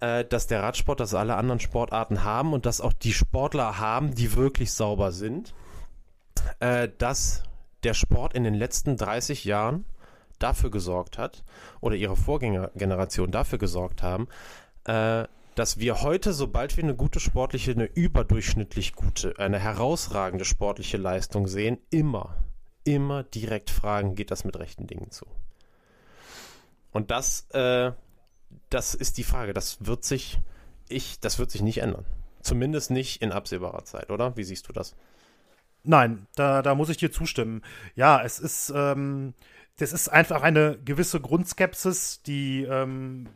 äh, 0.00 0.26
dass 0.26 0.46
der 0.46 0.62
Radsport, 0.62 1.00
dass 1.00 1.14
alle 1.14 1.36
anderen 1.36 1.60
Sportarten 1.60 2.22
haben 2.22 2.52
und 2.52 2.66
dass 2.66 2.82
auch 2.82 2.92
die 2.92 3.14
Sportler 3.14 3.78
haben, 3.78 4.14
die 4.14 4.36
wirklich 4.36 4.74
sauber 4.74 5.10
sind, 5.10 5.54
äh, 6.60 6.90
dass 6.98 7.44
der 7.82 7.94
Sport 7.94 8.34
in 8.34 8.44
den 8.44 8.52
letzten 8.52 8.98
30 8.98 9.46
Jahren 9.46 9.86
dafür 10.38 10.70
gesorgt 10.70 11.18
hat, 11.18 11.44
oder 11.80 11.96
ihre 11.96 12.16
Vorgängergeneration 12.16 13.30
dafür 13.30 13.58
gesorgt 13.58 14.02
haben, 14.02 14.28
äh, 14.84 15.24
dass 15.54 15.78
wir 15.78 16.02
heute, 16.02 16.32
sobald 16.32 16.76
wir 16.76 16.84
eine 16.84 16.96
gute 16.96 17.20
sportliche, 17.20 17.70
eine 17.72 17.84
überdurchschnittlich 17.84 18.94
gute, 18.94 19.38
eine 19.38 19.58
herausragende 19.58 20.44
sportliche 20.44 20.96
Leistung 20.96 21.46
sehen, 21.46 21.78
immer, 21.90 22.36
immer 22.84 23.22
direkt 23.22 23.70
fragen, 23.70 24.16
geht 24.16 24.30
das 24.30 24.44
mit 24.44 24.58
rechten 24.58 24.86
Dingen 24.86 25.10
zu? 25.10 25.26
Und 26.92 27.10
das, 27.10 27.48
äh, 27.50 27.92
das 28.70 28.94
ist 28.94 29.18
die 29.18 29.24
Frage. 29.24 29.52
Das 29.52 29.86
wird 29.86 30.04
sich, 30.04 30.40
ich, 30.88 31.20
das 31.20 31.38
wird 31.38 31.50
sich 31.50 31.62
nicht 31.62 31.78
ändern. 31.78 32.04
Zumindest 32.40 32.90
nicht 32.90 33.22
in 33.22 33.32
absehbarer 33.32 33.84
Zeit, 33.84 34.10
oder? 34.10 34.36
Wie 34.36 34.44
siehst 34.44 34.68
du 34.68 34.72
das? 34.72 34.94
Nein, 35.82 36.26
da, 36.34 36.62
da 36.62 36.74
muss 36.74 36.88
ich 36.88 36.96
dir 36.96 37.12
zustimmen. 37.12 37.62
Ja, 37.94 38.22
es 38.22 38.38
ist, 38.38 38.72
ähm, 38.74 39.34
das 39.78 39.92
ist 39.92 40.08
einfach 40.08 40.42
eine 40.42 40.78
gewisse 40.84 41.20
Grundskepsis, 41.20 42.22
die 42.22 42.62
ähm, 42.62 43.28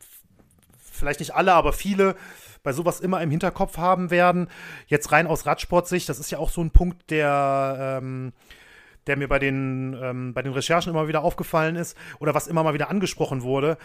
vielleicht 0.80 1.20
nicht 1.20 1.34
alle, 1.34 1.52
aber 1.54 1.72
viele 1.72 2.14
bei 2.62 2.72
sowas 2.72 3.00
immer 3.00 3.22
im 3.22 3.30
Hinterkopf 3.30 3.78
haben 3.78 4.10
werden. 4.10 4.48
Jetzt 4.86 5.12
rein 5.12 5.26
aus 5.26 5.46
Radsportsicht, 5.46 6.08
das 6.08 6.18
ist 6.18 6.30
ja 6.30 6.38
auch 6.38 6.50
so 6.50 6.60
ein 6.60 6.70
Punkt, 6.70 7.10
der, 7.10 8.00
ähm, 8.02 8.32
der 9.06 9.16
mir 9.16 9.28
bei 9.28 9.38
den, 9.38 9.96
ähm, 10.00 10.34
bei 10.34 10.42
den 10.42 10.52
Recherchen 10.52 10.90
immer 10.90 11.08
wieder 11.08 11.22
aufgefallen 11.22 11.76
ist 11.76 11.96
oder 12.18 12.34
was 12.34 12.46
immer 12.46 12.62
mal 12.62 12.74
wieder 12.74 12.90
angesprochen 12.90 13.42
wurde. 13.42 13.78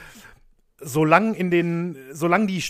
Solange 0.80 1.36
in 1.36 1.50
den, 1.50 1.98
solange 2.12 2.48
die 2.48 2.64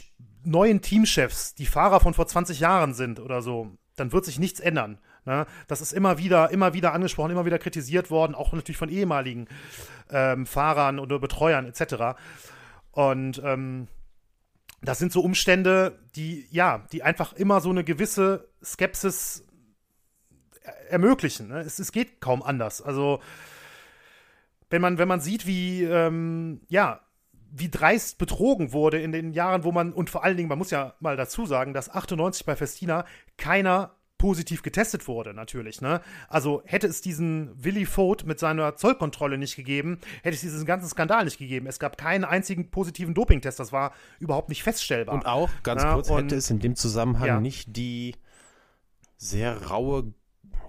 neuen 0.44 0.82
Teamchefs 0.82 1.56
die 1.56 1.66
Fahrer 1.66 2.00
von 2.00 2.14
vor 2.14 2.28
20 2.28 2.60
Jahren 2.60 2.94
sind 2.94 3.20
oder 3.20 3.42
so, 3.42 3.72
dann 3.96 4.12
wird 4.12 4.26
sich 4.26 4.40
nichts 4.40 4.60
ändern. 4.60 5.00
Ne? 5.26 5.46
Das 5.68 5.82
ist 5.82 5.94
immer 5.94 6.18
wieder, 6.18 6.52
immer 6.52 6.74
wieder 6.74 6.94
angesprochen, 6.94 7.32
immer 7.32 7.46
wieder 7.46 7.60
kritisiert 7.60 8.12
worden, 8.12 8.36
auch 8.36 8.54
natürlich 8.54 8.78
von 8.78 8.90
ehemaligen 8.90 9.48
ähm, 10.10 10.46
Fahrern 10.46 11.00
oder 11.00 11.20
Betreuern 11.20 11.66
etc. 11.66 12.20
Und 12.92 13.42
ähm, 13.44 13.88
das 14.82 15.00
sind 15.00 15.12
so 15.12 15.22
Umstände, 15.22 16.00
die, 16.16 16.46
ja, 16.52 16.86
die 16.92 17.04
einfach 17.04 17.34
immer 17.34 17.62
so 17.62 17.70
eine 17.70 17.84
gewisse 17.84 18.50
Skepsis 18.64 19.46
ermöglichen. 20.90 21.48
Ne? 21.50 21.60
Es, 21.60 21.80
es 21.80 21.92
geht 21.92 22.22
kaum 22.22 22.44
anders. 22.44 22.82
Also 22.82 23.20
wenn 24.70 24.82
man, 24.82 24.98
wenn 24.98 25.08
man 25.08 25.22
sieht, 25.22 25.46
wie, 25.46 25.84
ähm, 25.84 26.62
ja, 26.68 27.00
wie 27.52 27.70
dreist 27.70 28.18
betrogen 28.18 28.74
wurde 28.74 29.00
in 29.00 29.12
den 29.12 29.32
Jahren, 29.32 29.64
wo 29.64 29.72
man, 29.72 29.94
und 29.94 30.10
vor 30.10 30.24
allen 30.24 30.38
Dingen, 30.38 30.50
man 30.50 30.58
muss 30.58 30.72
ja 30.72 30.96
mal 31.00 31.16
dazu 31.16 31.46
sagen, 31.46 31.74
dass 31.74 31.90
98 31.90 32.46
bei 32.46 32.56
Festina 32.56 33.06
keiner 33.38 33.96
positiv 34.24 34.64
getestet 34.64 35.10
wurde, 35.10 35.34
natürlich. 35.34 35.82
Ne? 35.82 36.00
Also 36.30 36.62
hätte 36.64 36.88
es 36.88 37.02
diesen 37.02 37.52
Willy 37.62 37.86
Vogt 37.86 38.26
mit 38.26 38.40
seiner 38.40 38.78
Zollkontrolle 38.78 39.38
nicht 39.38 39.58
gegeben, 39.58 40.00
hätte 40.22 40.36
es 40.36 40.40
diesen 40.40 40.66
ganzen 40.66 40.88
Skandal 40.88 41.26
nicht 41.26 41.40
gegeben. 41.40 41.68
Es 41.68 41.78
gab 41.78 41.98
keinen 41.98 42.24
einzigen 42.24 42.72
positiven 42.72 43.14
Dopingtest, 43.14 43.60
das 43.60 43.74
war 43.74 43.92
überhaupt 44.20 44.48
nicht 44.48 44.64
feststellbar. 44.64 45.14
Und 45.14 45.26
auch, 45.26 45.50
ganz 45.64 45.84
ja, 45.84 45.96
kurz, 45.96 46.10
hätte 46.10 46.38
es 46.38 46.50
in 46.50 46.60
dem 46.60 46.78
Zusammenhang 46.78 47.28
ja. 47.28 47.42
nicht 47.42 47.76
die 47.76 48.16
sehr 49.18 49.62
raue 49.68 50.14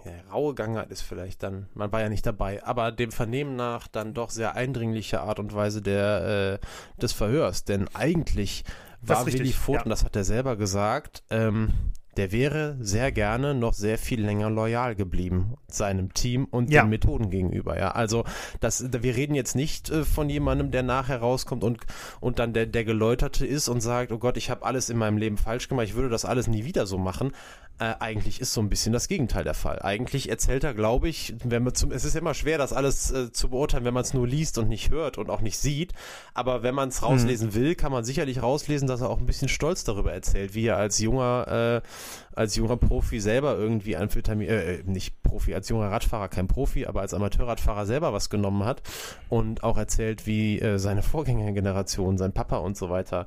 ja, 0.04 0.10
raue 0.32 0.54
Gangart 0.54 0.90
ist 0.90 1.02
vielleicht 1.02 1.44
dann, 1.44 1.68
man 1.74 1.92
war 1.92 2.00
ja 2.00 2.08
nicht 2.08 2.26
dabei, 2.26 2.62
aber 2.64 2.90
dem 2.90 3.12
Vernehmen 3.12 3.54
nach 3.54 3.86
dann 3.86 4.14
doch 4.14 4.30
sehr 4.30 4.56
eindringliche 4.56 5.20
Art 5.20 5.38
und 5.38 5.54
Weise 5.54 5.80
der, 5.80 6.58
äh, 6.60 7.00
des 7.00 7.12
Verhörs. 7.12 7.64
Denn 7.64 7.88
eigentlich 7.94 8.64
war 9.00 9.24
Willi 9.26 9.52
Vogt, 9.52 9.78
ja. 9.78 9.84
und 9.84 9.90
das 9.90 10.04
hat 10.04 10.16
er 10.16 10.24
selber 10.24 10.56
gesagt, 10.56 11.22
ähm, 11.30 11.72
der 12.16 12.32
wäre 12.32 12.76
sehr 12.80 13.12
gerne 13.12 13.54
noch 13.54 13.74
sehr 13.74 13.98
viel 13.98 14.24
länger 14.24 14.50
loyal 14.50 14.94
geblieben 14.94 15.54
seinem 15.68 16.14
Team 16.14 16.44
und 16.44 16.70
ja. 16.70 16.82
den 16.82 16.90
Methoden 16.90 17.30
gegenüber. 17.30 17.78
Ja, 17.78 17.90
also 17.90 18.24
das, 18.60 18.92
wir 18.92 19.16
reden 19.16 19.34
jetzt 19.34 19.56
nicht 19.56 19.90
äh, 19.90 20.04
von 20.04 20.30
jemandem, 20.30 20.70
der 20.70 20.82
nachher 20.82 21.18
rauskommt 21.18 21.64
und 21.64 21.80
und 22.20 22.38
dann 22.38 22.52
der 22.52 22.66
der 22.66 22.84
geläuterte 22.84 23.46
ist 23.46 23.68
und 23.68 23.80
sagt, 23.80 24.12
oh 24.12 24.18
Gott, 24.18 24.36
ich 24.36 24.50
habe 24.50 24.64
alles 24.64 24.90
in 24.90 24.96
meinem 24.96 25.18
Leben 25.18 25.36
falsch 25.36 25.68
gemacht, 25.68 25.86
ich 25.86 25.94
würde 25.94 26.08
das 26.08 26.24
alles 26.24 26.46
nie 26.46 26.64
wieder 26.64 26.86
so 26.86 26.98
machen. 26.98 27.32
Äh, 27.80 27.94
eigentlich 27.98 28.40
ist 28.40 28.52
so 28.52 28.60
ein 28.60 28.68
bisschen 28.68 28.92
das 28.92 29.08
Gegenteil 29.08 29.42
der 29.42 29.54
Fall. 29.54 29.80
Eigentlich 29.82 30.28
erzählt 30.28 30.62
er, 30.62 30.74
glaube 30.74 31.08
ich, 31.08 31.34
wenn 31.42 31.64
man 31.64 31.74
zum, 31.74 31.90
es 31.90 32.04
ist 32.04 32.14
immer 32.14 32.32
schwer, 32.32 32.56
das 32.56 32.72
alles 32.72 33.10
äh, 33.10 33.32
zu 33.32 33.48
beurteilen, 33.48 33.84
wenn 33.84 33.94
man 33.94 34.02
es 34.02 34.14
nur 34.14 34.28
liest 34.28 34.58
und 34.58 34.68
nicht 34.68 34.90
hört 34.90 35.18
und 35.18 35.28
auch 35.28 35.40
nicht 35.40 35.58
sieht. 35.58 35.92
Aber 36.34 36.62
wenn 36.62 36.74
man 36.76 36.90
es 36.90 37.00
mhm. 37.00 37.08
rauslesen 37.08 37.48
mhm. 37.48 37.54
will, 37.54 37.74
kann 37.74 37.90
man 37.90 38.04
sicherlich 38.04 38.40
rauslesen, 38.40 38.86
dass 38.86 39.00
er 39.00 39.10
auch 39.10 39.18
ein 39.18 39.26
bisschen 39.26 39.48
stolz 39.48 39.82
darüber 39.82 40.12
erzählt, 40.12 40.54
wie 40.54 40.66
er 40.66 40.76
als 40.76 41.00
junger, 41.00 41.82
äh, 41.82 41.88
als 42.36 42.54
junger 42.54 42.76
Profi 42.76 43.18
selber 43.18 43.56
irgendwie 43.56 43.96
Amphetamin, 43.96 44.48
äh, 44.48 44.82
nicht 44.84 45.20
Profi, 45.24 45.52
als 45.52 45.68
junger 45.68 45.90
Radfahrer 45.90 46.28
kein 46.28 46.46
Profi, 46.46 46.86
aber 46.86 47.00
als 47.00 47.12
Amateurradfahrer 47.12 47.86
selber 47.86 48.12
was 48.12 48.30
genommen 48.30 48.64
hat 48.64 48.82
und 49.28 49.64
auch 49.64 49.78
erzählt, 49.78 50.28
wie 50.28 50.60
äh, 50.60 50.78
seine 50.78 51.02
Vorgängergeneration, 51.02 52.18
sein 52.18 52.32
Papa 52.32 52.58
und 52.58 52.76
so 52.76 52.88
weiter, 52.88 53.26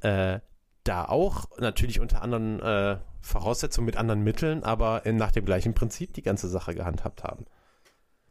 äh, 0.00 0.40
da 0.84 1.04
auch 1.06 1.46
natürlich 1.58 1.98
unter 2.00 2.22
anderen 2.22 2.60
äh, 2.60 2.98
Voraussetzungen 3.26 3.86
mit 3.86 3.96
anderen 3.96 4.22
Mitteln, 4.22 4.62
aber 4.62 5.02
nach 5.06 5.32
dem 5.32 5.44
gleichen 5.44 5.74
Prinzip 5.74 6.14
die 6.14 6.22
ganze 6.22 6.48
Sache 6.48 6.74
gehandhabt 6.74 7.24
haben. 7.24 7.46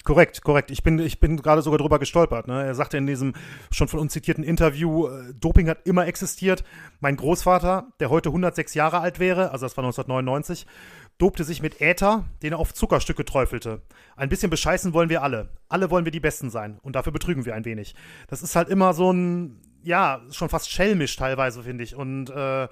Korrekt, 0.05 0.43
korrekt. 0.43 0.69
Ich 0.69 0.83
bin, 0.83 0.99
ich 0.99 1.19
bin 1.19 1.35
gerade 1.37 1.63
sogar 1.63 1.79
drüber 1.79 1.97
gestolpert. 1.97 2.47
Ne? 2.47 2.63
Er 2.63 2.75
sagte 2.75 2.95
in 2.95 3.07
diesem 3.07 3.33
schon 3.71 3.87
von 3.87 3.99
uns 3.99 4.13
zitierten 4.13 4.43
Interview, 4.43 5.07
äh, 5.07 5.33
Doping 5.33 5.67
hat 5.67 5.79
immer 5.85 6.05
existiert. 6.05 6.63
Mein 6.99 7.15
Großvater, 7.15 7.87
der 7.99 8.11
heute 8.11 8.29
106 8.29 8.75
Jahre 8.75 8.99
alt 8.99 9.19
wäre, 9.19 9.49
also 9.49 9.65
das 9.65 9.75
war 9.75 9.83
1999, 9.83 10.67
dopte 11.17 11.43
sich 11.43 11.59
mit 11.59 11.81
Äther, 11.81 12.23
den 12.43 12.53
er 12.53 12.59
auf 12.59 12.71
Zuckerstücke 12.71 13.25
träufelte. 13.25 13.81
Ein 14.15 14.29
bisschen 14.29 14.51
bescheißen 14.51 14.93
wollen 14.93 15.09
wir 15.09 15.23
alle. 15.23 15.49
Alle 15.69 15.89
wollen 15.89 16.05
wir 16.05 16.11
die 16.11 16.19
Besten 16.19 16.51
sein. 16.51 16.77
Und 16.83 16.95
dafür 16.95 17.11
betrügen 17.11 17.45
wir 17.45 17.55
ein 17.55 17.65
wenig. 17.65 17.95
Das 18.27 18.43
ist 18.43 18.55
halt 18.55 18.69
immer 18.69 18.93
so 18.93 19.11
ein, 19.11 19.59
ja, 19.81 20.21
schon 20.29 20.49
fast 20.49 20.69
schelmisch 20.69 21.15
teilweise, 21.15 21.63
finde 21.63 21.83
ich. 21.83 21.95
Und 21.95 22.29
äh, 22.29 22.67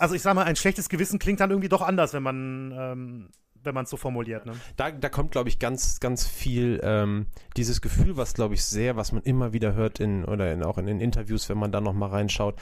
also 0.00 0.14
ich 0.14 0.22
sag 0.22 0.34
mal, 0.34 0.44
ein 0.44 0.56
schlechtes 0.56 0.88
Gewissen 0.88 1.18
klingt 1.18 1.40
dann 1.40 1.50
irgendwie 1.50 1.68
doch 1.68 1.82
anders, 1.82 2.12
wenn 2.12 2.22
man 2.22 2.72
ähm, 2.76 3.28
wenn 3.62 3.74
man 3.74 3.84
es 3.84 3.90
so 3.90 3.96
formuliert. 3.96 4.46
Ne? 4.46 4.52
Da, 4.76 4.90
da 4.90 5.08
kommt, 5.08 5.32
glaube 5.32 5.48
ich, 5.48 5.58
ganz, 5.58 6.00
ganz 6.00 6.26
viel 6.26 6.80
ähm, 6.82 7.26
dieses 7.56 7.80
Gefühl, 7.80 8.16
was, 8.16 8.34
glaube 8.34 8.54
ich, 8.54 8.64
sehr, 8.64 8.96
was 8.96 9.12
man 9.12 9.22
immer 9.22 9.52
wieder 9.52 9.74
hört 9.74 10.00
in 10.00 10.24
oder 10.24 10.52
in, 10.52 10.62
auch 10.62 10.78
in 10.78 10.86
den 10.86 11.00
Interviews, 11.00 11.48
wenn 11.48 11.58
man 11.58 11.72
da 11.72 11.80
noch 11.80 11.92
mal 11.92 12.08
reinschaut, 12.08 12.58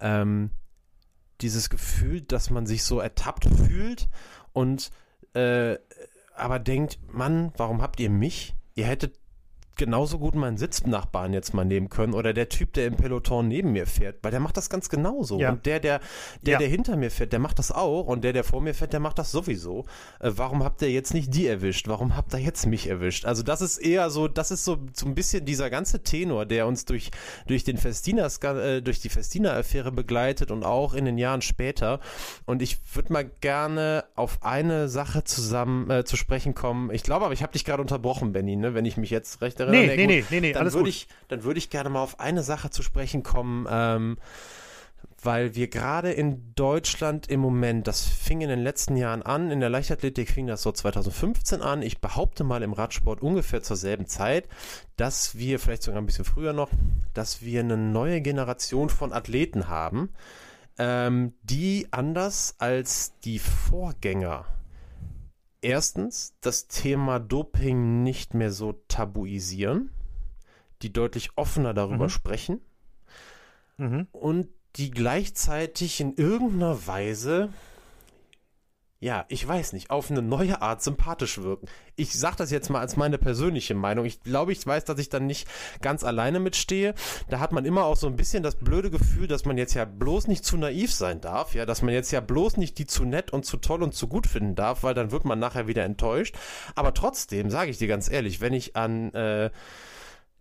ähm, 0.00 0.50
dieses 1.40 1.70
Gefühl, 1.70 2.20
dass 2.20 2.50
man 2.50 2.66
sich 2.66 2.84
so 2.84 3.00
ertappt 3.00 3.46
fühlt 3.46 4.08
und 4.52 4.90
äh, 5.34 5.78
aber 6.34 6.58
denkt, 6.58 6.98
Mann, 7.10 7.52
warum 7.56 7.82
habt 7.82 8.00
ihr 8.00 8.10
mich? 8.10 8.54
Ihr 8.74 8.86
hättet 8.86 9.18
genauso 9.76 10.18
gut 10.18 10.34
meinen 10.34 10.56
Sitznachbarn 10.56 11.32
jetzt 11.32 11.54
mal 11.54 11.64
nehmen 11.64 11.88
können 11.88 12.14
oder 12.14 12.32
der 12.32 12.48
Typ, 12.48 12.72
der 12.74 12.86
im 12.86 12.96
Peloton 12.96 13.48
neben 13.48 13.72
mir 13.72 13.86
fährt, 13.86 14.18
weil 14.22 14.30
der 14.30 14.40
macht 14.40 14.56
das 14.56 14.70
ganz 14.70 14.88
genauso. 14.88 15.38
Ja. 15.38 15.50
Und 15.50 15.66
der, 15.66 15.80
der, 15.80 16.00
der, 16.42 16.52
ja. 16.52 16.58
der 16.58 16.68
hinter 16.68 16.96
mir 16.96 17.10
fährt, 17.10 17.32
der 17.32 17.40
macht 17.40 17.58
das 17.58 17.72
auch 17.72 18.06
und 18.06 18.22
der, 18.22 18.32
der 18.32 18.44
vor 18.44 18.60
mir 18.60 18.74
fährt, 18.74 18.92
der 18.92 19.00
macht 19.00 19.18
das 19.18 19.32
sowieso. 19.32 19.84
Äh, 20.20 20.32
warum 20.36 20.62
habt 20.62 20.82
ihr 20.82 20.90
jetzt 20.90 21.14
nicht 21.14 21.34
die 21.34 21.46
erwischt? 21.46 21.88
Warum 21.88 22.16
habt 22.16 22.34
ihr 22.34 22.40
jetzt 22.40 22.66
mich 22.66 22.88
erwischt? 22.88 23.24
Also 23.24 23.42
das 23.42 23.60
ist 23.60 23.78
eher 23.78 24.10
so, 24.10 24.28
das 24.28 24.50
ist 24.50 24.64
so, 24.64 24.78
so 24.92 25.06
ein 25.06 25.14
bisschen 25.14 25.44
dieser 25.44 25.70
ganze 25.70 26.02
Tenor, 26.02 26.46
der 26.46 26.66
uns 26.66 26.84
durch, 26.84 27.10
durch 27.46 27.64
den 27.64 27.78
Festina, 27.78 28.28
äh, 28.42 28.82
durch 28.82 29.00
die 29.00 29.08
Festina-Affäre 29.08 29.92
begleitet 29.92 30.50
und 30.50 30.64
auch 30.64 30.94
in 30.94 31.04
den 31.04 31.18
Jahren 31.18 31.42
später. 31.42 32.00
Und 32.44 32.62
ich 32.62 32.78
würde 32.94 33.12
mal 33.12 33.24
gerne 33.40 34.04
auf 34.14 34.42
eine 34.42 34.88
Sache 34.88 35.24
zusammen 35.24 35.90
äh, 35.90 36.04
zu 36.04 36.16
sprechen 36.16 36.54
kommen. 36.54 36.90
Ich 36.92 37.02
glaube 37.02 37.24
aber, 37.24 37.34
ich 37.34 37.42
habe 37.42 37.52
dich 37.52 37.64
gerade 37.64 37.82
unterbrochen, 37.82 38.32
Benny, 38.32 38.56
ne? 38.56 38.74
wenn 38.74 38.84
ich 38.84 38.96
mich 38.96 39.10
jetzt 39.10 39.40
recht 39.40 39.58
erinnere 39.58 39.71
nee, 39.72 39.96
nee, 39.96 40.06
nee, 40.06 40.24
nee, 40.30 40.40
nee, 40.40 40.52
dann 40.52 40.62
alles 40.62 40.74
würde 40.74 40.84
gut. 40.84 40.90
ich, 40.90 41.08
dann 41.28 41.44
würde 41.44 41.58
ich 41.58 41.70
gerne 41.70 41.90
mal 41.90 42.02
auf 42.02 42.20
eine 42.20 42.42
Sache 42.42 42.70
zu 42.70 42.82
sprechen 42.82 43.22
kommen, 43.22 43.66
ähm, 43.70 44.18
weil 45.22 45.54
wir 45.54 45.68
gerade 45.68 46.10
in 46.12 46.52
Deutschland 46.54 47.28
im 47.28 47.40
Moment, 47.40 47.86
das 47.86 48.06
fing 48.06 48.40
in 48.40 48.48
den 48.48 48.62
letzten 48.62 48.96
Jahren 48.96 49.22
an, 49.22 49.50
in 49.50 49.60
der 49.60 49.70
Leichtathletik 49.70 50.28
fing 50.28 50.46
das 50.46 50.62
so 50.62 50.72
2015 50.72 51.62
an, 51.62 51.82
ich 51.82 52.00
behaupte 52.00 52.42
mal 52.42 52.62
im 52.62 52.72
Radsport 52.72 53.22
ungefähr 53.22 53.62
zur 53.62 53.76
selben 53.76 54.06
Zeit, 54.06 54.48
dass 54.96 55.36
wir, 55.38 55.60
vielleicht 55.60 55.84
sogar 55.84 56.02
ein 56.02 56.06
bisschen 56.06 56.24
früher 56.24 56.52
noch, 56.52 56.70
dass 57.14 57.42
wir 57.42 57.60
eine 57.60 57.76
neue 57.76 58.20
Generation 58.20 58.88
von 58.88 59.12
Athleten 59.12 59.68
haben, 59.68 60.10
ähm, 60.78 61.34
die 61.42 61.86
anders 61.92 62.56
als 62.58 63.18
die 63.20 63.38
Vorgänger 63.38 64.44
erstens 65.62 66.34
das 66.40 66.68
Thema 66.68 67.18
Doping 67.18 68.02
nicht 68.02 68.34
mehr 68.34 68.52
so 68.52 68.74
tabuisieren, 68.88 69.90
die 70.82 70.92
deutlich 70.92 71.30
offener 71.36 71.72
darüber 71.72 72.04
mhm. 72.04 72.10
sprechen 72.10 72.60
mhm. 73.78 74.06
und 74.12 74.48
die 74.76 74.90
gleichzeitig 74.90 76.00
in 76.00 76.14
irgendeiner 76.16 76.86
Weise 76.86 77.50
ja, 79.02 79.24
ich 79.26 79.46
weiß 79.46 79.72
nicht, 79.72 79.90
auf 79.90 80.12
eine 80.12 80.22
neue 80.22 80.62
Art 80.62 80.80
sympathisch 80.80 81.38
wirken. 81.38 81.66
Ich 81.96 82.16
sage 82.16 82.36
das 82.36 82.52
jetzt 82.52 82.70
mal 82.70 82.78
als 82.78 82.96
meine 82.96 83.18
persönliche 83.18 83.74
Meinung. 83.74 84.04
Ich 84.04 84.20
glaube, 84.22 84.52
ich 84.52 84.64
weiß, 84.64 84.84
dass 84.84 85.00
ich 85.00 85.08
dann 85.08 85.26
nicht 85.26 85.48
ganz 85.80 86.04
alleine 86.04 86.38
mitstehe. 86.38 86.94
Da 87.28 87.40
hat 87.40 87.50
man 87.50 87.64
immer 87.64 87.84
auch 87.84 87.96
so 87.96 88.06
ein 88.06 88.14
bisschen 88.14 88.44
das 88.44 88.54
blöde 88.54 88.92
Gefühl, 88.92 89.26
dass 89.26 89.44
man 89.44 89.58
jetzt 89.58 89.74
ja 89.74 89.86
bloß 89.86 90.28
nicht 90.28 90.44
zu 90.44 90.56
naiv 90.56 90.94
sein 90.94 91.20
darf, 91.20 91.56
ja, 91.56 91.66
dass 91.66 91.82
man 91.82 91.92
jetzt 91.92 92.12
ja 92.12 92.20
bloß 92.20 92.58
nicht 92.58 92.78
die 92.78 92.86
zu 92.86 93.04
nett 93.04 93.32
und 93.32 93.44
zu 93.44 93.56
toll 93.56 93.82
und 93.82 93.92
zu 93.92 94.06
gut 94.06 94.28
finden 94.28 94.54
darf, 94.54 94.84
weil 94.84 94.94
dann 94.94 95.10
wird 95.10 95.24
man 95.24 95.40
nachher 95.40 95.66
wieder 95.66 95.82
enttäuscht. 95.82 96.36
Aber 96.76 96.94
trotzdem, 96.94 97.50
sage 97.50 97.72
ich 97.72 97.78
dir 97.78 97.88
ganz 97.88 98.08
ehrlich, 98.08 98.40
wenn 98.40 98.52
ich 98.52 98.76
an 98.76 99.12
äh, 99.14 99.50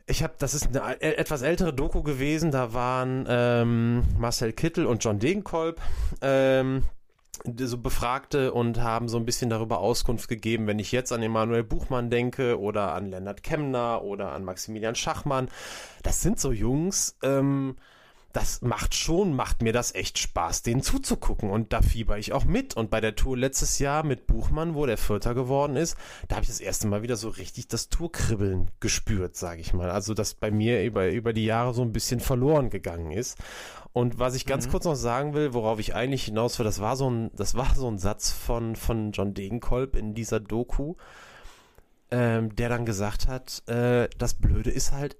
ich 0.05 0.22
habe, 0.22 0.34
das 0.38 0.53
ist 0.53 0.68
eine 0.78 1.01
etwas 1.01 1.41
ältere 1.41 1.74
Doku 1.74 2.03
gewesen, 2.03 2.51
da 2.51 2.74
waren 2.74 3.26
ähm, 3.28 4.03
Marcel 4.20 4.53
Kittel 4.53 4.86
und 4.86 5.03
John 5.03 5.18
Degenkolb 5.18 5.82
ähm, 6.22 6.84
so 7.58 7.78
Befragte 7.78 8.54
und 8.54 8.82
haben 8.82 9.08
so 9.08 9.18
ein 9.18 9.26
bisschen 9.26 9.50
darüber 9.50 9.80
Auskunft 9.80 10.28
gegeben, 10.28 10.68
wenn 10.68 10.80
ich 10.80 10.92
jetzt 10.92 11.12
an 11.12 11.24
Emanuel 11.24 11.64
Buchmann 11.64 12.10
denke 12.10 12.60
oder 12.60 12.94
an 12.94 13.10
Lennart 13.10 13.44
Kemner 13.44 14.04
oder 14.04 14.32
an 14.32 14.44
Maximilian 14.44 14.96
Schachmann. 14.96 15.50
Das 16.04 16.22
sind 16.22 16.40
so 16.40 16.52
Jungs, 16.52 17.18
ähm, 17.24 17.78
das 18.34 18.62
macht 18.62 18.96
schon, 18.96 19.34
macht 19.34 19.62
mir 19.62 19.74
das 19.74 19.94
echt 19.94 20.18
Spaß, 20.18 20.64
denen 20.64 20.82
zuzugucken. 20.82 21.50
Und 21.50 21.74
da 21.74 21.82
fieber 21.82 22.18
ich 22.18 22.34
auch 22.34 22.46
mit. 22.46 22.76
Und 22.76 22.90
bei 22.90 23.02
der 23.02 23.16
Tour 23.16 23.38
letztes 23.38 23.80
Jahr 23.80 24.04
mit 24.04 24.28
Buchmann, 24.28 24.76
wo 24.76 24.86
der 24.86 24.98
Vierter 24.98 25.34
geworden 25.34 25.76
ist, 25.76 25.98
da 26.28 26.36
habe 26.36 26.44
ich 26.44 26.50
das 26.50 26.60
erste 26.60 26.88
Mal 26.88 27.04
wieder 27.04 27.16
so 27.16 27.30
richtig 27.30 27.68
das 27.68 27.90
Tourkribbeln 27.90 28.72
gespürt, 28.80 29.36
sage 29.36 29.62
ich 29.62 29.74
mal. 29.74 29.90
Also, 29.90 30.14
das 30.14 30.34
bei 30.34 30.52
mir 30.52 30.84
über, 30.84 31.10
über 31.10 31.34
die 31.34 31.46
Jahre 31.46 31.74
so 31.74 31.82
ein 31.82 31.92
bisschen 31.92 32.20
verloren 32.20 32.70
gegangen 32.70 33.12
ist. 33.12 33.38
Und 33.94 34.20
was 34.20 34.36
ich 34.36 34.46
ganz 34.46 34.68
mhm. 34.68 34.72
kurz 34.72 34.86
noch 34.86 34.96
sagen 34.96 35.34
will, 35.34 35.54
worauf 35.54 35.80
ich 35.80 35.96
eigentlich 35.96 36.24
hinaus 36.24 36.58
will, 36.58 36.64
das 36.64 36.80
war 36.80 36.96
so 36.96 37.10
ein, 37.10 37.32
das 37.36 37.56
war 37.56 37.76
so 37.76 37.88
ein 37.90 37.98
Satz 37.98 38.32
von, 38.32 38.76
von 38.76 39.12
John 39.12 39.34
Degenkolb 39.34 39.96
in 39.96 40.14
dieser 40.14 40.40
Doku, 40.40 40.96
ähm, 42.10 42.56
der 42.56 42.70
dann 42.70 42.86
gesagt 42.86 43.28
hat, 43.28 43.68
äh, 43.68 44.08
das 44.18 44.36
Blöde 44.36 44.70
ist 44.70 44.94
halt, 44.94 45.18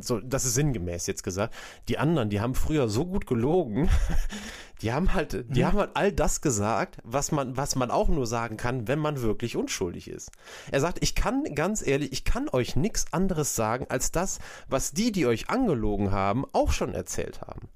so, 0.00 0.20
das 0.20 0.44
ist 0.44 0.54
sinngemäß 0.54 1.06
jetzt 1.06 1.22
gesagt, 1.22 1.54
die 1.88 1.98
anderen, 1.98 2.30
die 2.30 2.40
haben 2.40 2.54
früher 2.54 2.88
so 2.88 3.06
gut 3.06 3.26
gelogen, 3.26 3.88
die 4.82 4.92
haben 4.92 5.14
halt, 5.14 5.44
die 5.48 5.60
mhm. 5.60 5.66
haben 5.66 5.78
halt 5.78 5.90
all 5.94 6.12
das 6.12 6.40
gesagt, 6.40 6.98
was 7.02 7.32
man, 7.32 7.56
was 7.56 7.76
man 7.76 7.90
auch 7.90 8.08
nur 8.08 8.26
sagen 8.26 8.56
kann, 8.56 8.88
wenn 8.88 8.98
man 8.98 9.22
wirklich 9.22 9.56
unschuldig 9.56 10.08
ist. 10.08 10.30
Er 10.70 10.80
sagt, 10.80 10.98
ich 11.02 11.14
kann, 11.14 11.44
ganz 11.54 11.86
ehrlich, 11.86 12.12
ich 12.12 12.24
kann 12.24 12.48
euch 12.48 12.76
nichts 12.76 13.12
anderes 13.12 13.54
sagen, 13.56 13.86
als 13.88 14.12
das, 14.12 14.38
was 14.68 14.92
die, 14.92 15.12
die 15.12 15.26
euch 15.26 15.50
angelogen 15.50 16.12
haben, 16.12 16.44
auch 16.52 16.72
schon 16.72 16.94
erzählt 16.94 17.40
haben. 17.40 17.68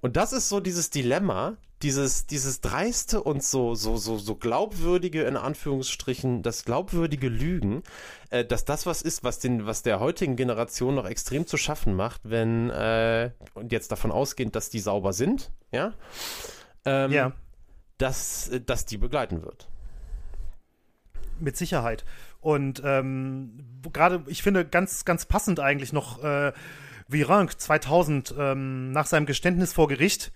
Und 0.00 0.16
das 0.16 0.32
ist 0.32 0.48
so 0.48 0.60
dieses 0.60 0.90
Dilemma, 0.90 1.56
dieses, 1.84 2.26
dieses 2.26 2.62
dreiste 2.62 3.22
und 3.22 3.44
so, 3.44 3.74
so, 3.74 3.96
so, 3.98 4.16
so 4.16 4.34
glaubwürdige, 4.34 5.22
in 5.24 5.36
Anführungsstrichen, 5.36 6.42
das 6.42 6.64
glaubwürdige 6.64 7.28
Lügen, 7.28 7.82
äh, 8.30 8.42
dass 8.44 8.64
das 8.64 8.86
was 8.86 9.02
ist, 9.02 9.22
was 9.22 9.38
den, 9.38 9.66
was 9.66 9.82
der 9.82 10.00
heutigen 10.00 10.34
Generation 10.34 10.94
noch 10.94 11.06
extrem 11.06 11.46
zu 11.46 11.58
schaffen 11.58 11.94
macht, 11.94 12.22
wenn, 12.24 12.70
äh, 12.70 13.30
und 13.52 13.70
jetzt 13.70 13.92
davon 13.92 14.10
ausgehend, 14.10 14.56
dass 14.56 14.70
die 14.70 14.80
sauber 14.80 15.12
sind, 15.12 15.52
ja, 15.72 15.92
ähm, 16.86 17.12
Ja. 17.12 17.32
dass, 17.98 18.50
dass 18.64 18.86
die 18.86 18.96
begleiten 18.96 19.42
wird. 19.42 19.68
Mit 21.38 21.56
Sicherheit. 21.56 22.04
Und 22.40 22.80
ähm, 22.84 23.80
gerade, 23.92 24.24
ich 24.26 24.42
finde, 24.42 24.64
ganz, 24.64 25.04
ganz 25.04 25.26
passend 25.26 25.60
eigentlich 25.60 25.92
noch 25.92 26.22
äh, 26.24 26.52
Virenque 27.08 27.58
2000 27.58 28.34
ähm, 28.38 28.92
nach 28.92 29.06
seinem 29.06 29.26
Geständnis 29.26 29.74
vor 29.74 29.88
Gericht 29.88 30.32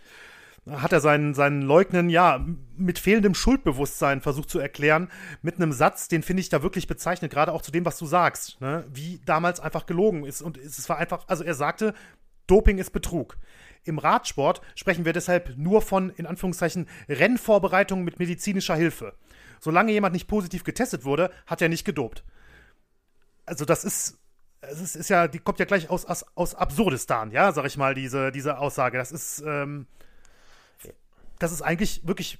hat 0.70 0.92
er 0.92 1.00
seinen, 1.00 1.34
seinen 1.34 1.62
Leugnen, 1.62 2.10
ja, 2.10 2.44
mit 2.76 2.98
fehlendem 2.98 3.34
Schuldbewusstsein 3.34 4.20
versucht 4.20 4.50
zu 4.50 4.58
erklären, 4.58 5.08
mit 5.42 5.56
einem 5.56 5.72
Satz, 5.72 6.08
den 6.08 6.22
finde 6.22 6.40
ich 6.40 6.48
da 6.48 6.62
wirklich 6.62 6.86
bezeichnet, 6.86 7.32
gerade 7.32 7.52
auch 7.52 7.62
zu 7.62 7.70
dem, 7.70 7.84
was 7.84 7.98
du 7.98 8.06
sagst, 8.06 8.60
ne? 8.60 8.84
wie 8.92 9.20
damals 9.24 9.60
einfach 9.60 9.86
gelogen 9.86 10.24
ist. 10.24 10.42
Und 10.42 10.58
es 10.58 10.88
war 10.88 10.98
einfach, 10.98 11.24
also 11.28 11.44
er 11.44 11.54
sagte, 11.54 11.94
Doping 12.46 12.78
ist 12.78 12.90
Betrug. 12.90 13.36
Im 13.84 13.98
Radsport 13.98 14.60
sprechen 14.74 15.04
wir 15.04 15.12
deshalb 15.12 15.56
nur 15.56 15.80
von, 15.82 16.10
in 16.10 16.26
Anführungszeichen, 16.26 16.86
Rennvorbereitungen 17.08 18.04
mit 18.04 18.18
medizinischer 18.18 18.74
Hilfe. 18.74 19.14
Solange 19.60 19.92
jemand 19.92 20.12
nicht 20.12 20.28
positiv 20.28 20.64
getestet 20.64 21.04
wurde, 21.04 21.30
hat 21.46 21.62
er 21.62 21.68
nicht 21.68 21.84
gedopt. 21.84 22.24
Also 23.46 23.64
das 23.64 23.84
ist, 23.84 24.18
es 24.60 24.94
ist, 24.94 25.08
ja, 25.08 25.28
die 25.28 25.38
kommt 25.38 25.58
ja 25.58 25.64
gleich 25.64 25.88
aus, 25.88 26.04
aus, 26.04 26.24
aus 26.34 26.54
Absurdistan, 26.54 27.30
ja, 27.30 27.52
sag 27.52 27.64
ich 27.66 27.76
mal, 27.76 27.94
diese, 27.94 28.30
diese 28.30 28.58
Aussage. 28.58 28.98
Das 28.98 29.12
ist, 29.12 29.42
ähm, 29.46 29.86
das 31.38 31.52
ist 31.52 31.62
eigentlich 31.62 32.06
wirklich, 32.06 32.38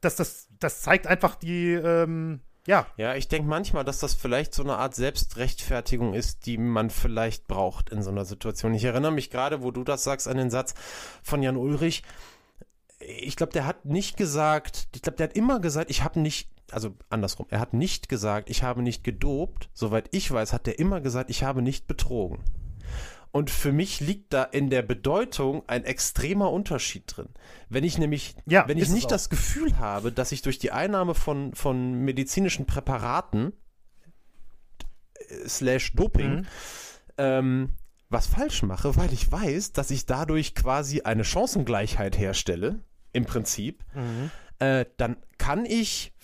das, 0.00 0.16
das, 0.16 0.48
das 0.58 0.82
zeigt 0.82 1.06
einfach 1.06 1.34
die, 1.34 1.72
ähm, 1.72 2.40
ja, 2.66 2.86
Ja, 2.96 3.14
ich 3.14 3.28
denke 3.28 3.48
manchmal, 3.48 3.84
dass 3.84 4.00
das 4.00 4.14
vielleicht 4.14 4.52
so 4.52 4.62
eine 4.64 4.76
Art 4.76 4.94
Selbstrechtfertigung 4.94 6.14
ist, 6.14 6.46
die 6.46 6.58
man 6.58 6.90
vielleicht 6.90 7.46
braucht 7.46 7.90
in 7.90 8.02
so 8.02 8.10
einer 8.10 8.24
Situation. 8.24 8.74
Ich 8.74 8.84
erinnere 8.84 9.12
mich 9.12 9.30
gerade, 9.30 9.62
wo 9.62 9.70
du 9.70 9.84
das 9.84 10.02
sagst, 10.02 10.26
an 10.26 10.36
den 10.36 10.50
Satz 10.50 10.74
von 11.22 11.42
Jan 11.42 11.56
Ulrich. 11.56 12.02
Ich 12.98 13.36
glaube, 13.36 13.52
der 13.52 13.66
hat 13.66 13.84
nicht 13.84 14.16
gesagt, 14.16 14.88
ich 14.94 15.02
glaube, 15.02 15.16
der 15.16 15.28
hat 15.28 15.36
immer 15.36 15.60
gesagt, 15.60 15.90
ich 15.90 16.02
habe 16.02 16.18
nicht, 16.18 16.50
also 16.72 16.94
andersrum, 17.08 17.46
er 17.50 17.60
hat 17.60 17.72
nicht 17.72 18.08
gesagt, 18.08 18.50
ich 18.50 18.64
habe 18.64 18.82
nicht 18.82 19.04
gedopt. 19.04 19.70
Soweit 19.72 20.08
ich 20.10 20.30
weiß, 20.30 20.52
hat 20.52 20.66
er 20.66 20.78
immer 20.80 21.00
gesagt, 21.00 21.30
ich 21.30 21.44
habe 21.44 21.62
nicht 21.62 21.86
betrogen. 21.86 22.42
Und 23.36 23.50
für 23.50 23.70
mich 23.70 24.00
liegt 24.00 24.32
da 24.32 24.44
in 24.44 24.70
der 24.70 24.80
Bedeutung 24.80 25.62
ein 25.66 25.84
extremer 25.84 26.50
Unterschied 26.50 27.04
drin. 27.06 27.28
Wenn 27.68 27.84
ich 27.84 27.98
nämlich, 27.98 28.34
Ja, 28.46 28.66
wenn 28.66 28.78
ich 28.78 28.88
nicht 28.88 29.10
das 29.10 29.28
Gefühl 29.28 29.76
habe, 29.76 30.10
dass 30.10 30.32
ich 30.32 30.40
durch 30.40 30.58
die 30.58 30.72
Einnahme 30.72 31.14
von, 31.14 31.52
von 31.54 31.92
medizinischen 32.02 32.64
Präparaten 32.64 33.52
äh, 35.18 35.46
slash 35.46 35.92
Doping 35.92 36.30
Mhm. 36.36 36.46
ähm, 37.18 37.68
was 38.08 38.26
falsch 38.26 38.62
mache, 38.62 38.96
weil 38.96 39.12
ich 39.12 39.30
weiß, 39.30 39.72
dass 39.72 39.90
ich 39.90 40.06
dadurch 40.06 40.54
quasi 40.54 41.02
eine 41.02 41.22
Chancengleichheit 41.22 42.16
herstelle, 42.16 42.78
im 43.12 43.26
Prinzip, 43.26 43.84
äh, 44.60 44.86
dann 44.96 45.18
kann 45.36 45.66
ich 45.66 46.14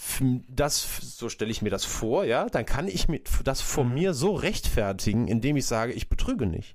das, 0.49 0.87
so 1.03 1.29
stelle 1.29 1.51
ich 1.51 1.61
mir 1.61 1.69
das 1.71 1.85
vor, 1.85 2.25
ja, 2.25 2.47
dann 2.49 2.65
kann 2.65 2.89
ich 2.89 3.09
mir 3.09 3.21
das 3.45 3.61
von 3.61 3.89
Mhm. 3.89 3.95
mir 3.95 4.15
so 4.15 4.33
rechtfertigen, 4.35 5.29
indem 5.29 5.59
ich 5.59 5.67
sage, 5.67 5.93
ich 5.93 6.09
betrüge 6.09 6.47
nicht. 6.47 6.75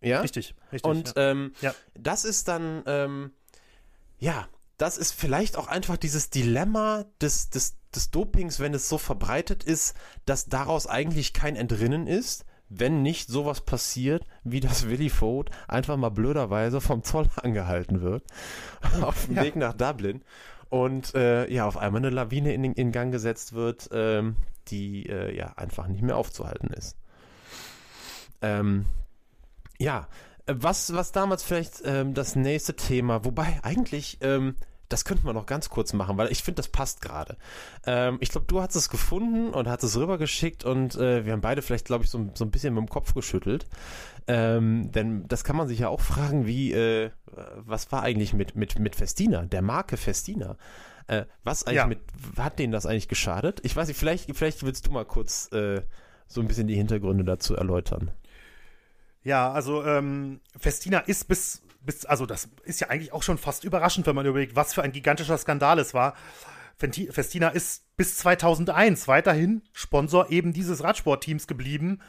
Ja? 0.00 0.20
richtig, 0.20 0.54
richtig. 0.72 0.88
Und 0.90 1.14
ja. 1.16 1.30
ähm, 1.30 1.52
Ja. 1.60 1.74
das 1.94 2.24
ist 2.24 2.48
dann, 2.48 2.82
ähm, 2.86 3.32
ja, 4.18 4.48
das 4.78 4.96
ist 4.98 5.12
vielleicht 5.12 5.56
auch 5.56 5.66
einfach 5.66 5.96
dieses 5.96 6.30
Dilemma 6.30 7.04
des, 7.20 7.50
des, 7.50 7.76
des 7.94 8.10
Dopings, 8.10 8.60
wenn 8.60 8.72
es 8.72 8.88
so 8.88 8.96
verbreitet 8.98 9.62
ist, 9.62 9.94
dass 10.24 10.46
daraus 10.46 10.86
eigentlich 10.86 11.32
kein 11.34 11.54
Entrinnen 11.56 12.06
ist, 12.06 12.44
wenn 12.70 13.02
nicht 13.02 13.28
sowas 13.28 13.60
passiert, 13.62 14.24
wie 14.44 14.60
das 14.60 14.86
Willy 14.88 15.10
Vogt 15.10 15.50
einfach 15.68 15.96
mal 15.96 16.10
blöderweise 16.10 16.80
vom 16.80 17.02
Zoll 17.02 17.28
angehalten 17.36 18.00
wird, 18.00 18.24
auf 19.02 19.26
dem 19.26 19.36
Ja. 19.36 19.42
Weg 19.42 19.56
nach 19.56 19.74
Dublin 19.74 20.22
und 20.70 21.14
äh, 21.14 21.50
ja, 21.52 21.66
auf 21.66 21.76
einmal 21.76 22.00
eine 22.00 22.10
Lawine 22.10 22.54
in, 22.54 22.64
in 22.64 22.92
Gang 22.92 23.12
gesetzt 23.12 23.52
wird, 23.54 23.90
ähm, 23.92 24.36
die 24.68 25.06
äh, 25.08 25.36
ja 25.36 25.54
einfach 25.56 25.88
nicht 25.88 26.02
mehr 26.02 26.16
aufzuhalten 26.16 26.68
ist. 26.72 26.96
Ähm, 28.40 28.86
ja, 29.80 30.06
äh, 30.46 30.54
was, 30.56 30.92
was 30.94 31.10
damals 31.12 31.42
vielleicht 31.42 31.82
ähm, 31.84 32.14
das 32.14 32.36
nächste 32.36 32.76
Thema, 32.76 33.24
wobei 33.24 33.58
eigentlich, 33.62 34.18
ähm, 34.20 34.54
das 34.88 35.04
könnten 35.04 35.24
wir 35.24 35.32
noch 35.32 35.46
ganz 35.46 35.70
kurz 35.70 35.92
machen, 35.92 36.18
weil 36.18 36.32
ich 36.32 36.42
finde, 36.42 36.56
das 36.56 36.68
passt 36.68 37.00
gerade. 37.00 37.36
Ähm, 37.86 38.18
ich 38.20 38.30
glaube, 38.30 38.46
du 38.48 38.60
hast 38.60 38.74
es 38.74 38.88
gefunden 38.90 39.50
und 39.50 39.68
hast 39.68 39.84
es 39.84 39.96
rübergeschickt 39.96 40.64
und 40.64 40.96
äh, 40.96 41.24
wir 41.24 41.32
haben 41.32 41.40
beide 41.40 41.62
vielleicht, 41.62 41.86
glaube 41.86 42.04
ich, 42.04 42.10
so, 42.10 42.28
so 42.34 42.44
ein 42.44 42.50
bisschen 42.50 42.74
mit 42.74 42.82
dem 42.82 42.88
Kopf 42.88 43.14
geschüttelt. 43.14 43.66
Ähm, 44.26 44.90
denn 44.92 45.26
das 45.28 45.44
kann 45.44 45.56
man 45.56 45.68
sich 45.68 45.78
ja 45.78 45.88
auch 45.88 46.00
fragen, 46.00 46.44
wie, 46.46 46.72
äh, 46.72 47.10
was 47.56 47.90
war 47.92 48.02
eigentlich 48.02 48.32
mit, 48.34 48.56
mit, 48.56 48.78
mit 48.80 48.96
Festina, 48.96 49.42
der 49.42 49.62
Marke 49.62 49.96
Festina? 49.96 50.56
Äh, 51.06 51.24
was 51.44 51.64
eigentlich 51.64 51.76
Ja. 51.76 51.86
mit, 51.86 52.00
hat 52.36 52.58
denen 52.58 52.72
das 52.72 52.84
eigentlich 52.84 53.08
geschadet? 53.08 53.60
Ich 53.62 53.74
weiß 53.76 53.86
nicht, 53.88 53.96
vielleicht, 53.96 54.36
vielleicht 54.36 54.64
willst 54.64 54.88
du 54.88 54.90
mal 54.90 55.04
kurz 55.04 55.50
äh, 55.52 55.82
so 56.26 56.40
ein 56.40 56.48
bisschen 56.48 56.66
die 56.66 56.76
Hintergründe 56.76 57.24
dazu 57.24 57.54
erläutern. 57.54 58.10
Ja, 59.22 59.52
also 59.52 59.84
ähm, 59.84 60.40
Festina 60.58 61.00
ist 61.00 61.28
bis, 61.28 61.62
bis, 61.82 62.06
also 62.06 62.26
das 62.26 62.48
ist 62.64 62.80
ja 62.80 62.88
eigentlich 62.88 63.12
auch 63.12 63.22
schon 63.22 63.38
fast 63.38 63.64
überraschend, 63.64 64.06
wenn 64.06 64.14
man 64.14 64.26
überlegt, 64.26 64.56
was 64.56 64.74
für 64.74 64.82
ein 64.82 64.92
gigantischer 64.92 65.36
Skandal 65.36 65.78
es 65.78 65.94
war. 65.94 66.14
Festina 66.78 67.48
ist 67.48 67.84
bis 67.98 68.16
2001 68.16 69.06
weiterhin 69.06 69.62
Sponsor 69.74 70.30
eben 70.30 70.54
dieses 70.54 70.82
Radsportteams 70.82 71.46
geblieben 71.46 72.00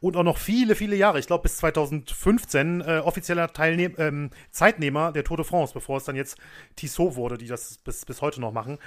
und 0.00 0.16
auch 0.16 0.22
noch 0.22 0.38
viele, 0.38 0.74
viele 0.74 0.96
Jahre, 0.96 1.18
ich 1.18 1.26
glaube 1.26 1.42
bis 1.42 1.58
2015, 1.58 2.80
äh, 2.80 3.00
offizieller 3.04 3.52
Teilnehm 3.52 3.94
ähm, 3.98 4.30
Zeitnehmer 4.50 5.12
der 5.12 5.24
Tour 5.24 5.36
de 5.36 5.44
France, 5.44 5.74
bevor 5.74 5.98
es 5.98 6.04
dann 6.04 6.16
jetzt 6.16 6.38
Tissot 6.76 7.16
wurde, 7.16 7.36
die 7.36 7.46
das 7.46 7.78
bis, 7.78 8.06
bis 8.06 8.22
heute 8.22 8.40
noch 8.40 8.52
machen. 8.52 8.78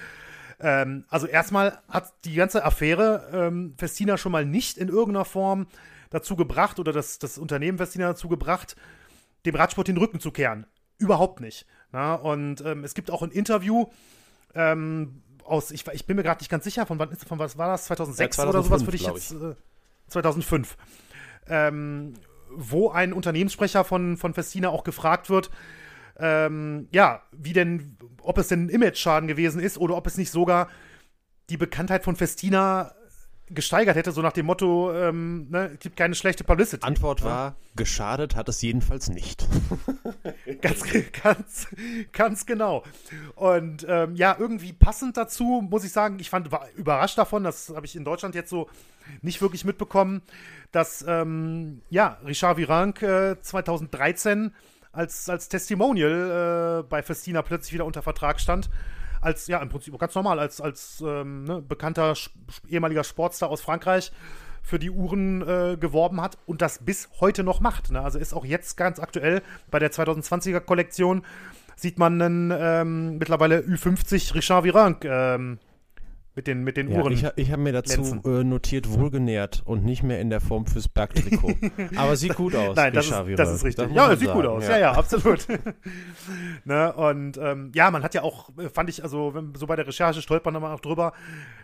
Ähm, 0.59 1.05
also 1.09 1.27
erstmal 1.27 1.79
hat 1.87 2.13
die 2.25 2.33
ganze 2.33 2.63
Affäre 2.63 3.29
ähm, 3.31 3.75
Festina 3.77 4.17
schon 4.17 4.31
mal 4.31 4.45
nicht 4.45 4.77
in 4.77 4.89
irgendeiner 4.89 5.25
Form 5.25 5.67
dazu 6.09 6.35
gebracht 6.35 6.79
oder 6.79 6.91
das, 6.91 7.19
das 7.19 7.37
Unternehmen 7.37 7.77
Festina 7.77 8.07
dazu 8.07 8.27
gebracht, 8.27 8.75
dem 9.45 9.55
Radsport 9.55 9.87
den 9.87 9.97
Rücken 9.97 10.19
zu 10.19 10.31
kehren. 10.31 10.65
Überhaupt 10.97 11.39
nicht. 11.41 11.65
Na, 11.91 12.15
und 12.15 12.61
ähm, 12.61 12.83
es 12.83 12.93
gibt 12.93 13.11
auch 13.11 13.21
ein 13.21 13.31
Interview 13.31 13.85
ähm, 14.55 15.21
aus, 15.43 15.71
ich, 15.71 15.87
ich 15.87 16.05
bin 16.05 16.17
mir 16.17 16.23
gerade 16.23 16.41
nicht 16.41 16.49
ganz 16.49 16.63
sicher, 16.63 16.85
von 16.85 16.99
wann 16.99 17.11
ist, 17.11 17.25
von 17.25 17.39
was 17.39 17.57
war 17.57 17.67
das? 17.67 17.85
2006 17.85 18.37
Ja, 18.37 18.43
oder 18.43 18.63
sowas 18.63 18.83
2005, 18.83 18.87
würde 18.87 18.97
ich 18.97 19.07
jetzt. 19.07 19.31
Äh, 19.31 19.55
2005. 20.09 20.77
Ähm, 21.49 22.13
wo 22.51 22.89
ein 22.89 23.13
Unternehmenssprecher 23.13 23.83
von, 23.83 24.17
von 24.17 24.33
Festina 24.33 24.69
auch 24.69 24.83
gefragt 24.83 25.29
wird, 25.29 25.49
ähm, 26.19 26.87
ja, 26.91 27.21
wie 27.31 27.53
denn, 27.53 27.97
ob 28.21 28.37
es 28.37 28.47
denn 28.47 28.65
ein 28.65 28.69
Image-Schaden 28.69 29.27
gewesen 29.27 29.61
ist 29.61 29.77
oder 29.77 29.95
ob 29.95 30.07
es 30.07 30.17
nicht 30.17 30.31
sogar 30.31 30.69
die 31.49 31.57
Bekanntheit 31.57 32.03
von 32.03 32.15
Festina 32.15 32.93
gesteigert 33.49 33.95
hätte, 33.95 34.11
so 34.11 34.21
nach 34.21 34.33
dem 34.33 34.45
Motto, 34.45 34.93
ähm, 34.93 35.47
ne, 35.49 35.71
es 35.73 35.79
gibt 35.79 35.95
keine 35.95 36.15
schlechte 36.15 36.43
Publicity. 36.43 36.85
Antwort 36.85 37.23
war, 37.23 37.55
geschadet 37.75 38.35
hat 38.35 38.49
es 38.49 38.61
jedenfalls 38.61 39.09
nicht. 39.09 39.47
Ganz, 40.61 40.83
ganz, 41.23 41.67
ganz 42.11 42.45
genau. 42.45 42.83
Und 43.35 43.85
ähm, 43.87 44.15
ja, 44.15 44.35
irgendwie 44.37 44.73
passend 44.73 45.17
dazu, 45.17 45.65
muss 45.69 45.83
ich 45.83 45.91
sagen, 45.91 46.17
ich 46.19 46.29
fand, 46.29 46.51
war 46.51 46.67
überrascht 46.75 47.17
davon, 47.17 47.43
das 47.43 47.69
habe 47.75 47.85
ich 47.85 47.95
in 47.95 48.03
Deutschland 48.03 48.33
jetzt 48.33 48.49
so 48.49 48.69
nicht 49.21 49.41
wirklich 49.41 49.65
mitbekommen, 49.65 50.21
dass 50.71 51.05
ähm, 51.07 51.81
ja, 51.89 52.17
Richard 52.25 52.57
Virenque 52.57 53.37
äh, 53.37 53.41
2013 53.41 54.53
als, 54.91 55.29
als 55.29 55.47
Testimonial 55.47 56.81
äh, 56.81 56.87
bei 56.89 57.03
Festina 57.03 57.41
plötzlich 57.41 57.73
wieder 57.73 57.85
unter 57.85 58.01
Vertrag 58.01 58.39
stand. 58.39 58.69
Als, 59.21 59.47
ja, 59.47 59.59
im 59.59 59.69
Prinzip 59.69 59.97
ganz 59.97 60.15
normal, 60.15 60.39
als, 60.39 60.61
als 60.61 61.03
ähm, 61.05 61.43
ne, 61.43 61.61
bekannter 61.61 62.13
ehemaliger 62.67 63.03
Sportstar 63.03 63.49
aus 63.49 63.61
Frankreich 63.61 64.11
für 64.61 64.79
die 64.79 64.89
Uhren 64.89 65.41
äh, 65.41 65.77
geworben 65.79 66.21
hat 66.21 66.37
und 66.45 66.61
das 66.61 66.79
bis 66.79 67.09
heute 67.21 67.43
noch 67.43 67.61
macht. 67.61 67.91
Ne? 67.91 68.01
Also 68.01 68.19
ist 68.19 68.33
auch 68.33 68.45
jetzt 68.45 68.75
ganz 68.75 68.99
aktuell 68.99 69.41
bei 69.71 69.79
der 69.79 69.91
2020er 69.91 70.59
Kollektion 70.59 71.23
sieht 71.77 71.99
man 71.99 72.21
einen 72.21 72.53
ähm, 72.59 73.17
mittlerweile 73.17 73.59
Ü50 73.59 74.33
Richard 74.33 74.63
Virenque 74.65 75.07
ähm, 75.09 75.59
mit 76.37 76.45
den, 76.45 76.63
mit 76.63 76.77
den 76.77 76.91
Ja, 76.91 76.99
Uhren. 77.01 77.11
ich 77.11 77.25
ich 77.35 77.51
habe 77.51 77.63
mir 77.63 77.73
dazu 77.73 78.21
äh, 78.23 78.43
notiert 78.43 78.87
wohlgenährt 78.91 79.63
und 79.65 79.83
nicht 79.83 80.03
mehr 80.03 80.21
in 80.21 80.29
der 80.29 80.39
Form 80.39 80.67
fürs 80.67 80.87
Bergtrikot. 80.87 81.55
Aber 81.95 82.15
sieht 82.15 82.35
gut 82.35 82.55
aus. 82.55 82.75
Nein, 82.75 82.93
das 82.93 83.07
ist, 83.09 83.39
das 83.39 83.55
ist 83.55 83.63
richtig. 83.65 83.87
muss 83.87 83.95
Ja, 83.95 84.15
sieht 84.15 84.31
gut 84.31 84.43
sagen, 84.43 84.55
aus. 84.55 84.67
Ja, 84.67 84.77
ja, 84.77 84.91
absolut. 84.91 85.47
ne, 86.63 86.93
und 86.93 87.37
ähm, 87.37 87.71
ja, 87.73 87.89
man 87.89 88.03
hat 88.03 88.13
ja 88.13 88.21
auch, 88.21 88.55
äh, 88.59 88.69
fand 88.69 88.87
ich, 88.91 89.01
also 89.01 89.33
so 89.55 89.65
bei 89.65 89.75
der 89.75 89.87
Recherche 89.87 90.21
stolpert 90.21 90.53
man 90.53 90.63
auch 90.63 90.79
drüber, 90.79 91.13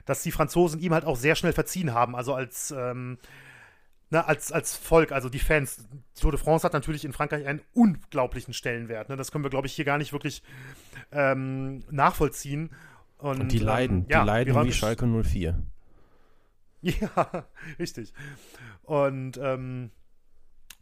dass 0.07 0.23
die 0.23 0.31
Franzosen 0.31 0.79
ihm 0.79 0.91
halt 0.95 1.05
auch 1.05 1.17
sehr 1.17 1.35
schnell 1.35 1.53
verziehen 1.53 1.93
haben. 1.93 2.15
Also 2.15 2.33
als 2.33 2.73
ähm, 2.75 3.19
ne, 4.09 4.27
als, 4.27 4.51
als 4.51 4.75
Volk, 4.75 5.11
also 5.11 5.29
die 5.29 5.37
Fans. 5.37 5.87
Tour 6.19 6.31
de 6.31 6.39
France 6.39 6.65
hat 6.65 6.73
natürlich 6.73 7.05
in 7.05 7.13
Frankreich 7.13 7.45
einen 7.45 7.61
unglaublichen 7.73 8.55
Stellenwert. 8.55 9.09
Ne? 9.09 9.17
Das 9.17 9.31
können 9.31 9.43
wir, 9.43 9.49
glaube 9.51 9.67
ich, 9.67 9.73
hier 9.73 9.85
gar 9.85 9.99
nicht 9.99 10.13
wirklich 10.13 10.41
ähm, 11.11 11.83
nachvollziehen. 11.91 12.71
Und, 13.23 13.39
und 13.39 13.51
die 13.53 13.59
ähm, 13.59 13.63
leiden, 13.63 14.05
ja, 14.09 14.21
die 14.21 14.27
leiden 14.27 14.65
wie 14.65 14.73
Schalke 14.73 15.07
04. 15.07 15.63
Ja, 16.81 17.45
richtig. 17.79 18.13
Und 18.81 19.37
ähm, 19.41 19.91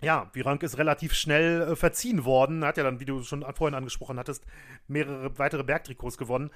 ja, 0.02 0.32
Virank 0.34 0.64
ist 0.64 0.80
relativ 0.80 1.14
schnell 1.14 1.62
äh, 1.62 1.76
verziehen 1.76 2.26
worden. 2.26 2.66
Hat 2.66 2.78
ja 2.78 2.84
dann, 2.84 3.00
wie 3.00 3.06
du 3.06 3.22
schon 3.22 3.46
vorhin 3.54 3.76
angesprochen 3.76 4.18
hattest, 4.18 4.44
mehrere 4.88 5.38
weitere 5.38 5.64
Bergtrikots 5.64 6.18
gewonnen. 6.18 6.50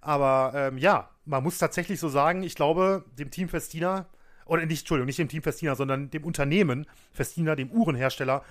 Aber 0.00 0.50
ähm, 0.56 0.78
ja, 0.78 1.10
man 1.24 1.44
muss 1.44 1.58
tatsächlich 1.58 2.00
so 2.00 2.08
sagen, 2.08 2.42
ich 2.42 2.56
glaube, 2.56 3.04
dem 3.16 3.30
Team 3.30 3.48
Festina, 3.48 4.08
oder 4.44 4.66
nicht, 4.66 4.80
Entschuldigung, 4.80 5.06
nicht 5.06 5.20
dem 5.20 5.28
Team 5.28 5.44
Festina, 5.44 5.76
sondern 5.76 6.10
dem 6.10 6.24
Unternehmen 6.24 6.86
Festina, 7.12 7.54
dem 7.54 7.70
Uhrenhersteller 7.70 8.42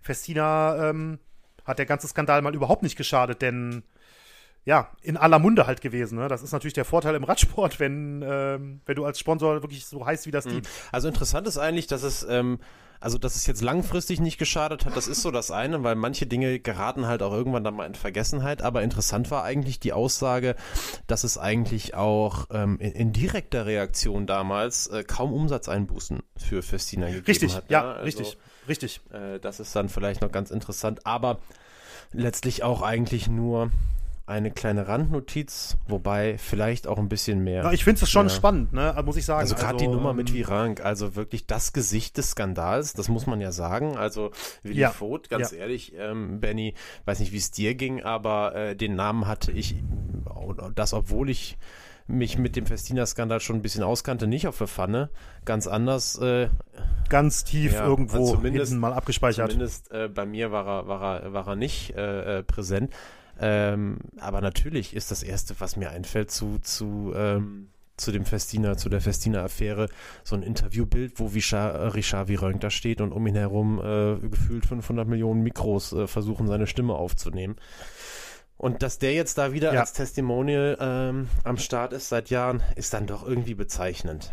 Festina, 0.00 0.90
ähm, 0.90 1.18
hat 1.64 1.80
der 1.80 1.86
ganze 1.86 2.06
Skandal 2.06 2.40
mal 2.42 2.54
überhaupt 2.54 2.84
nicht 2.84 2.94
geschadet, 2.94 3.42
denn 3.42 3.82
ja, 4.66 4.90
in 5.00 5.16
aller 5.16 5.38
Munde 5.38 5.66
halt 5.66 5.80
gewesen. 5.80 6.18
Ne? 6.18 6.28
Das 6.28 6.42
ist 6.42 6.52
natürlich 6.52 6.74
der 6.74 6.84
Vorteil 6.84 7.14
im 7.14 7.24
Radsport, 7.24 7.78
wenn, 7.80 8.22
ähm, 8.26 8.80
wenn 8.84 8.96
du 8.96 9.04
als 9.04 9.18
Sponsor 9.18 9.62
wirklich 9.62 9.86
so 9.86 10.04
heißt 10.04 10.26
wie 10.26 10.32
das 10.32 10.44
Team. 10.44 10.62
Also 10.90 11.06
interessant 11.06 11.46
ist 11.46 11.56
eigentlich, 11.56 11.86
dass 11.86 12.02
es 12.02 12.26
ähm, 12.28 12.58
also 12.98 13.18
dass 13.18 13.36
es 13.36 13.46
jetzt 13.46 13.62
langfristig 13.62 14.20
nicht 14.20 14.38
geschadet 14.38 14.84
hat, 14.84 14.96
das 14.96 15.06
ist 15.06 15.22
so 15.22 15.30
das 15.30 15.52
eine, 15.52 15.84
weil 15.84 15.94
manche 15.94 16.26
Dinge 16.26 16.58
geraten 16.58 17.06
halt 17.06 17.22
auch 17.22 17.32
irgendwann 17.32 17.62
dann 17.62 17.74
mal 17.74 17.86
in 17.86 17.94
Vergessenheit. 17.94 18.62
Aber 18.62 18.82
interessant 18.82 19.30
war 19.30 19.44
eigentlich 19.44 19.78
die 19.78 19.92
Aussage, 19.92 20.56
dass 21.06 21.22
es 21.22 21.38
eigentlich 21.38 21.94
auch 21.94 22.46
ähm, 22.50 22.78
in, 22.80 22.92
in, 22.92 23.12
direkter 23.12 23.66
Reaktion 23.66 24.26
damals 24.26 24.88
äh, 24.88 25.04
kaum 25.04 25.32
Umsatzeinbußen 25.32 26.22
für 26.36 26.62
Festina 26.62 27.06
gegeben 27.06 27.26
richtig, 27.26 27.54
hat. 27.54 27.70
Ja, 27.70 27.82
ja 27.82 27.92
also, 27.92 28.04
richtig, 28.04 28.38
richtig. 28.66 29.00
Äh, 29.12 29.38
das 29.38 29.60
ist 29.60 29.76
dann 29.76 29.88
vielleicht 29.88 30.22
noch 30.22 30.32
ganz 30.32 30.50
interessant, 30.50 31.06
aber 31.06 31.38
letztlich 32.12 32.64
auch 32.64 32.82
eigentlich 32.82 33.28
nur 33.28 33.70
eine 34.26 34.50
kleine 34.50 34.88
Randnotiz, 34.88 35.76
wobei 35.86 36.36
vielleicht 36.36 36.88
auch 36.88 36.98
ein 36.98 37.08
bisschen 37.08 37.44
mehr. 37.44 37.62
Ja, 37.62 37.72
ich 37.72 37.84
finde 37.84 38.02
es 38.02 38.10
schon 38.10 38.26
ja. 38.26 38.34
spannend, 38.34 38.72
ne? 38.72 39.00
muss 39.04 39.16
ich 39.16 39.24
sagen. 39.24 39.40
Also 39.40 39.54
gerade 39.54 39.74
also, 39.74 39.78
die 39.78 39.88
Nummer 39.88 40.10
ähm, 40.10 40.16
mit 40.16 40.34
Virank, 40.34 40.84
also 40.84 41.14
wirklich 41.14 41.46
das 41.46 41.72
Gesicht 41.72 42.16
des 42.18 42.32
Skandals, 42.32 42.92
das 42.92 43.08
muss 43.08 43.26
man 43.26 43.40
ja 43.40 43.52
sagen. 43.52 43.96
Also 43.96 44.32
Willi 44.64 44.80
ja. 44.80 44.90
Vogt, 44.90 45.30
ganz 45.30 45.52
ja. 45.52 45.58
ehrlich, 45.58 45.92
ähm, 45.96 46.40
Benny, 46.40 46.74
weiß 47.04 47.20
nicht, 47.20 47.32
wie 47.32 47.36
es 47.36 47.52
dir 47.52 47.76
ging, 47.76 48.02
aber 48.02 48.54
äh, 48.56 48.76
den 48.76 48.96
Namen 48.96 49.28
hatte 49.28 49.52
ich, 49.52 49.76
das 50.74 50.92
obwohl 50.92 51.30
ich 51.30 51.56
mich 52.08 52.38
mit 52.38 52.56
dem 52.56 52.66
Festina-Skandal 52.66 53.40
schon 53.40 53.56
ein 53.56 53.62
bisschen 53.62 53.82
auskannte, 53.82 54.26
nicht 54.26 54.46
auf 54.46 54.58
der 54.58 54.68
Pfanne, 54.68 55.10
ganz 55.44 55.66
anders. 55.66 56.18
Äh, 56.18 56.48
ganz 57.08 57.44
tief 57.44 57.74
ja, 57.74 57.84
irgendwo 57.84 58.18
also 58.18 58.42
hinten 58.42 58.78
mal 58.78 58.92
abgespeichert. 58.92 59.50
Zumindest 59.50 59.90
äh, 59.92 60.08
bei 60.08 60.26
mir 60.26 60.52
war 60.52 60.66
er, 60.66 60.88
war 60.88 61.22
er, 61.22 61.32
war 61.32 61.48
er 61.48 61.56
nicht 61.56 61.96
äh, 61.96 62.38
äh 62.38 62.42
präsent. 62.42 62.92
Ähm, 63.38 63.98
aber 64.18 64.40
natürlich 64.40 64.94
ist 64.94 65.10
das 65.10 65.22
Erste, 65.22 65.54
was 65.58 65.76
mir 65.76 65.90
einfällt 65.90 66.30
zu, 66.30 66.58
zu, 66.60 67.12
ähm, 67.14 67.68
zu 67.96 68.12
dem 68.12 68.24
Festina, 68.24 68.76
zu 68.76 68.88
der 68.88 69.00
Festina-Affäre, 69.00 69.88
so 70.24 70.36
ein 70.36 70.42
Interviewbild, 70.42 71.18
wo 71.20 71.26
Richard, 71.26 71.94
Richard 71.94 72.28
Virenque 72.28 72.60
da 72.60 72.70
steht 72.70 73.00
und 73.00 73.12
um 73.12 73.26
ihn 73.26 73.34
herum 73.34 73.80
äh, 73.80 74.28
gefühlt 74.28 74.66
500 74.66 75.06
Millionen 75.06 75.42
Mikros 75.42 75.92
äh, 75.92 76.06
versuchen, 76.06 76.46
seine 76.46 76.66
Stimme 76.66 76.94
aufzunehmen. 76.94 77.56
Und 78.58 78.82
dass 78.82 78.98
der 78.98 79.12
jetzt 79.12 79.36
da 79.36 79.52
wieder 79.52 79.74
ja. 79.74 79.80
als 79.80 79.92
Testimonial 79.92 80.78
ähm, 80.80 81.28
am 81.44 81.58
Start 81.58 81.92
ist 81.92 82.08
seit 82.08 82.30
Jahren, 82.30 82.62
ist 82.74 82.94
dann 82.94 83.06
doch 83.06 83.26
irgendwie 83.26 83.54
bezeichnend. 83.54 84.32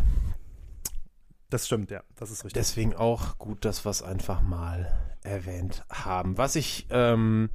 Das 1.50 1.68
stimmt, 1.68 1.92
ja, 1.92 2.02
das 2.16 2.32
ist 2.32 2.46
richtig. 2.46 2.54
Deswegen 2.54 2.96
auch 2.96 3.38
gut, 3.38 3.66
dass 3.66 3.86
wir 3.86 3.90
es 3.92 4.02
einfach 4.02 4.42
mal 4.42 4.92
erwähnt 5.24 5.84
haben. 5.90 6.38
Was 6.38 6.56
ich 6.56 6.88
ähm, 6.90 7.50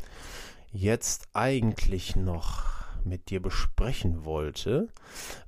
jetzt 0.72 1.28
eigentlich 1.32 2.16
noch 2.16 2.64
mit 3.04 3.30
dir 3.30 3.40
besprechen 3.40 4.24
wollte, 4.24 4.88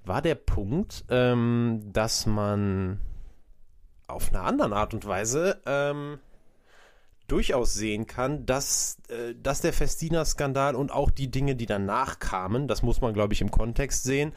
war 0.05 0.23
der 0.23 0.35
Punkt, 0.35 1.05
ähm, 1.09 1.81
dass 1.93 2.27
man 2.27 3.01
auf 4.07 4.31
eine 4.31 4.41
andere 4.41 4.75
Art 4.75 4.95
und 4.95 5.07
Weise 5.07 5.61
ähm, 5.66 6.18
durchaus 7.29 7.75
sehen 7.75 8.07
kann, 8.07 8.45
dass, 8.45 8.99
äh, 9.09 9.35
dass 9.41 9.61
der 9.61 9.73
Festina-Skandal 9.73 10.75
und 10.75 10.91
auch 10.91 11.11
die 11.11 11.31
Dinge, 11.31 11.55
die 11.55 11.66
danach 11.66 12.18
kamen, 12.18 12.66
das 12.66 12.83
muss 12.83 13.01
man, 13.01 13.14
glaube 13.14 13.35
ich, 13.35 13.41
im 13.41 13.51
Kontext 13.51 14.03
sehen, 14.03 14.33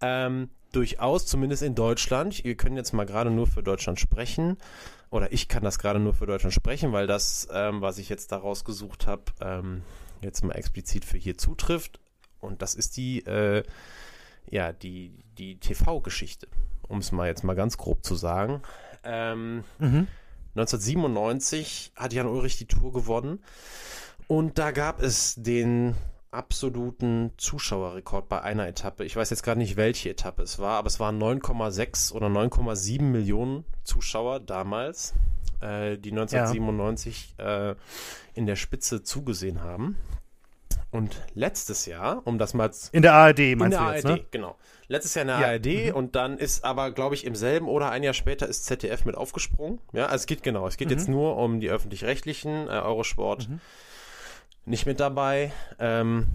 ähm, 0.00 0.50
durchaus, 0.72 1.26
zumindest 1.26 1.62
in 1.62 1.74
Deutschland, 1.74 2.42
wir 2.42 2.56
können 2.56 2.76
jetzt 2.76 2.92
mal 2.92 3.06
gerade 3.06 3.30
nur 3.30 3.46
für 3.46 3.62
Deutschland 3.62 4.00
sprechen, 4.00 4.56
oder 5.10 5.32
ich 5.32 5.46
kann 5.46 5.62
das 5.62 5.78
gerade 5.78 6.00
nur 6.00 6.14
für 6.14 6.26
Deutschland 6.26 6.54
sprechen, 6.54 6.92
weil 6.92 7.06
das, 7.06 7.46
ähm, 7.52 7.82
was 7.82 7.98
ich 7.98 8.08
jetzt 8.08 8.32
daraus 8.32 8.64
gesucht 8.64 9.06
habe, 9.06 9.24
ähm, 9.40 9.82
jetzt 10.22 10.44
mal 10.44 10.54
explizit 10.54 11.04
für 11.04 11.18
hier 11.18 11.38
zutrifft. 11.38 12.00
Und 12.40 12.62
das 12.62 12.74
ist 12.74 12.96
die, 12.96 13.24
äh, 13.26 13.62
ja, 14.50 14.72
die, 14.72 15.24
die 15.38 15.58
TV-Geschichte, 15.58 16.48
um 16.88 16.98
es 16.98 17.12
mal 17.12 17.26
jetzt 17.26 17.44
mal 17.44 17.54
ganz 17.54 17.76
grob 17.76 18.04
zu 18.04 18.14
sagen. 18.14 18.62
Ähm, 19.04 19.64
mhm. 19.78 20.06
1997 20.54 21.92
hat 21.96 22.12
Jan 22.12 22.26
Ulrich 22.26 22.58
die 22.58 22.66
Tour 22.66 22.92
gewonnen 22.92 23.42
und 24.26 24.58
da 24.58 24.70
gab 24.70 25.00
es 25.02 25.34
den 25.36 25.94
absoluten 26.32 27.32
Zuschauerrekord 27.36 28.28
bei 28.28 28.40
einer 28.40 28.66
Etappe. 28.66 29.04
Ich 29.04 29.14
weiß 29.14 29.30
jetzt 29.30 29.42
gerade 29.42 29.60
nicht, 29.60 29.76
welche 29.76 30.10
Etappe 30.10 30.42
es 30.42 30.58
war, 30.58 30.78
aber 30.78 30.88
es 30.88 30.98
waren 30.98 31.22
9,6 31.22 32.12
oder 32.12 32.26
9,7 32.26 33.02
Millionen 33.02 33.64
Zuschauer 33.84 34.40
damals, 34.40 35.14
äh, 35.60 35.98
die 35.98 36.10
1997 36.10 37.34
ja. 37.38 37.70
äh, 37.70 37.76
in 38.34 38.46
der 38.46 38.56
Spitze 38.56 39.02
zugesehen 39.02 39.62
haben. 39.62 39.96
Und 40.90 41.16
letztes 41.34 41.86
Jahr, 41.86 42.22
um 42.26 42.38
das 42.38 42.54
mal 42.54 42.70
in 42.92 43.02
der 43.02 43.14
ARD 43.14 43.56
meinst 43.56 43.62
in 43.64 43.70
der 43.70 43.78
du 43.78 43.84
ARD, 43.84 43.94
jetzt, 43.94 44.04
ne? 44.04 44.24
genau. 44.30 44.56
Letztes 44.88 45.14
Jahr 45.14 45.22
in 45.22 45.28
der 45.28 45.40
ja. 45.40 45.46
ARD 45.48 45.90
mhm. 45.90 45.96
und 45.96 46.16
dann 46.16 46.38
ist 46.38 46.64
aber, 46.64 46.90
glaube 46.92 47.14
ich, 47.14 47.24
im 47.24 47.34
selben 47.34 47.66
oder 47.66 47.90
ein 47.90 48.02
Jahr 48.02 48.14
später 48.14 48.46
ist 48.46 48.64
ZDF 48.64 49.04
mit 49.04 49.16
aufgesprungen. 49.16 49.80
Ja, 49.92 50.06
also 50.06 50.16
es 50.16 50.26
geht 50.26 50.42
genau, 50.42 50.66
es 50.66 50.76
geht 50.76 50.88
mhm. 50.88 50.94
jetzt 50.94 51.08
nur 51.08 51.36
um 51.36 51.60
die 51.60 51.70
öffentlich-rechtlichen, 51.70 52.68
äh, 52.68 52.72
Eurosport 52.72 53.48
mhm. 53.48 53.60
Nicht 54.64 54.86
mit 54.86 55.00
dabei. 55.00 55.52
Ähm, 55.78 56.26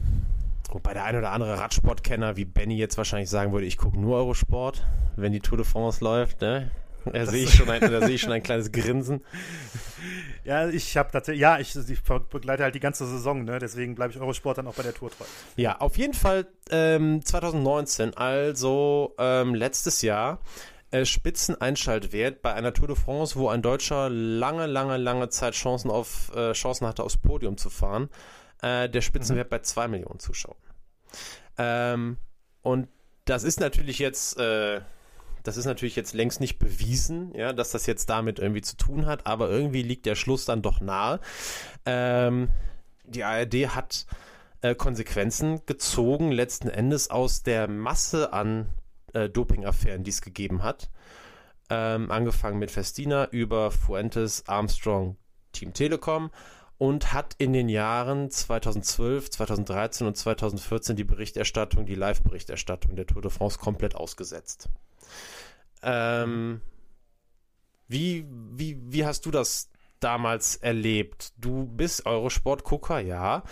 wobei 0.71 0.93
der 0.93 1.05
ein 1.05 1.15
oder 1.15 1.31
andere 1.31 1.59
Radsportkenner 1.59 2.35
wie 2.37 2.45
Benny 2.45 2.77
jetzt 2.77 2.97
wahrscheinlich 2.97 3.29
sagen 3.29 3.53
würde, 3.53 3.65
ich 3.65 3.77
gucke 3.77 3.99
nur 3.99 4.17
Eurosport, 4.17 4.85
wenn 5.15 5.31
die 5.31 5.39
Tour 5.39 5.57
de 5.57 5.65
France 5.65 6.03
läuft. 6.03 6.41
Ne? 6.41 6.71
Da 7.05 7.25
sehe 7.25 7.43
ich, 7.43 7.53
schon 7.55 7.69
ein, 7.69 7.81
da 7.81 8.05
sehe 8.05 8.15
ich 8.15 8.21
schon 8.21 8.31
ein 8.31 8.43
kleines 8.43 8.71
Grinsen. 8.71 9.23
Ja, 10.43 10.67
ich 10.67 10.95
habe 10.97 11.11
tatsächlich, 11.11 11.41
ja, 11.41 11.59
ich, 11.59 11.75
ich, 11.75 12.01
begleite 12.29 12.63
halt 12.63 12.75
die 12.75 12.79
ganze 12.79 13.05
Saison, 13.05 13.43
ne? 13.43 13.59
deswegen 13.59 13.95
bleibe 13.95 14.13
ich 14.13 14.19
Eurosport 14.19 14.57
dann 14.57 14.67
auch 14.67 14.75
bei 14.75 14.83
der 14.83 14.93
Tour 14.93 15.09
treu. 15.11 15.25
Ja, 15.55 15.79
auf 15.79 15.97
jeden 15.97 16.13
Fall 16.13 16.47
ähm, 16.69 17.23
2019, 17.23 18.15
also 18.15 19.15
ähm, 19.17 19.55
letztes 19.55 20.01
Jahr, 20.01 20.39
äh, 20.91 21.05
Spitzeneinschaltwert 21.05 22.41
bei 22.41 22.53
einer 22.53 22.73
Tour 22.73 22.87
de 22.87 22.95
France, 22.95 23.35
wo 23.35 23.49
ein 23.49 23.61
Deutscher 23.61 24.09
lange, 24.09 24.65
lange, 24.65 24.97
lange 24.97 25.29
Zeit 25.29 25.53
Chancen, 25.53 25.91
auf, 25.91 26.31
äh, 26.35 26.53
Chancen 26.53 26.87
hatte, 26.87 27.03
aufs 27.03 27.17
Podium 27.17 27.57
zu 27.57 27.69
fahren. 27.69 28.09
Äh, 28.61 28.89
der 28.89 29.01
Spitzenwert 29.01 29.47
mhm. 29.47 29.51
bei 29.51 29.59
2 29.59 29.87
Millionen 29.87 30.19
Zuschauern. 30.19 30.57
Ähm, 31.57 32.17
und 32.61 32.87
das 33.25 33.43
ist 33.43 33.59
natürlich 33.59 33.99
jetzt 33.99 34.39
äh, 34.39 34.81
das 35.47 35.55
ist 35.55 35.65
natürlich 35.65 35.95
jetzt 35.95 36.13
längst 36.13 36.41
nicht 36.41 36.59
bewiesen, 36.59 37.33
ja, 37.33 37.53
dass 37.53 37.71
das 37.71 37.85
jetzt 37.85 38.09
damit 38.09 38.37
irgendwie 38.37 38.61
zu 38.61 38.75
tun 38.75 39.05
hat, 39.05 39.25
aber 39.25 39.49
irgendwie 39.49 39.81
liegt 39.81 40.05
der 40.05 40.15
Schluss 40.15 40.43
dann 40.43 40.61
doch 40.61 40.81
nahe. 40.81 41.21
Ähm, 41.85 42.49
die 43.05 43.23
ARD 43.23 43.73
hat 43.73 44.07
äh, 44.61 44.75
Konsequenzen 44.75 45.65
gezogen, 45.65 46.33
letzten 46.33 46.67
Endes 46.67 47.09
aus 47.09 47.43
der 47.43 47.69
Masse 47.69 48.33
an 48.33 48.67
äh, 49.17 49.29
Dopingaffären, 49.29 50.03
die 50.03 50.11
es 50.11 50.21
gegeben 50.21 50.63
hat. 50.63 50.89
Ähm, 51.69 52.11
angefangen 52.11 52.59
mit 52.59 52.71
Festina 52.71 53.25
über 53.31 53.71
Fuentes, 53.71 54.47
Armstrong, 54.47 55.17
Team 55.51 55.73
Telekom 55.73 56.31
und 56.77 57.13
hat 57.13 57.35
in 57.39 57.53
den 57.53 57.69
Jahren 57.69 58.29
2012, 58.29 59.31
2013 59.31 60.07
und 60.07 60.15
2014 60.15 60.95
die 60.95 61.03
Berichterstattung, 61.03 61.85
die 61.85 61.95
Live-Berichterstattung 61.95 62.95
der 62.95 63.07
Tour 63.07 63.21
de 63.21 63.31
France 63.31 63.57
komplett 63.57 63.95
ausgesetzt. 63.95 64.69
Ähm, 65.81 66.61
wie, 67.87 68.25
wie, 68.29 68.79
wie 68.81 69.05
hast 69.05 69.25
du 69.25 69.31
das 69.31 69.69
damals 69.99 70.57
erlebt? 70.57 71.33
Du 71.37 71.65
bist 71.65 72.05
Eurosport-Gucker, 72.05 72.99
ja. 72.99 73.43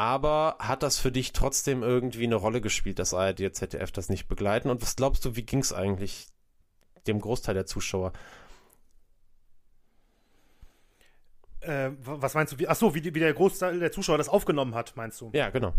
Aber 0.00 0.56
hat 0.58 0.82
das 0.82 0.98
für 0.98 1.12
dich 1.12 1.34
trotzdem 1.34 1.82
irgendwie 1.82 2.24
eine 2.24 2.36
Rolle 2.36 2.62
gespielt, 2.62 2.98
dass 2.98 3.12
ARD 3.12 3.40
und 3.40 3.54
ZDF 3.54 3.92
das 3.92 4.08
nicht 4.08 4.28
begleiten? 4.28 4.70
Und 4.70 4.80
was 4.80 4.96
glaubst 4.96 5.26
du, 5.26 5.36
wie 5.36 5.42
ging 5.42 5.58
es 5.58 5.74
eigentlich 5.74 6.28
dem 7.06 7.20
Großteil 7.20 7.54
der 7.54 7.66
Zuschauer? 7.66 8.14
Äh, 11.60 11.90
was 12.02 12.32
meinst 12.32 12.54
du? 12.54 12.58
Wie, 12.58 12.66
ach 12.66 12.76
so, 12.76 12.94
wie, 12.94 13.04
wie 13.04 13.20
der 13.20 13.34
Großteil 13.34 13.78
der 13.78 13.92
Zuschauer 13.92 14.16
das 14.16 14.30
aufgenommen 14.30 14.74
hat, 14.74 14.96
meinst 14.96 15.20
du? 15.20 15.32
Ja, 15.34 15.50
genau. 15.50 15.74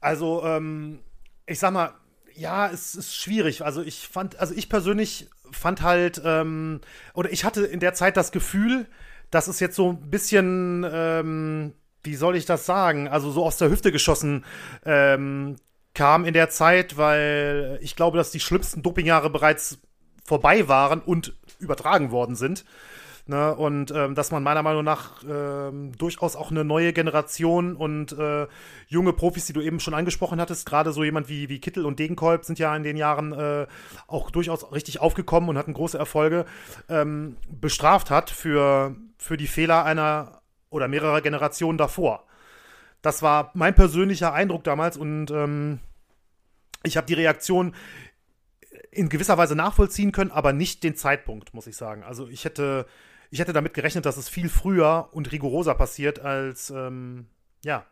Also, 0.00 0.44
ähm, 0.44 1.00
ich 1.46 1.58
sag 1.58 1.72
mal, 1.72 1.94
ja, 2.36 2.70
es 2.70 2.94
ist 2.94 3.16
schwierig. 3.16 3.64
Also 3.64 3.82
ich 3.82 4.06
fand, 4.06 4.38
also 4.38 4.54
ich 4.54 4.68
persönlich 4.68 5.28
fand 5.50 5.82
halt, 5.82 6.22
ähm, 6.24 6.82
oder 7.14 7.32
ich 7.32 7.42
hatte 7.42 7.66
in 7.66 7.80
der 7.80 7.94
Zeit 7.94 8.16
das 8.16 8.30
Gefühl, 8.30 8.86
dass 9.32 9.48
es 9.48 9.58
jetzt 9.58 9.74
so 9.74 9.90
ein 9.90 10.08
bisschen, 10.08 10.86
ähm, 10.88 11.74
wie 12.02 12.14
soll 12.14 12.36
ich 12.36 12.46
das 12.46 12.66
sagen, 12.66 13.08
also 13.08 13.30
so 13.30 13.44
aus 13.44 13.56
der 13.56 13.70
Hüfte 13.70 13.92
geschossen 13.92 14.44
ähm, 14.84 15.56
kam 15.94 16.24
in 16.24 16.34
der 16.34 16.50
Zeit, 16.50 16.96
weil 16.96 17.78
ich 17.82 17.96
glaube, 17.96 18.16
dass 18.16 18.30
die 18.30 18.40
schlimmsten 18.40 18.82
Dopingjahre 18.82 19.30
bereits 19.30 19.78
vorbei 20.24 20.68
waren 20.68 21.00
und 21.00 21.34
übertragen 21.58 22.10
worden 22.10 22.36
sind. 22.36 22.64
Ne? 23.26 23.54
Und 23.54 23.92
ähm, 23.92 24.14
dass 24.14 24.32
man 24.32 24.42
meiner 24.42 24.62
Meinung 24.62 24.82
nach 24.82 25.22
ähm, 25.28 25.92
durchaus 25.96 26.36
auch 26.36 26.50
eine 26.50 26.64
neue 26.64 26.92
Generation 26.92 27.76
und 27.76 28.12
äh, 28.12 28.46
junge 28.88 29.12
Profis, 29.12 29.46
die 29.46 29.52
du 29.52 29.60
eben 29.60 29.78
schon 29.78 29.94
angesprochen 29.94 30.40
hattest, 30.40 30.66
gerade 30.66 30.92
so 30.92 31.04
jemand 31.04 31.28
wie, 31.28 31.48
wie 31.48 31.60
Kittel 31.60 31.86
und 31.86 31.98
Degenkolb 31.98 32.44
sind 32.44 32.58
ja 32.58 32.74
in 32.74 32.82
den 32.82 32.96
Jahren 32.96 33.32
äh, 33.32 33.66
auch 34.06 34.30
durchaus 34.30 34.72
richtig 34.72 35.00
aufgekommen 35.00 35.48
und 35.48 35.58
hatten 35.58 35.74
große 35.74 35.98
Erfolge, 35.98 36.44
ähm, 36.88 37.36
bestraft 37.48 38.10
hat 38.10 38.30
für, 38.30 38.96
für 39.16 39.36
die 39.36 39.46
Fehler 39.46 39.84
einer 39.84 40.39
oder 40.70 40.88
mehrerer 40.88 41.20
Generationen 41.20 41.78
davor. 41.78 42.24
Das 43.02 43.22
war 43.22 43.50
mein 43.54 43.74
persönlicher 43.74 44.32
Eindruck 44.32 44.64
damals 44.64 44.96
und 44.96 45.30
ähm, 45.30 45.80
ich 46.82 46.96
habe 46.96 47.06
die 47.06 47.14
Reaktion 47.14 47.74
in 48.90 49.08
gewisser 49.08 49.38
Weise 49.38 49.54
nachvollziehen 49.54 50.12
können, 50.12 50.30
aber 50.30 50.52
nicht 50.52 50.82
den 50.82 50.96
Zeitpunkt, 50.96 51.54
muss 51.54 51.66
ich 51.66 51.76
sagen. 51.76 52.02
Also 52.02 52.28
ich 52.28 52.44
hätte 52.44 52.86
ich 53.30 53.38
hätte 53.38 53.52
damit 53.52 53.74
gerechnet, 53.74 54.06
dass 54.06 54.16
es 54.16 54.28
viel 54.28 54.48
früher 54.48 55.08
und 55.12 55.30
rigoroser 55.30 55.74
passiert 55.74 56.18
als, 56.18 56.70
ähm, 56.70 57.26
ja, 57.64 57.86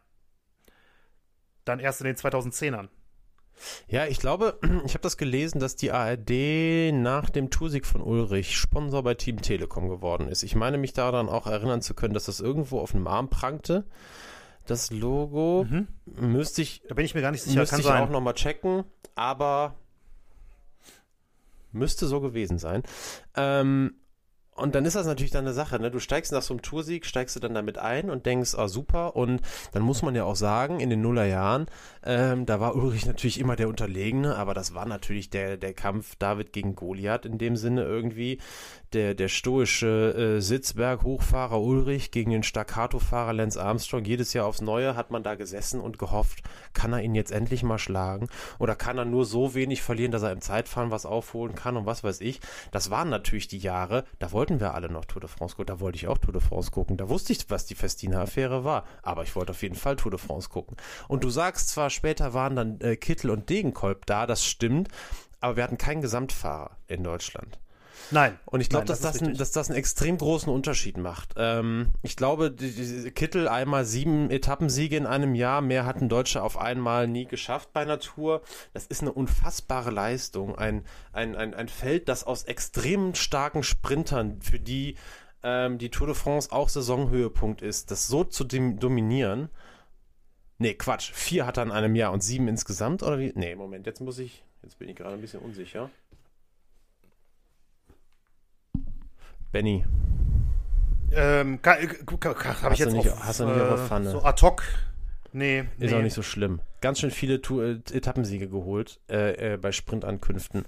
dann 1.65 1.79
erst 1.79 2.01
in 2.01 2.07
den 2.07 2.17
2010ern. 2.17 2.89
Ja, 3.89 4.07
ich 4.07 4.19
glaube, 4.19 4.59
ich 4.85 4.95
habe 4.95 5.03
das 5.03 5.17
gelesen, 5.17 5.59
dass 5.61 5.77
die 5.77 5.93
ARD 5.93 6.93
nach 6.93 7.31
dem 7.31 7.51
Toursieg 7.51 7.87
von 7.87 8.01
Ulrich 8.01 8.57
Sponsor 8.57 9.03
bei 9.03 9.15
Team 9.15 9.43
Telekom 9.43 9.89
geworden 9.89 10.29
ist. 10.29 10.43
Ich 10.43 10.55
meine 10.55 10.79
mich 10.79 10.93
daran 10.93 11.29
auch 11.29 11.47
erinnern 11.47 11.83
zu 11.83 11.95
können, 11.95 12.15
dass 12.15 12.25
das 12.25 12.41
irgendwo 12.41 12.81
auf 12.81 12.93
dem 12.93 13.07
Arm 13.07 13.31
prangte. 13.31 13.85
Das 14.67 14.91
Logo 14.91 15.67
mhm. 15.69 15.89
müsste 16.21 16.63
ich. 16.63 16.83
Da 16.89 16.95
bin 16.95 17.05
ich 17.05 17.15
mir 17.15 17.23
gar 17.23 17.31
nicht 17.31 17.43
sicher. 17.43 17.61
Müsste 17.61 17.77
Kann 17.77 17.81
ich 17.81 17.87
sein. 17.87 18.03
auch 18.03 18.11
nochmal 18.11 18.35
checken, 18.35 18.85
aber 19.15 19.77
müsste 21.73 22.07
so 22.07 22.21
gewesen 22.21 22.59
sein. 22.59 22.83
Ähm, 23.35 23.95
und 24.59 24.75
dann 24.75 24.85
ist 24.85 24.97
das 24.97 25.07
natürlich 25.07 25.31
dann 25.31 25.45
eine 25.45 25.55
Sache, 25.55 25.79
ne? 25.79 25.91
Du 25.91 26.01
steigst 26.01 26.33
nach 26.33 26.43
so 26.43 26.55
einem 26.55 26.63
Toursieg, 26.63 27.07
steigst 27.07 27.37
du 27.37 27.41
dann 27.41 27.55
damit 27.55 27.79
ein 27.79 28.11
und 28.11 28.27
denkst, 28.27 28.55
ah, 28.57 28.69
super. 28.69 29.17
Und 29.17 29.41
dann 29.73 29.83
muss 29.83 30.03
man 30.03 30.15
ja 30.15 30.25
auch 30.25 30.37
sagen, 30.37 30.81
in 30.81 30.91
den 30.91 31.01
Nullerjahren, 31.01 31.67
ähm, 32.05 32.47
da 32.47 32.61
war 32.61 32.75
Ulrich 32.75 33.07
natürlich 33.07 33.39
immer 33.39 33.57
der 33.57 33.69
Unterlegene, 33.69 34.37
aber 34.37 34.55
das 34.55 34.75
war 34.75 34.87
natürlich 34.87 35.31
der, 35.31 35.57
der 35.57 35.75
Kampf 35.75 36.17
David 36.17 36.53
gegen 36.53 36.75
Goliath 36.75 37.25
in 37.25 37.39
dem 37.39 37.57
Sinne 37.57 37.85
irgendwie 37.85 38.39
der, 38.93 39.15
der 39.15 39.29
stoische 39.29 40.37
äh, 40.37 40.41
Sitzberg-Hochfahrer 40.41 41.61
Ulrich 41.61 42.11
gegen 42.11 42.31
den 42.31 42.43
Staccato-Fahrer 42.43 43.33
Lance 43.33 43.63
Armstrong. 43.63 44.05
Jedes 44.05 44.33
Jahr 44.33 44.47
aufs 44.47 44.61
Neue 44.61 44.97
hat 44.97 45.11
man 45.11 45.23
da 45.23 45.35
gesessen 45.35 45.81
und 45.81 45.99
gehofft, 45.99 46.43
kann 46.73 46.93
er 46.93 47.03
ihn 47.03 47.15
jetzt 47.15 47.33
endlich 47.33 47.63
mal 47.63 47.79
schlagen 47.79 48.29
oder 48.59 48.75
kann 48.75 48.99
er 48.99 49.05
nur 49.05 49.25
so 49.25 49.55
wenig 49.55 49.83
verlieren, 49.83 50.13
dass 50.13 50.23
er 50.23 50.33
im 50.33 50.41
Zeitfahren 50.41 50.91
was 50.91 51.07
aufholen 51.07 51.55
kann 51.55 51.77
und 51.77 51.87
was 51.87 52.05
weiß 52.05 52.21
ich. 52.21 52.41
Das 52.71 52.91
waren 52.91 53.11
natürlich 53.11 53.49
die 53.49 53.59
Jahre, 53.59 54.05
da 54.19 54.33
wollten 54.33 54.61
wir 54.61 54.75
alle 54.75 54.91
noch 54.91 55.05
Tour 55.05 55.21
de 55.21 55.29
France 55.29 55.57
gucken. 55.57 55.67
Da 55.67 55.81
wollte 55.81 55.97
ich 55.97 56.09
auch 56.09 56.19
Tour 56.19 56.33
de 56.33 56.43
France 56.43 56.71
gucken. 56.71 56.97
Da 56.97 57.09
wusste 57.09 57.33
ich, 57.33 57.51
was 57.51 57.67
die 57.67 57.75
Festina-Affäre 57.75 58.65
war. 58.65 58.85
Aber 59.03 59.23
ich 59.23 59.35
wollte 59.37 59.53
auf 59.53 59.63
jeden 59.63 59.75
Fall 59.75 59.97
Tour 59.97 60.11
de 60.11 60.21
France 60.21 60.49
gucken. 60.49 60.77
Und 61.09 61.25
du 61.25 61.31
sagst 61.31 61.69
zwar, 61.69 61.91
später 61.91 62.35
waren 62.35 62.57
dann 62.57 62.81
äh, 62.81 62.97
Kittel 62.97 63.31
und 63.31 63.49
Degenkolb 63.49 64.07
da, 64.07 64.27
das 64.27 64.45
stimmt, 64.45 64.89
aber 65.41 65.57
wir 65.57 65.65
hatten 65.65 65.79
keinen 65.79 66.03
Gesamtfahrer 66.03 66.77
in 66.87 67.05
Deutschland. 67.05 67.59
Nein. 68.11 68.39
Und 68.47 68.61
ich 68.61 68.69
glaube, 68.69 68.87
dass, 68.87 69.01
das 69.01 69.21
ein, 69.23 69.35
dass 69.35 69.53
das 69.53 69.69
einen 69.69 69.79
extrem 69.79 70.19
großen 70.19 70.53
Unterschied 70.53 70.97
macht. 70.97 71.35
Ähm, 71.37 71.89
ich 72.03 72.17
glaube, 72.17 72.51
die, 72.51 72.71
die 72.71 73.11
Kittel 73.11 73.49
einmal 73.49 73.85
sieben 73.85 74.31
Etappensiege 74.31 74.97
in 74.97 75.07
einem 75.07 75.35
Jahr, 75.35 75.61
mehr 75.61 75.87
hat 75.87 75.97
ein 75.97 76.09
Deutscher 76.09 76.43
auf 76.43 76.59
einmal 76.59 77.07
nie 77.07 77.27
geschafft 77.27 77.73
bei 77.73 77.85
Natur. 77.85 78.43
Das 78.73 78.87
ist 78.87 79.03
eine 79.03 79.13
unfassbare 79.13 79.91
Leistung. 79.91 80.57
Ein, 80.57 80.85
ein, 81.13 81.37
ein, 81.37 81.55
ein 81.55 81.69
Feld, 81.69 82.09
das 82.09 82.25
aus 82.25 82.45
extrem 82.45 83.15
starken 83.15 83.63
Sprintern, 83.63 84.41
für 84.41 84.59
die 84.59 84.97
ähm, 85.43 85.79
die 85.79 85.91
Tour 85.91 86.09
de 86.09 86.17
France 86.17 86.51
auch 86.51 86.69
Saisonhöhepunkt 86.69 87.63
ist, 87.63 87.91
das 87.91 88.09
so 88.09 88.25
zu 88.25 88.45
dominieren. 88.45 89.51
Nee, 90.59 90.75
Quatsch. 90.75 91.13
Vier 91.13 91.47
hat 91.47 91.57
er 91.57 91.63
in 91.63 91.71
einem 91.71 91.95
Jahr 91.95 92.13
und 92.13 92.23
sieben 92.23 92.49
insgesamt, 92.49 93.03
oder 93.03 93.19
wie? 93.19 93.33
Nee, 93.37 93.55
Moment, 93.55 93.87
jetzt 93.87 94.01
muss 94.01 94.19
ich, 94.19 94.43
jetzt 94.63 94.79
bin 94.79 94.89
ich 94.89 94.97
gerade 94.97 95.15
ein 95.15 95.21
bisschen 95.21 95.41
unsicher. 95.41 95.91
Benny. 99.53 99.85
Ähm, 101.13 101.59
habe 101.65 102.75
ich 102.75 102.79
jetzt 102.79 102.93
nicht, 102.93 103.11
auf, 103.11 103.25
hast 103.25 103.41
du 103.41 103.47
nicht 103.47 103.61
auf 103.61 103.81
äh, 103.81 103.87
Pfanne. 103.87 104.11
So 104.11 104.23
ad 104.23 104.43
hoc. 104.43 104.63
Nee. 105.33 105.65
Ist 105.79 105.95
auch 105.95 106.03
nicht 106.03 106.15
so 106.15 106.23
schlimm. 106.23 106.61
Ganz 106.81 107.01
schön 107.01 107.11
viele 107.11 107.41
Tour 107.43 107.65
äh, 107.65 107.79
Etappensiege 107.93 108.49
geholt 108.49 109.01
äh, 109.11 109.55
äh, 109.55 109.57
bei 109.57 109.73
Sprintankünften. 109.73 110.65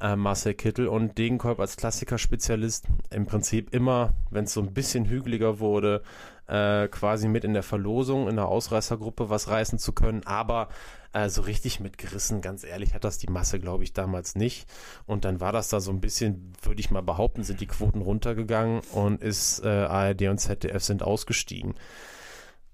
Äh, 0.00 0.16
Marcel 0.16 0.54
Kittel 0.54 0.88
und 0.88 1.16
Degenkolb 1.18 1.60
als 1.60 1.76
Klassikerspezialist. 1.76 2.86
Im 3.10 3.26
Prinzip 3.26 3.74
immer, 3.74 4.14
wenn 4.30 4.44
es 4.44 4.52
so 4.52 4.60
ein 4.60 4.72
bisschen 4.72 5.06
hügeliger 5.06 5.60
wurde, 5.60 6.02
äh, 6.48 6.88
quasi 6.88 7.28
mit 7.28 7.44
in 7.44 7.52
der 7.52 7.62
Verlosung, 7.62 8.28
in 8.28 8.36
der 8.36 8.46
Ausreißergruppe 8.46 9.30
was 9.30 9.48
reißen 9.48 9.78
zu 9.78 9.92
können. 9.92 10.22
Aber 10.24 10.68
äh, 11.12 11.28
so 11.28 11.42
richtig 11.42 11.80
mitgerissen, 11.80 12.40
ganz 12.40 12.64
ehrlich, 12.64 12.94
hat 12.94 13.04
das 13.04 13.18
die 13.18 13.28
Masse, 13.28 13.58
glaube 13.58 13.84
ich, 13.84 13.92
damals 13.92 14.36
nicht. 14.36 14.68
Und 15.06 15.24
dann 15.24 15.40
war 15.40 15.52
das 15.52 15.68
da 15.68 15.80
so 15.80 15.90
ein 15.90 16.00
bisschen, 16.00 16.52
würde 16.62 16.80
ich 16.80 16.90
mal 16.90 17.02
behaupten, 17.02 17.42
sind 17.42 17.60
die 17.60 17.66
Quoten 17.66 18.00
runtergegangen 18.00 18.80
und 18.92 19.20
ist 19.22 19.64
äh, 19.64 19.68
ARD 19.68 20.22
und 20.28 20.38
ZDF 20.38 20.82
sind 20.82 21.02
ausgestiegen. 21.02 21.74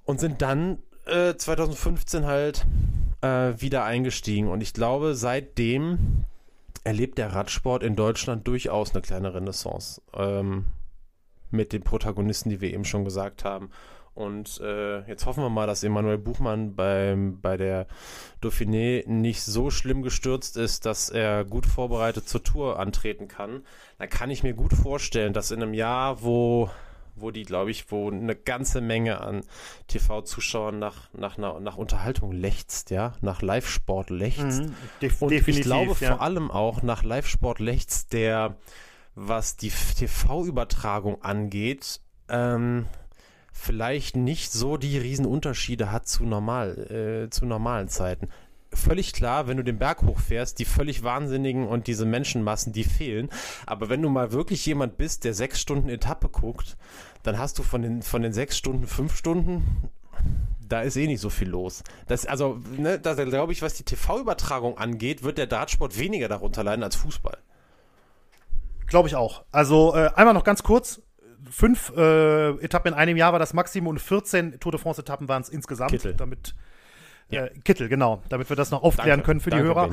Und 0.04 0.20
sind 0.20 0.42
dann 0.42 0.78
äh, 1.06 1.34
2015 1.34 2.26
halt 2.26 2.66
äh, 3.22 3.54
wieder 3.58 3.84
eingestiegen. 3.84 4.48
Und 4.48 4.60
ich 4.60 4.72
glaube, 4.72 5.14
seitdem 5.14 6.24
erlebt 6.84 7.18
der 7.18 7.32
Radsport 7.32 7.82
in 7.82 7.96
Deutschland 7.96 8.46
durchaus 8.46 8.92
eine 8.92 9.02
kleine 9.02 9.34
Renaissance. 9.34 10.00
Ähm, 10.14 10.66
mit 11.50 11.72
den 11.72 11.82
Protagonisten, 11.82 12.50
die 12.50 12.60
wir 12.60 12.72
eben 12.72 12.84
schon 12.84 13.04
gesagt 13.04 13.44
haben. 13.44 13.70
Und 14.16 14.62
äh, 14.62 15.06
jetzt 15.06 15.26
hoffen 15.26 15.42
wir 15.42 15.50
mal, 15.50 15.66
dass 15.66 15.84
Emanuel 15.84 16.16
Buchmann 16.16 16.74
beim, 16.74 17.38
bei 17.42 17.58
der 17.58 17.86
Dauphiné 18.42 19.06
nicht 19.06 19.42
so 19.42 19.68
schlimm 19.68 20.00
gestürzt 20.00 20.56
ist, 20.56 20.86
dass 20.86 21.10
er 21.10 21.44
gut 21.44 21.66
vorbereitet 21.66 22.26
zur 22.26 22.42
Tour 22.42 22.78
antreten 22.78 23.28
kann. 23.28 23.62
Dann 23.98 24.08
kann 24.08 24.30
ich 24.30 24.42
mir 24.42 24.54
gut 24.54 24.72
vorstellen, 24.72 25.34
dass 25.34 25.50
in 25.50 25.62
einem 25.62 25.74
Jahr, 25.74 26.22
wo, 26.22 26.70
wo 27.14 27.30
die, 27.30 27.42
glaube 27.42 27.70
ich, 27.70 27.92
wo 27.92 28.10
eine 28.10 28.34
ganze 28.34 28.80
Menge 28.80 29.20
an 29.20 29.42
TV-Zuschauern 29.88 30.78
nach, 30.78 31.10
nach, 31.12 31.36
nach, 31.36 31.60
nach 31.60 31.76
Unterhaltung 31.76 32.32
lechzt, 32.32 32.88
ja, 32.88 33.12
nach 33.20 33.42
Live-Sport 33.42 34.08
lechzt. 34.08 34.62
Mhm, 34.62 34.74
def 35.02 35.20
Und 35.20 35.32
ich 35.32 35.60
glaube 35.60 35.94
ja. 36.00 36.12
vor 36.12 36.22
allem 36.22 36.50
auch 36.50 36.80
nach 36.80 37.02
Live-Sport 37.02 37.58
lechzt, 37.58 38.14
der, 38.14 38.56
was 39.14 39.58
die 39.58 39.68
TV-Übertragung 39.98 41.20
angeht, 41.20 42.00
ähm, 42.30 42.86
vielleicht 43.56 44.16
nicht 44.16 44.52
so 44.52 44.76
die 44.76 44.98
Riesenunterschiede 44.98 45.90
hat 45.90 46.06
zu 46.06 46.24
normal, 46.24 47.24
äh, 47.26 47.30
zu 47.30 47.46
normalen 47.46 47.88
Zeiten. 47.88 48.28
Völlig 48.72 49.12
klar, 49.12 49.48
wenn 49.48 49.56
du 49.56 49.64
den 49.64 49.78
Berg 49.78 50.02
hochfährst, 50.02 50.58
die 50.58 50.64
völlig 50.64 51.02
Wahnsinnigen 51.02 51.66
und 51.66 51.86
diese 51.86 52.04
Menschenmassen, 52.04 52.72
die 52.72 52.84
fehlen. 52.84 53.30
Aber 53.64 53.88
wenn 53.88 54.02
du 54.02 54.10
mal 54.10 54.32
wirklich 54.32 54.64
jemand 54.66 54.98
bist, 54.98 55.24
der 55.24 55.34
sechs 55.34 55.60
Stunden 55.60 55.88
Etappe 55.88 56.28
guckt, 56.28 56.76
dann 57.22 57.38
hast 57.38 57.58
du 57.58 57.62
von 57.62 57.82
den, 57.82 58.02
von 58.02 58.22
den 58.22 58.32
sechs 58.32 58.58
Stunden 58.58 58.86
fünf 58.86 59.16
Stunden 59.16 59.90
da 60.68 60.80
ist 60.80 60.96
eh 60.96 61.06
nicht 61.06 61.20
so 61.20 61.30
viel 61.30 61.48
los. 61.48 61.84
Das, 62.08 62.26
also, 62.26 62.60
ne, 62.76 62.98
da 62.98 63.14
glaube 63.14 63.52
ich, 63.52 63.62
was 63.62 63.74
die 63.74 63.84
TV-Übertragung 63.84 64.78
angeht, 64.78 65.22
wird 65.22 65.38
der 65.38 65.46
Dartsport 65.46 65.96
weniger 65.96 66.26
darunter 66.26 66.64
leiden 66.64 66.82
als 66.82 66.96
Fußball. 66.96 67.38
Glaube 68.88 69.08
ich 69.08 69.14
auch. 69.14 69.44
Also, 69.52 69.94
äh, 69.94 70.10
einmal 70.16 70.34
noch 70.34 70.42
ganz 70.42 70.64
kurz 70.64 71.02
fünf 71.50 71.92
äh, 71.96 72.50
Etappen 72.62 72.92
in 72.92 72.98
einem 72.98 73.16
Jahr 73.16 73.32
war 73.32 73.38
das 73.38 73.54
Maximum 73.54 73.88
und 73.88 74.00
14 74.00 74.60
Tour 74.60 74.72
de 74.72 74.80
France 74.80 75.00
Etappen 75.00 75.28
waren 75.28 75.42
es 75.42 75.48
insgesamt. 75.48 75.90
Kittel. 75.90 76.14
Damit 76.14 76.54
ja. 77.28 77.46
Äh, 77.46 77.50
Kittel, 77.64 77.88
genau, 77.88 78.22
damit 78.28 78.48
wir 78.48 78.56
das 78.56 78.70
noch 78.70 78.82
aufklären 78.82 79.18
danke, 79.18 79.26
können 79.26 79.40
für 79.40 79.50
die 79.50 79.58
Hörer. 79.58 79.90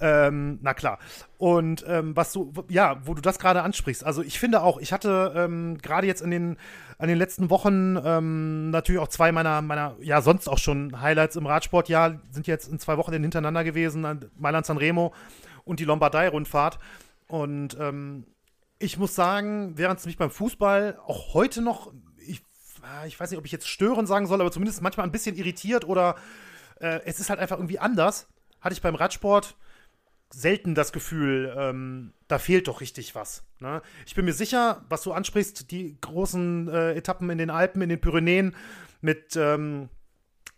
Ähm, 0.00 0.58
na 0.62 0.72
klar. 0.74 0.98
Und 1.38 1.84
ähm, 1.88 2.14
was 2.14 2.32
du, 2.32 2.52
ja, 2.68 3.00
wo 3.04 3.14
du 3.14 3.20
das 3.20 3.38
gerade 3.38 3.62
ansprichst, 3.62 4.04
also 4.04 4.22
ich 4.22 4.38
finde 4.38 4.62
auch, 4.62 4.78
ich 4.78 4.92
hatte 4.92 5.32
ähm, 5.36 5.78
gerade 5.78 6.06
jetzt 6.06 6.22
in 6.22 6.30
den, 6.30 6.56
an 6.98 7.08
den 7.08 7.18
letzten 7.18 7.50
Wochen 7.50 7.96
ähm, 8.02 8.70
natürlich 8.70 9.00
auch 9.00 9.08
zwei 9.08 9.32
meiner, 9.32 9.62
meiner, 9.62 9.96
ja, 10.00 10.22
sonst 10.22 10.48
auch 10.48 10.58
schon 10.58 11.00
Highlights 11.00 11.36
im 11.36 11.46
Radsportjahr, 11.46 12.20
sind 12.30 12.46
jetzt 12.46 12.70
in 12.70 12.78
zwei 12.78 12.96
Wochen 12.98 13.12
hintereinander 13.12 13.64
gewesen, 13.64 14.30
Mailand 14.38 14.66
San 14.66 14.78
Remo 14.78 15.12
und 15.64 15.80
die 15.80 15.84
Lombardei-Rundfahrt. 15.84 16.78
Und 17.28 17.76
ähm, 17.80 18.24
ich 18.78 18.98
muss 18.98 19.14
sagen, 19.14 19.76
während 19.76 20.00
es 20.00 20.06
mich 20.06 20.18
beim 20.18 20.30
Fußball 20.30 20.98
auch 21.06 21.34
heute 21.34 21.62
noch, 21.62 21.92
ich, 22.18 22.42
ah, 22.82 23.06
ich 23.06 23.18
weiß 23.18 23.30
nicht, 23.30 23.38
ob 23.38 23.46
ich 23.46 23.52
jetzt 23.52 23.68
stören 23.68 24.06
sagen 24.06 24.26
soll, 24.26 24.40
aber 24.40 24.52
zumindest 24.52 24.82
manchmal 24.82 25.06
ein 25.06 25.12
bisschen 25.12 25.36
irritiert 25.36 25.84
oder 25.84 26.16
äh, 26.80 27.00
es 27.04 27.20
ist 27.20 27.30
halt 27.30 27.40
einfach 27.40 27.56
irgendwie 27.56 27.78
anders, 27.78 28.28
hatte 28.60 28.74
ich 28.74 28.82
beim 28.82 28.94
Radsport 28.94 29.56
selten 30.30 30.74
das 30.74 30.92
Gefühl, 30.92 31.54
ähm, 31.56 32.12
da 32.28 32.38
fehlt 32.38 32.68
doch 32.68 32.80
richtig 32.80 33.14
was. 33.14 33.44
Ne? 33.60 33.80
Ich 34.06 34.14
bin 34.14 34.24
mir 34.24 34.32
sicher, 34.32 34.84
was 34.88 35.02
du 35.02 35.12
ansprichst, 35.12 35.70
die 35.70 35.96
großen 36.00 36.68
äh, 36.68 36.94
Etappen 36.94 37.30
in 37.30 37.38
den 37.38 37.50
Alpen, 37.50 37.80
in 37.82 37.88
den 37.88 38.00
Pyrenäen 38.00 38.54
mit 39.00 39.36
ähm, 39.36 39.88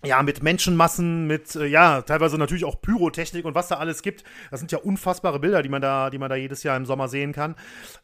ja, 0.05 0.23
mit 0.23 0.43
Menschenmassen, 0.43 1.27
mit, 1.27 1.57
äh, 1.57 1.67
ja, 1.67 2.03
teilweise 2.03 2.39
natürlich 2.39 2.65
auch 2.65 2.81
Pyrotechnik 2.81 3.45
und 3.45 3.55
was 3.55 3.69
da 3.69 3.77
alles 3.77 4.03
gibt. 4.03 4.23
Das 4.51 4.61
sind 4.61 4.71
ja 4.71 4.79
unfassbare 4.79 5.41
Bilder, 5.41 5.63
die 5.63 5.69
man 5.69 5.83
da, 5.83 6.11
die 6.11 6.19
man 6.19 6.31
da 6.31 6.37
jedes 6.37 6.63
Jahr 6.63 6.77
im 6.77 6.87
Sommer 6.87 7.09
sehen 7.09 7.33
kann. 7.33 7.57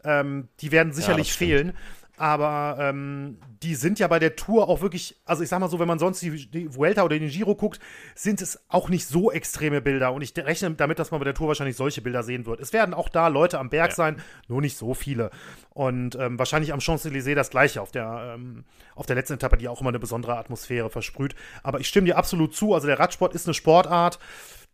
Ähm, 0.03 0.49
die 0.61 0.73
werden 0.73 0.93
sicherlich 0.93 1.29
ja, 1.29 1.35
fehlen. 1.35 1.73
Aber 2.17 2.77
ähm, 2.79 3.39
die 3.63 3.75
sind 3.75 3.99
ja 3.99 4.07
bei 4.07 4.21
der 4.21 4.37
Tour 4.37 4.69
auch 4.69 4.83
wirklich, 4.83 5.21
also 5.25 5.43
ich 5.43 5.49
sag 5.49 5.59
mal 5.59 5.69
so, 5.69 5.81
wenn 5.81 5.89
man 5.89 5.99
sonst 5.99 6.23
die, 6.23 6.49
die 6.49 6.75
Vuelta 6.75 7.03
oder 7.03 7.19
den 7.19 7.29
Giro 7.29 7.57
guckt, 7.57 7.81
sind 8.15 8.41
es 8.41 8.63
auch 8.69 8.89
nicht 8.89 9.07
so 9.07 9.33
extreme 9.33 9.81
Bilder. 9.81 10.13
Und 10.13 10.23
ich 10.23 10.33
rechne 10.37 10.71
damit, 10.75 11.01
dass 11.01 11.11
man 11.11 11.19
bei 11.19 11.25
der 11.25 11.35
Tour 11.35 11.49
wahrscheinlich 11.49 11.77
solche 11.77 12.03
Bilder 12.03 12.23
sehen 12.23 12.47
wird. 12.47 12.61
Es 12.61 12.73
werden 12.73 12.95
auch 12.95 13.09
da 13.09 13.27
Leute 13.27 13.59
am 13.59 13.69
Berg 13.69 13.91
ja. 13.91 13.97
sein, 13.97 14.23
nur 14.47 14.61
nicht 14.61 14.77
so 14.77 14.95
viele. 14.95 15.31
Und 15.71 16.15
ähm, 16.15 16.39
wahrscheinlich 16.39 16.73
am 16.73 16.79
Champs-Élysées 16.79 17.35
das 17.35 17.51
gleiche 17.51 17.83
auf 17.83 17.91
der, 17.91 18.35
ähm, 18.37 18.65
auf 18.95 19.07
der 19.07 19.17
letzten 19.17 19.35
Etappe, 19.35 19.57
die 19.57 19.67
auch 19.69 19.81
immer 19.81 19.91
eine 19.91 19.99
besondere 19.99 20.37
Atmosphäre 20.37 20.91
versprüht. 20.91 21.35
Aber 21.65 21.81
ich 21.81 21.89
stimme 21.89 22.07
dir 22.07 22.17
absolut 22.17 22.55
zu. 22.55 22.75
Also 22.75 22.87
der 22.87 23.01
Radsport 23.01 23.35
ist 23.35 23.47
eine 23.47 23.55
Sportart, 23.55 24.21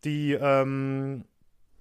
die, 0.03 0.33
ähm, 0.33 1.25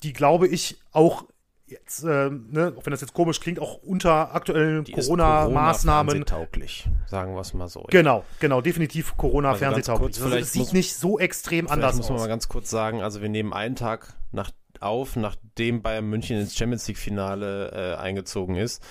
die 0.02 0.14
glaube 0.14 0.48
ich 0.48 0.80
auch 0.92 1.26
jetzt, 1.70 2.04
äh, 2.04 2.30
ne, 2.30 2.74
auch 2.76 2.84
wenn 2.84 2.90
das 2.90 3.00
jetzt 3.00 3.14
komisch 3.14 3.40
klingt, 3.40 3.58
auch 3.58 3.82
unter 3.82 4.34
aktuellen 4.34 4.84
Corona-Maßnahmen. 4.84 6.24
Corona 6.24 6.24
tauglich, 6.24 6.88
sagen 7.06 7.34
wir 7.34 7.40
es 7.40 7.54
mal 7.54 7.68
so. 7.68 7.86
Genau, 7.90 8.24
genau, 8.38 8.60
definitiv 8.60 9.16
Corona-Fernsehtauglich. 9.16 10.20
Also 10.22 10.36
es 10.36 10.52
sieht 10.52 10.72
nicht 10.72 10.96
so 10.96 11.18
extrem 11.18 11.68
anders 11.68 11.92
aus. 11.92 11.98
muss 11.98 12.08
man 12.10 12.18
mal 12.18 12.28
ganz 12.28 12.48
kurz 12.48 12.70
sagen, 12.70 13.02
also 13.02 13.22
wir 13.22 13.28
nehmen 13.28 13.52
einen 13.52 13.76
Tag 13.76 14.14
nach, 14.32 14.50
auf, 14.80 15.16
nachdem 15.16 15.82
Bayern 15.82 16.06
München 16.06 16.38
ins 16.38 16.56
Champions 16.56 16.86
League-Finale 16.88 17.94
äh, 17.96 18.00
eingezogen 18.00 18.56
ist. 18.56 18.82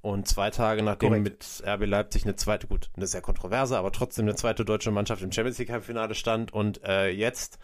Und 0.00 0.28
zwei 0.28 0.50
Tage 0.50 0.82
nachdem 0.82 1.08
Korrekt. 1.08 1.24
mit 1.24 1.68
RB 1.68 1.84
Leipzig 1.86 2.24
eine 2.24 2.36
zweite, 2.36 2.68
gut, 2.68 2.88
eine 2.96 3.06
sehr 3.06 3.20
kontroverse, 3.20 3.76
aber 3.76 3.90
trotzdem 3.90 4.26
eine 4.26 4.36
zweite 4.36 4.64
deutsche 4.64 4.92
Mannschaft 4.92 5.22
im 5.22 5.32
Champions 5.32 5.58
League-Finale 5.58 6.14
stand 6.14 6.52
und 6.52 6.84
äh, 6.84 7.08
jetzt 7.08 7.58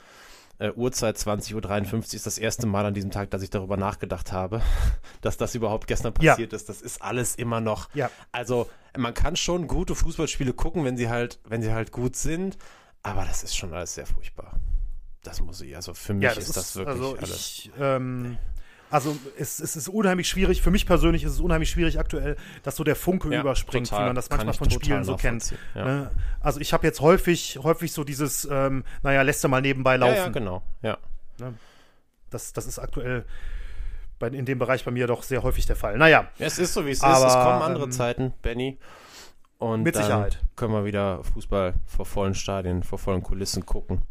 äh, 0.58 0.70
Uhrzeit 0.72 1.16
20.53 1.16 1.54
Uhr 1.92 2.00
ist 2.14 2.26
das 2.26 2.38
erste 2.38 2.66
Mal 2.66 2.86
an 2.86 2.94
diesem 2.94 3.10
Tag, 3.10 3.30
dass 3.30 3.42
ich 3.42 3.50
darüber 3.50 3.76
nachgedacht 3.76 4.32
habe, 4.32 4.62
dass 5.20 5.36
das 5.36 5.54
überhaupt 5.54 5.86
gestern 5.86 6.14
passiert 6.14 6.52
ja. 6.52 6.56
ist. 6.56 6.68
Das 6.68 6.80
ist 6.82 7.02
alles 7.02 7.34
immer 7.34 7.60
noch. 7.60 7.88
Ja. 7.94 8.10
Also 8.32 8.68
man 8.96 9.14
kann 9.14 9.36
schon 9.36 9.66
gute 9.66 9.94
Fußballspiele 9.94 10.52
gucken, 10.52 10.84
wenn 10.84 10.96
sie 10.96 11.08
halt, 11.08 11.40
wenn 11.44 11.62
sie 11.62 11.72
halt 11.72 11.92
gut 11.92 12.16
sind, 12.16 12.56
aber 13.02 13.24
das 13.24 13.42
ist 13.42 13.56
schon 13.56 13.72
alles 13.72 13.94
sehr 13.94 14.06
furchtbar. 14.06 14.58
Das 15.22 15.40
muss 15.40 15.60
ich, 15.60 15.74
also 15.74 15.94
für 15.94 16.14
mich 16.14 16.24
ja, 16.24 16.34
das 16.34 16.48
ist, 16.48 16.56
das 16.56 16.76
wirklich 16.76 16.96
also 16.96 17.16
alles. 17.16 17.30
Ich, 17.30 17.70
ähm, 17.80 18.36
also 18.90 19.16
es, 19.38 19.60
es, 19.60 19.76
ist 19.76 19.88
unheimlich 19.88 20.28
schwierig, 20.28 20.62
für 20.62 20.70
mich 20.70 20.86
persönlich 20.86 21.24
ist 21.24 21.32
es 21.32 21.40
unheimlich 21.40 21.70
schwierig 21.70 21.98
aktuell, 21.98 22.36
dass 22.62 22.76
so 22.76 22.84
der 22.84 22.96
Funke 22.96 23.32
ja, 23.32 23.40
überspringt, 23.40 23.88
total. 23.88 24.04
wie 24.04 24.06
man 24.08 24.16
das 24.16 24.30
manchmal 24.30 24.54
von 24.54 24.70
Spielen 24.70 25.04
so 25.04 25.16
kennt. 25.16 25.54
Ja. 25.74 25.84
Ne? 25.84 26.10
Also 26.40 26.60
ich 26.60 26.72
habe 26.72 26.86
jetzt 26.86 27.00
häufig, 27.00 27.58
häufig 27.62 27.92
so 27.92 28.04
dieses, 28.04 28.46
ähm, 28.50 28.84
naja, 29.02 29.22
lässt 29.22 29.42
du 29.42 29.48
mal 29.48 29.60
nebenbei 29.60 29.96
laufen. 29.96 30.14
Ja, 30.14 30.24
ja 30.24 30.28
genau, 30.28 30.62
ja. 30.82 30.98
Ne? 31.38 31.54
Das, 32.30 32.52
das 32.52 32.66
ist 32.66 32.78
aktuell 32.78 33.24
bei, 34.18 34.28
in 34.28 34.44
dem 34.44 34.58
Bereich 34.58 34.84
bei 34.84 34.90
mir 34.90 35.06
doch 35.06 35.22
sehr 35.22 35.42
häufig 35.42 35.66
der 35.66 35.76
Fall. 35.76 35.96
Naja. 35.98 36.28
Es 36.38 36.58
ist 36.58 36.74
so, 36.74 36.86
wie 36.86 36.90
es 36.90 37.02
aber, 37.02 37.26
ist. 37.26 37.34
Es 37.34 37.34
kommen 37.34 37.62
andere 37.62 37.84
ähm, 37.84 37.92
Zeiten, 37.92 38.32
Benny. 38.42 38.78
Und 39.58 39.82
mit 39.82 39.96
Sicherheit. 39.96 40.40
können 40.56 40.72
wir 40.72 40.84
wieder 40.84 41.22
Fußball 41.24 41.74
vor 41.86 42.06
vollen 42.06 42.34
Stadien, 42.34 42.82
vor 42.82 42.98
vollen 42.98 43.22
Kulissen 43.22 43.64
gucken. 43.64 44.02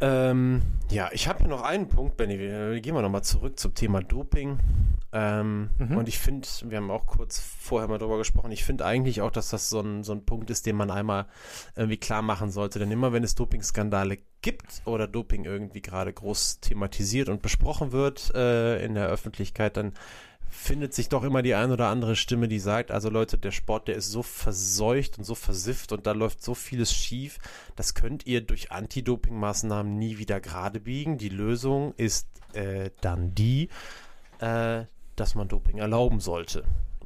Ähm, 0.00 0.62
ja, 0.90 1.10
ich 1.12 1.28
habe 1.28 1.40
hier 1.40 1.48
noch 1.48 1.62
einen 1.62 1.88
Punkt, 1.88 2.16
Benny. 2.16 2.38
Wir, 2.38 2.80
gehen 2.80 2.94
wir 2.94 3.02
nochmal 3.02 3.22
zurück 3.24 3.58
zum 3.58 3.74
Thema 3.74 4.02
Doping. 4.02 4.58
Ähm, 5.12 5.70
mhm. 5.78 5.96
Und 5.96 6.08
ich 6.08 6.18
finde, 6.18 6.46
wir 6.64 6.76
haben 6.78 6.90
auch 6.90 7.06
kurz 7.06 7.40
vorher 7.40 7.88
mal 7.88 7.98
drüber 7.98 8.18
gesprochen, 8.18 8.52
ich 8.52 8.64
finde 8.64 8.86
eigentlich 8.86 9.22
auch, 9.22 9.32
dass 9.32 9.50
das 9.50 9.68
so 9.68 9.80
ein, 9.80 10.04
so 10.04 10.12
ein 10.12 10.24
Punkt 10.24 10.50
ist, 10.50 10.66
den 10.66 10.76
man 10.76 10.90
einmal 10.90 11.26
irgendwie 11.74 11.96
klar 11.96 12.22
machen 12.22 12.50
sollte. 12.50 12.78
Denn 12.78 12.90
immer 12.90 13.12
wenn 13.12 13.24
es 13.24 13.34
Dopingskandale 13.34 14.18
gibt 14.42 14.82
oder 14.84 15.06
Doping 15.06 15.44
irgendwie 15.44 15.82
gerade 15.82 16.12
groß 16.12 16.60
thematisiert 16.60 17.28
und 17.28 17.42
besprochen 17.42 17.92
wird 17.92 18.32
äh, 18.34 18.84
in 18.84 18.94
der 18.94 19.08
Öffentlichkeit, 19.08 19.76
dann 19.76 19.92
findet 20.50 20.92
sich 20.92 21.08
doch 21.08 21.22
immer 21.22 21.42
die 21.42 21.54
ein 21.54 21.70
oder 21.70 21.86
andere 21.88 22.16
Stimme, 22.16 22.48
die 22.48 22.58
sagt, 22.58 22.90
also 22.90 23.08
Leute, 23.08 23.38
der 23.38 23.52
Sport, 23.52 23.88
der 23.88 23.94
ist 23.94 24.10
so 24.10 24.22
verseucht 24.22 25.16
und 25.18 25.24
so 25.24 25.34
versifft 25.34 25.92
und 25.92 26.06
da 26.06 26.12
läuft 26.12 26.42
so 26.42 26.54
vieles 26.54 26.92
schief, 26.92 27.38
das 27.76 27.94
könnt 27.94 28.26
ihr 28.26 28.40
durch 28.40 28.72
Anti-Doping-Maßnahmen 28.72 29.96
nie 29.96 30.18
wieder 30.18 30.40
gerade 30.40 30.80
biegen. 30.80 31.18
Die 31.18 31.28
Lösung 31.28 31.94
ist 31.96 32.28
äh, 32.52 32.90
dann 33.00 33.34
die, 33.34 33.68
äh, 34.40 34.84
dass 35.16 35.34
man 35.34 35.48
Doping 35.48 35.78
erlauben 35.78 36.20
sollte. 36.20 36.64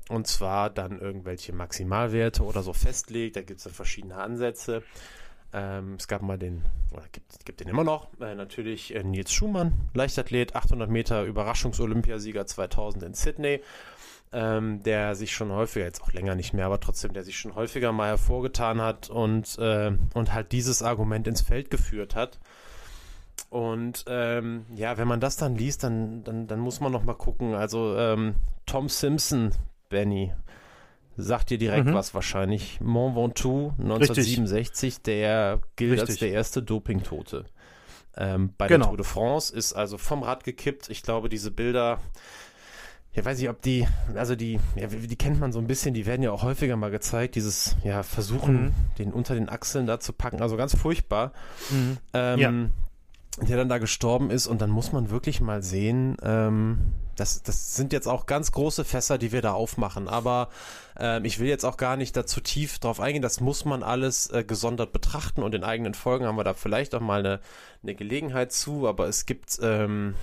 Und 0.08 0.26
zwar 0.26 0.70
dann 0.70 0.98
irgendwelche 1.00 1.52
Maximalwerte 1.52 2.42
oder 2.42 2.62
so 2.62 2.72
festlegt. 2.72 3.36
Da 3.36 3.42
gibt 3.42 3.60
es 3.60 3.64
ja 3.64 3.70
verschiedene 3.70 4.16
Ansätze. 4.16 4.82
Ähm, 5.56 5.94
es 5.94 6.08
gab 6.08 6.20
mal 6.22 6.36
den, 6.36 6.64
oder 6.92 7.04
gibt, 7.12 7.44
gibt 7.44 7.60
den 7.60 7.68
immer 7.68 7.84
noch, 7.84 8.08
äh, 8.20 8.34
natürlich 8.34 8.92
äh, 8.92 9.04
Nils 9.04 9.32
Schumann, 9.32 9.72
Leichtathlet, 9.94 10.56
800 10.56 10.90
Meter 10.90 11.22
Überraschungsolympiasieger 11.22 12.44
2000 12.44 13.04
in 13.04 13.14
Sydney, 13.14 13.60
ähm, 14.32 14.82
der 14.82 15.14
sich 15.14 15.32
schon 15.32 15.52
häufiger, 15.52 15.84
jetzt 15.84 16.02
auch 16.02 16.12
länger 16.12 16.34
nicht 16.34 16.54
mehr, 16.54 16.66
aber 16.66 16.80
trotzdem, 16.80 17.12
der 17.12 17.22
sich 17.22 17.38
schon 17.38 17.54
häufiger 17.54 17.92
mal 17.92 18.08
hervorgetan 18.08 18.82
hat 18.82 19.10
und, 19.10 19.56
äh, 19.60 19.92
und 20.14 20.34
halt 20.34 20.50
dieses 20.50 20.82
Argument 20.82 21.28
ins 21.28 21.42
Feld 21.42 21.70
geführt 21.70 22.16
hat. 22.16 22.40
Und 23.48 24.04
ähm, 24.08 24.66
ja, 24.74 24.98
wenn 24.98 25.06
man 25.06 25.20
das 25.20 25.36
dann 25.36 25.54
liest, 25.54 25.84
dann, 25.84 26.24
dann, 26.24 26.48
dann 26.48 26.58
muss 26.58 26.80
man 26.80 26.90
noch 26.90 27.04
mal 27.04 27.14
gucken. 27.14 27.54
Also 27.54 27.96
ähm, 27.96 28.34
Tom 28.66 28.88
Simpson, 28.88 29.52
Benny, 29.88 30.32
sagt 31.16 31.50
dir 31.50 31.58
direkt 31.58 31.86
mhm. 31.86 31.94
was 31.94 32.14
wahrscheinlich. 32.14 32.80
Mont 32.80 33.16
Ventoux 33.16 33.72
1967, 33.78 34.82
Richtig. 34.82 35.02
der 35.02 35.60
gilt 35.76 35.92
Richtig. 35.92 36.08
als 36.08 36.18
der 36.18 36.30
erste 36.30 36.62
Dopingtote. 36.62 37.44
Ähm, 38.16 38.52
bei 38.56 38.68
genau. 38.68 38.84
der 38.84 38.88
Tour 38.90 38.96
de 38.98 39.06
France 39.06 39.54
ist 39.54 39.72
also 39.72 39.98
vom 39.98 40.22
Rad 40.22 40.44
gekippt. 40.44 40.88
Ich 40.88 41.02
glaube, 41.02 41.28
diese 41.28 41.50
Bilder, 41.50 42.00
ja, 43.12 43.24
weiß 43.24 43.40
ich, 43.40 43.48
ob 43.48 43.60
die, 43.62 43.86
also 44.14 44.36
die, 44.36 44.60
ja, 44.76 44.86
die 44.86 45.16
kennt 45.16 45.40
man 45.40 45.52
so 45.52 45.58
ein 45.58 45.66
bisschen, 45.66 45.94
die 45.94 46.06
werden 46.06 46.22
ja 46.22 46.30
auch 46.30 46.42
häufiger 46.42 46.76
mal 46.76 46.90
gezeigt, 46.90 47.34
dieses, 47.34 47.76
ja, 47.82 48.02
Versuchen, 48.02 48.66
mhm. 48.66 48.72
den 48.98 49.12
unter 49.12 49.34
den 49.34 49.48
Achseln 49.48 49.86
da 49.86 50.00
zu 50.00 50.12
packen, 50.12 50.42
also 50.42 50.56
ganz 50.56 50.76
furchtbar. 50.76 51.32
Mhm. 51.70 51.96
Ähm, 52.12 52.38
ja. 52.38 52.52
Der 53.40 53.56
dann 53.56 53.68
da 53.68 53.78
gestorben 53.78 54.30
ist 54.30 54.46
und 54.46 54.60
dann 54.60 54.70
muss 54.70 54.92
man 54.92 55.10
wirklich 55.10 55.40
mal 55.40 55.60
sehen, 55.60 56.16
ähm, 56.22 56.92
das, 57.16 57.42
das 57.42 57.74
sind 57.74 57.92
jetzt 57.92 58.06
auch 58.06 58.26
ganz 58.26 58.52
große 58.52 58.84
Fässer, 58.84 59.18
die 59.18 59.32
wir 59.32 59.42
da 59.42 59.52
aufmachen. 59.52 60.08
Aber 60.08 60.50
ähm, 60.98 61.24
ich 61.24 61.38
will 61.40 61.48
jetzt 61.48 61.64
auch 61.64 61.76
gar 61.76 61.96
nicht 61.96 62.16
dazu 62.16 62.40
tief 62.40 62.78
drauf 62.78 63.00
eingehen. 63.00 63.22
Das 63.22 63.40
muss 63.40 63.64
man 63.64 63.82
alles 63.82 64.30
äh, 64.30 64.44
gesondert 64.44 64.92
betrachten 64.92 65.42
und 65.42 65.54
in 65.54 65.64
eigenen 65.64 65.94
Folgen 65.94 66.26
haben 66.26 66.36
wir 66.36 66.44
da 66.44 66.54
vielleicht 66.54 66.94
auch 66.94 67.00
mal 67.00 67.20
eine, 67.20 67.40
eine 67.82 67.94
Gelegenheit 67.94 68.52
zu. 68.52 68.86
Aber 68.86 69.08
es 69.08 69.26
gibt, 69.26 69.58
ähm, 69.62 70.14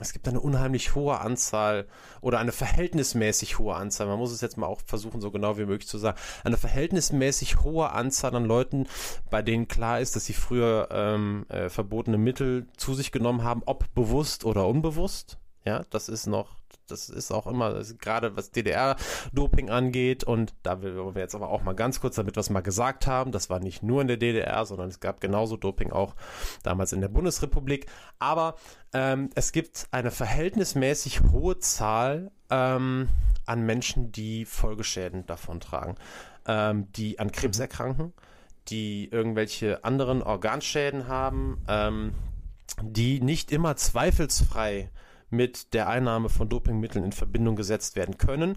es 0.00 0.12
gibt 0.12 0.28
eine 0.28 0.40
unheimlich 0.40 0.94
hohe 0.94 1.18
Anzahl 1.18 1.86
oder 2.20 2.38
eine 2.38 2.52
verhältnismäßig 2.52 3.58
hohe 3.58 3.74
Anzahl, 3.74 4.06
man 4.06 4.18
muss 4.18 4.32
es 4.32 4.40
jetzt 4.40 4.56
mal 4.56 4.66
auch 4.66 4.80
versuchen, 4.84 5.20
so 5.20 5.30
genau 5.30 5.58
wie 5.58 5.66
möglich 5.66 5.88
zu 5.88 5.98
sagen, 5.98 6.18
eine 6.44 6.56
verhältnismäßig 6.56 7.62
hohe 7.62 7.90
Anzahl 7.90 8.34
an 8.34 8.44
Leuten, 8.44 8.86
bei 9.30 9.42
denen 9.42 9.68
klar 9.68 10.00
ist, 10.00 10.16
dass 10.16 10.24
sie 10.24 10.32
früher 10.32 10.88
ähm, 10.90 11.46
äh, 11.48 11.68
verbotene 11.68 12.18
Mittel 12.18 12.66
zu 12.76 12.94
sich 12.94 13.12
genommen 13.12 13.44
haben, 13.44 13.62
ob 13.66 13.92
bewusst 13.94 14.44
oder 14.44 14.66
unbewusst. 14.66 15.38
Ja, 15.64 15.84
das 15.90 16.08
ist 16.08 16.26
noch, 16.26 16.59
das 16.90 17.08
ist 17.08 17.32
auch 17.32 17.46
immer, 17.46 17.82
gerade 17.98 18.36
was 18.36 18.50
DDR-Doping 18.50 19.70
angeht. 19.70 20.24
Und 20.24 20.54
da 20.62 20.82
will 20.82 20.96
wir 20.96 21.20
jetzt 21.20 21.34
aber 21.34 21.48
auch 21.48 21.62
mal 21.62 21.74
ganz 21.74 22.00
kurz, 22.00 22.16
damit 22.16 22.36
wir 22.36 22.40
es 22.40 22.50
mal 22.50 22.60
gesagt 22.60 23.06
haben, 23.06 23.32
das 23.32 23.50
war 23.50 23.60
nicht 23.60 23.82
nur 23.82 24.00
in 24.00 24.08
der 24.08 24.16
DDR, 24.16 24.64
sondern 24.64 24.88
es 24.88 25.00
gab 25.00 25.20
genauso 25.20 25.56
Doping 25.56 25.92
auch 25.92 26.14
damals 26.62 26.92
in 26.92 27.00
der 27.00 27.08
Bundesrepublik. 27.08 27.86
Aber 28.18 28.56
ähm, 28.92 29.30
es 29.34 29.52
gibt 29.52 29.86
eine 29.90 30.10
verhältnismäßig 30.10 31.22
hohe 31.32 31.58
Zahl 31.58 32.30
ähm, 32.50 33.08
an 33.46 33.66
Menschen, 33.66 34.12
die 34.12 34.44
Folgeschäden 34.44 35.26
davontragen, 35.26 35.96
ähm, 36.46 36.90
die 36.92 37.18
an 37.18 37.32
Krebs 37.32 37.58
mhm. 37.58 37.62
erkranken, 37.62 38.12
die 38.68 39.08
irgendwelche 39.10 39.84
anderen 39.84 40.22
Organschäden 40.22 41.08
haben, 41.08 41.62
ähm, 41.68 42.14
die 42.82 43.20
nicht 43.20 43.50
immer 43.50 43.76
zweifelsfrei 43.76 44.90
mit 45.30 45.72
der 45.74 45.88
Einnahme 45.88 46.28
von 46.28 46.48
Dopingmitteln 46.48 47.04
in 47.04 47.12
Verbindung 47.12 47.56
gesetzt 47.56 47.96
werden 47.96 48.18
können, 48.18 48.56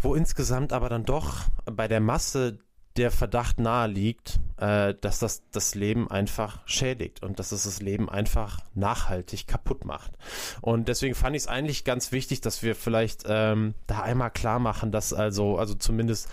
wo 0.00 0.14
insgesamt 0.14 0.72
aber 0.72 0.88
dann 0.88 1.04
doch 1.04 1.44
bei 1.64 1.88
der 1.88 2.00
Masse 2.00 2.58
der 2.96 3.10
Verdacht 3.10 3.58
nahe 3.58 3.88
liegt, 3.88 4.38
äh, 4.58 4.94
dass 5.00 5.18
das 5.18 5.42
das 5.50 5.74
Leben 5.74 6.10
einfach 6.10 6.60
schädigt 6.66 7.22
und 7.22 7.38
dass 7.38 7.52
es 7.52 7.64
das 7.64 7.80
Leben 7.80 8.10
einfach 8.10 8.60
nachhaltig 8.74 9.46
kaputt 9.46 9.84
macht. 9.84 10.12
Und 10.60 10.88
deswegen 10.88 11.14
fand 11.14 11.34
ich 11.34 11.42
es 11.42 11.48
eigentlich 11.48 11.84
ganz 11.84 12.12
wichtig, 12.12 12.42
dass 12.42 12.62
wir 12.62 12.74
vielleicht 12.74 13.24
ähm, 13.26 13.74
da 13.86 14.00
einmal 14.00 14.30
klar 14.30 14.58
machen, 14.58 14.92
dass 14.92 15.14
also, 15.14 15.56
also 15.56 15.74
zumindest 15.74 16.28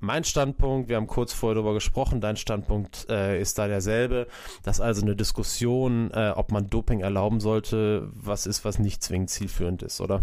mein 0.00 0.24
Standpunkt, 0.24 0.88
wir 0.88 0.96
haben 0.96 1.06
kurz 1.06 1.32
vorher 1.32 1.54
darüber 1.54 1.74
gesprochen, 1.74 2.20
dein 2.20 2.36
Standpunkt 2.36 3.06
äh, 3.08 3.40
ist 3.40 3.58
da 3.58 3.68
derselbe, 3.68 4.26
dass 4.62 4.80
also 4.80 5.02
eine 5.02 5.14
Diskussion, 5.14 6.10
äh, 6.12 6.32
ob 6.34 6.50
man 6.52 6.68
Doping 6.68 7.00
erlauben 7.00 7.40
sollte, 7.40 8.08
was 8.14 8.46
ist, 8.46 8.64
was 8.64 8.78
nicht 8.78 9.02
zwingend 9.02 9.30
zielführend 9.30 9.82
ist, 9.82 10.00
oder? 10.00 10.22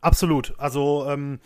Absolut. 0.00 0.54
Also 0.58 1.06
ähm, 1.08 1.40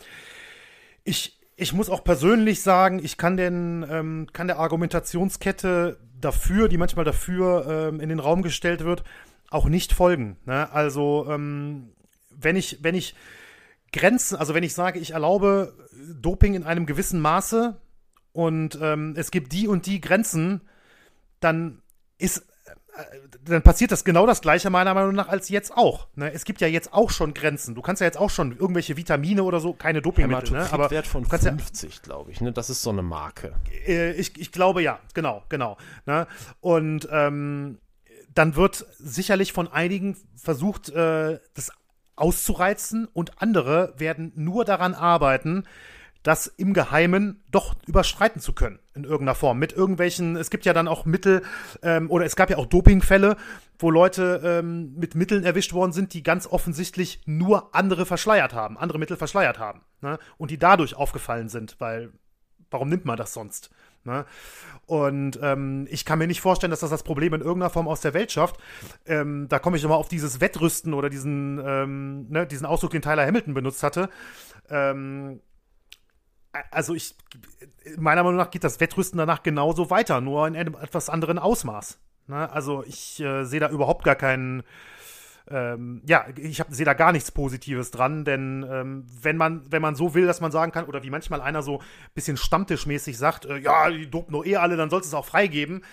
ich, 1.05 1.39
ich 1.57 1.73
muss 1.73 1.89
auch 1.89 2.05
persönlich 2.05 2.63
sagen, 2.63 3.01
ich 3.03 3.17
kann, 3.17 3.37
den, 3.37 3.87
ähm, 3.89 4.27
kann 4.33 4.47
der 4.47 4.59
Argumentationskette 4.59 5.99
dafür, 6.21 6.69
die 6.69 6.77
manchmal 6.77 7.05
dafür 7.05 7.89
ähm, 7.89 8.01
in 8.01 8.11
den 8.11 8.21
Raum 8.21 8.43
gestellt 8.43 8.85
wird, 8.85 9.03
auch 9.51 9.67
nicht 9.67 9.93
folgen. 9.93 10.37
Ne? 10.45 10.71
Also 10.73 11.27
ähm, 11.29 11.93
wenn 12.31 12.57
ich, 12.57 12.79
wenn 12.83 12.95
ich 12.95 13.15
Grenzen, 13.93 14.37
also 14.37 14.55
wenn 14.55 14.63
ich 14.63 14.75
sage, 14.75 14.99
ich 14.99 15.13
erlaube 15.13 15.75
Doping 16.21 16.55
in 16.55 16.65
einem 16.65 16.87
gewissen 16.87 17.21
Maße 17.21 17.77
und 18.33 18.79
ähm, 18.81 19.15
es 19.17 19.31
gibt 19.31 19.53
die 19.53 19.69
und 19.69 19.87
die 19.87 20.01
Grenzen, 20.01 20.63
dann 21.41 21.83
ist 22.19 22.45
dann 23.45 23.63
passiert 23.63 23.93
das 23.93 24.05
genau 24.05 24.27
das 24.27 24.41
gleiche 24.41 24.71
meiner 24.71 24.95
Meinung 24.95 25.15
nach 25.15 25.29
als 25.29 25.49
jetzt 25.49 25.77
auch. 25.77 26.09
Ne? 26.15 26.33
Es 26.33 26.45
gibt 26.45 26.61
ja 26.61 26.69
jetzt 26.69 26.93
auch 26.93 27.11
schon 27.11 27.35
Grenzen. 27.35 27.75
Du 27.75 27.83
kannst 27.83 28.01
ja 28.01 28.07
jetzt 28.07 28.19
auch 28.19 28.31
schon 28.31 28.57
irgendwelche 28.57 28.97
Vitamine 28.97 29.43
oder 29.43 29.61
so, 29.61 29.73
keine 29.73 30.03
Dopingmittel. 30.03 30.53
Ne? 30.53 30.69
Aber 30.73 30.91
Wert 30.91 31.07
von 31.07 31.25
50, 31.25 31.95
ja, 31.95 32.01
glaube 32.03 32.31
ich. 32.31 32.41
Ne? 32.41 32.53
Das 32.53 32.71
ist 32.71 32.83
so 32.83 32.91
eine 32.91 33.03
Marke. 33.03 33.55
Äh, 33.87 34.13
ich, 34.13 34.39
ich 34.39 34.53
glaube 34.53 34.83
ja, 34.83 35.01
genau, 35.15 35.45
genau. 35.49 35.77
Ne? 36.07 36.27
Und 36.61 37.09
ähm, 37.11 37.79
dann 38.35 38.57
wird 38.57 38.87
sicherlich 38.99 39.53
von 39.53 39.69
einigen 39.69 40.17
versucht, 40.37 40.91
äh, 40.91 41.41
das 41.55 41.73
auszureizen 42.17 43.07
und 43.07 43.41
andere 43.43 43.95
werden 43.97 44.33
nur 44.35 44.65
daran 44.65 44.95
arbeiten, 44.95 45.65
das 46.23 46.47
im 46.47 46.75
Geheimen 46.75 47.43
doch 47.51 47.75
überschreiten 47.87 48.41
zu 48.43 48.53
können 48.53 48.79
in 48.95 49.05
irgendeiner 49.05 49.35
Form. 49.35 49.59
Mit 49.59 49.73
irgendwelchen, 49.73 50.37
es 50.37 50.51
gibt 50.51 50.67
ja 50.67 50.75
dann 50.75 50.89
auch 50.89 51.07
Mittel, 51.07 51.43
ähm, 51.83 52.11
oder 52.11 52.27
es 52.27 52.37
gab 52.37 52.51
ja 52.51 52.59
auch 52.59 52.67
Dopingfälle, 52.67 53.37
wo 53.79 53.91
Leute 53.91 54.43
ähm, 54.45 54.95
mit 54.97 55.15
Mitteln 55.15 55.45
erwischt 55.45 55.73
worden 55.73 55.93
sind, 55.93 56.13
die 56.13 56.23
ganz 56.23 56.47
offensichtlich 56.47 57.21
nur 57.25 57.75
andere 57.75 58.05
verschleiert 58.05 58.53
haben, 58.53 58.77
andere 58.77 58.99
Mittel 58.99 59.17
verschleiert 59.17 59.59
haben. 59.59 59.81
Ne? 60.03 60.19
Und 60.37 60.51
die 60.51 60.59
dadurch 60.59 60.95
aufgefallen 60.95 61.49
sind, 61.49 61.77
weil 61.79 62.13
warum 62.71 62.89
nimmt 62.91 63.07
man 63.07 63.17
das 63.17 63.33
sonst? 63.33 63.71
Ne? 64.05 64.25
Und 64.87 65.39
ähm, 65.43 65.87
ich 65.91 66.05
kann 66.05 66.19
mir 66.19 66.27
nicht 66.27 66.41
vorstellen, 66.41 66.71
dass 66.71 66.81
das 66.81 66.91
das 66.91 67.03
Problem 67.03 67.35
in 67.35 67.41
irgendeiner 67.41 67.71
Form 67.71 67.87
aus 67.87 68.01
der 68.01 68.15
Welt 68.15 68.33
schafft. 68.33 68.57
Ähm, 69.07 69.47
da 69.49 69.59
komme 69.59 69.77
ich 69.77 69.83
nochmal 69.83 69.99
auf 69.99 70.09
dieses 70.09 70.41
Wettrüsten 70.41 70.95
oder 70.95 71.11
diesen, 71.11 71.63
ähm, 71.65 72.27
ne, 72.31 72.47
diesen 72.47 72.67
Ausdruck, 72.67 72.91
den 72.91 73.03
Tyler 73.03 73.27
Hamilton 73.27 73.55
benutzt 73.55 73.83
hatte. 73.83 74.09
Ähm, 74.69 75.41
also 76.71 76.95
ich, 76.95 77.15
meiner 77.97 78.23
Meinung 78.23 78.39
nach 78.39 78.51
geht 78.51 78.65
das 78.65 78.81
Wettrüsten 78.81 79.19
danach 79.19 79.43
genauso 79.43 79.91
weiter, 79.91 80.21
nur 80.21 80.47
in 80.49 80.57
einem 80.57 80.75
etwas 80.75 81.09
anderen 81.09 81.39
Ausmaß. 81.39 81.99
Ne? 82.27 82.51
Also 82.51 82.83
ich 82.85 83.21
äh, 83.21 83.45
sehe 83.45 83.61
da 83.61 83.69
überhaupt 83.69 84.05
gar 84.05 84.17
keinen, 84.17 84.63
ähm, 85.49 86.03
ja, 86.07 86.27
ich 86.37 86.63
sehe 86.69 86.85
da 86.85 86.95
gar 86.95 87.13
nichts 87.13 87.31
Positives 87.31 87.91
dran, 87.91 88.25
denn 88.25 88.67
ähm, 88.71 89.07
wenn 89.23 89.37
man, 89.37 89.63
wenn 89.71 89.83
man 89.83 89.95
so 89.95 90.15
will, 90.15 90.27
dass 90.27 90.41
man 90.41 90.53
sagen 90.53 90.73
kann, 90.73 90.85
oder 90.85 91.03
wie 91.03 91.11
manchmal 91.11 91.41
einer 91.41 91.63
so 91.63 91.79
ein 91.79 91.85
bisschen 92.15 92.37
stammtischmäßig 92.37 93.19
sagt, 93.19 93.47
äh, 93.47 93.59
ja, 93.59 93.91
die 93.91 94.09
dopen 94.09 94.33
nur 94.33 94.47
eh 94.47 94.57
alle, 94.57 94.77
dann 94.77 94.91
sollst 94.91 95.11
du 95.11 95.17
es 95.17 95.19
auch 95.19 95.27
freigeben. 95.27 95.85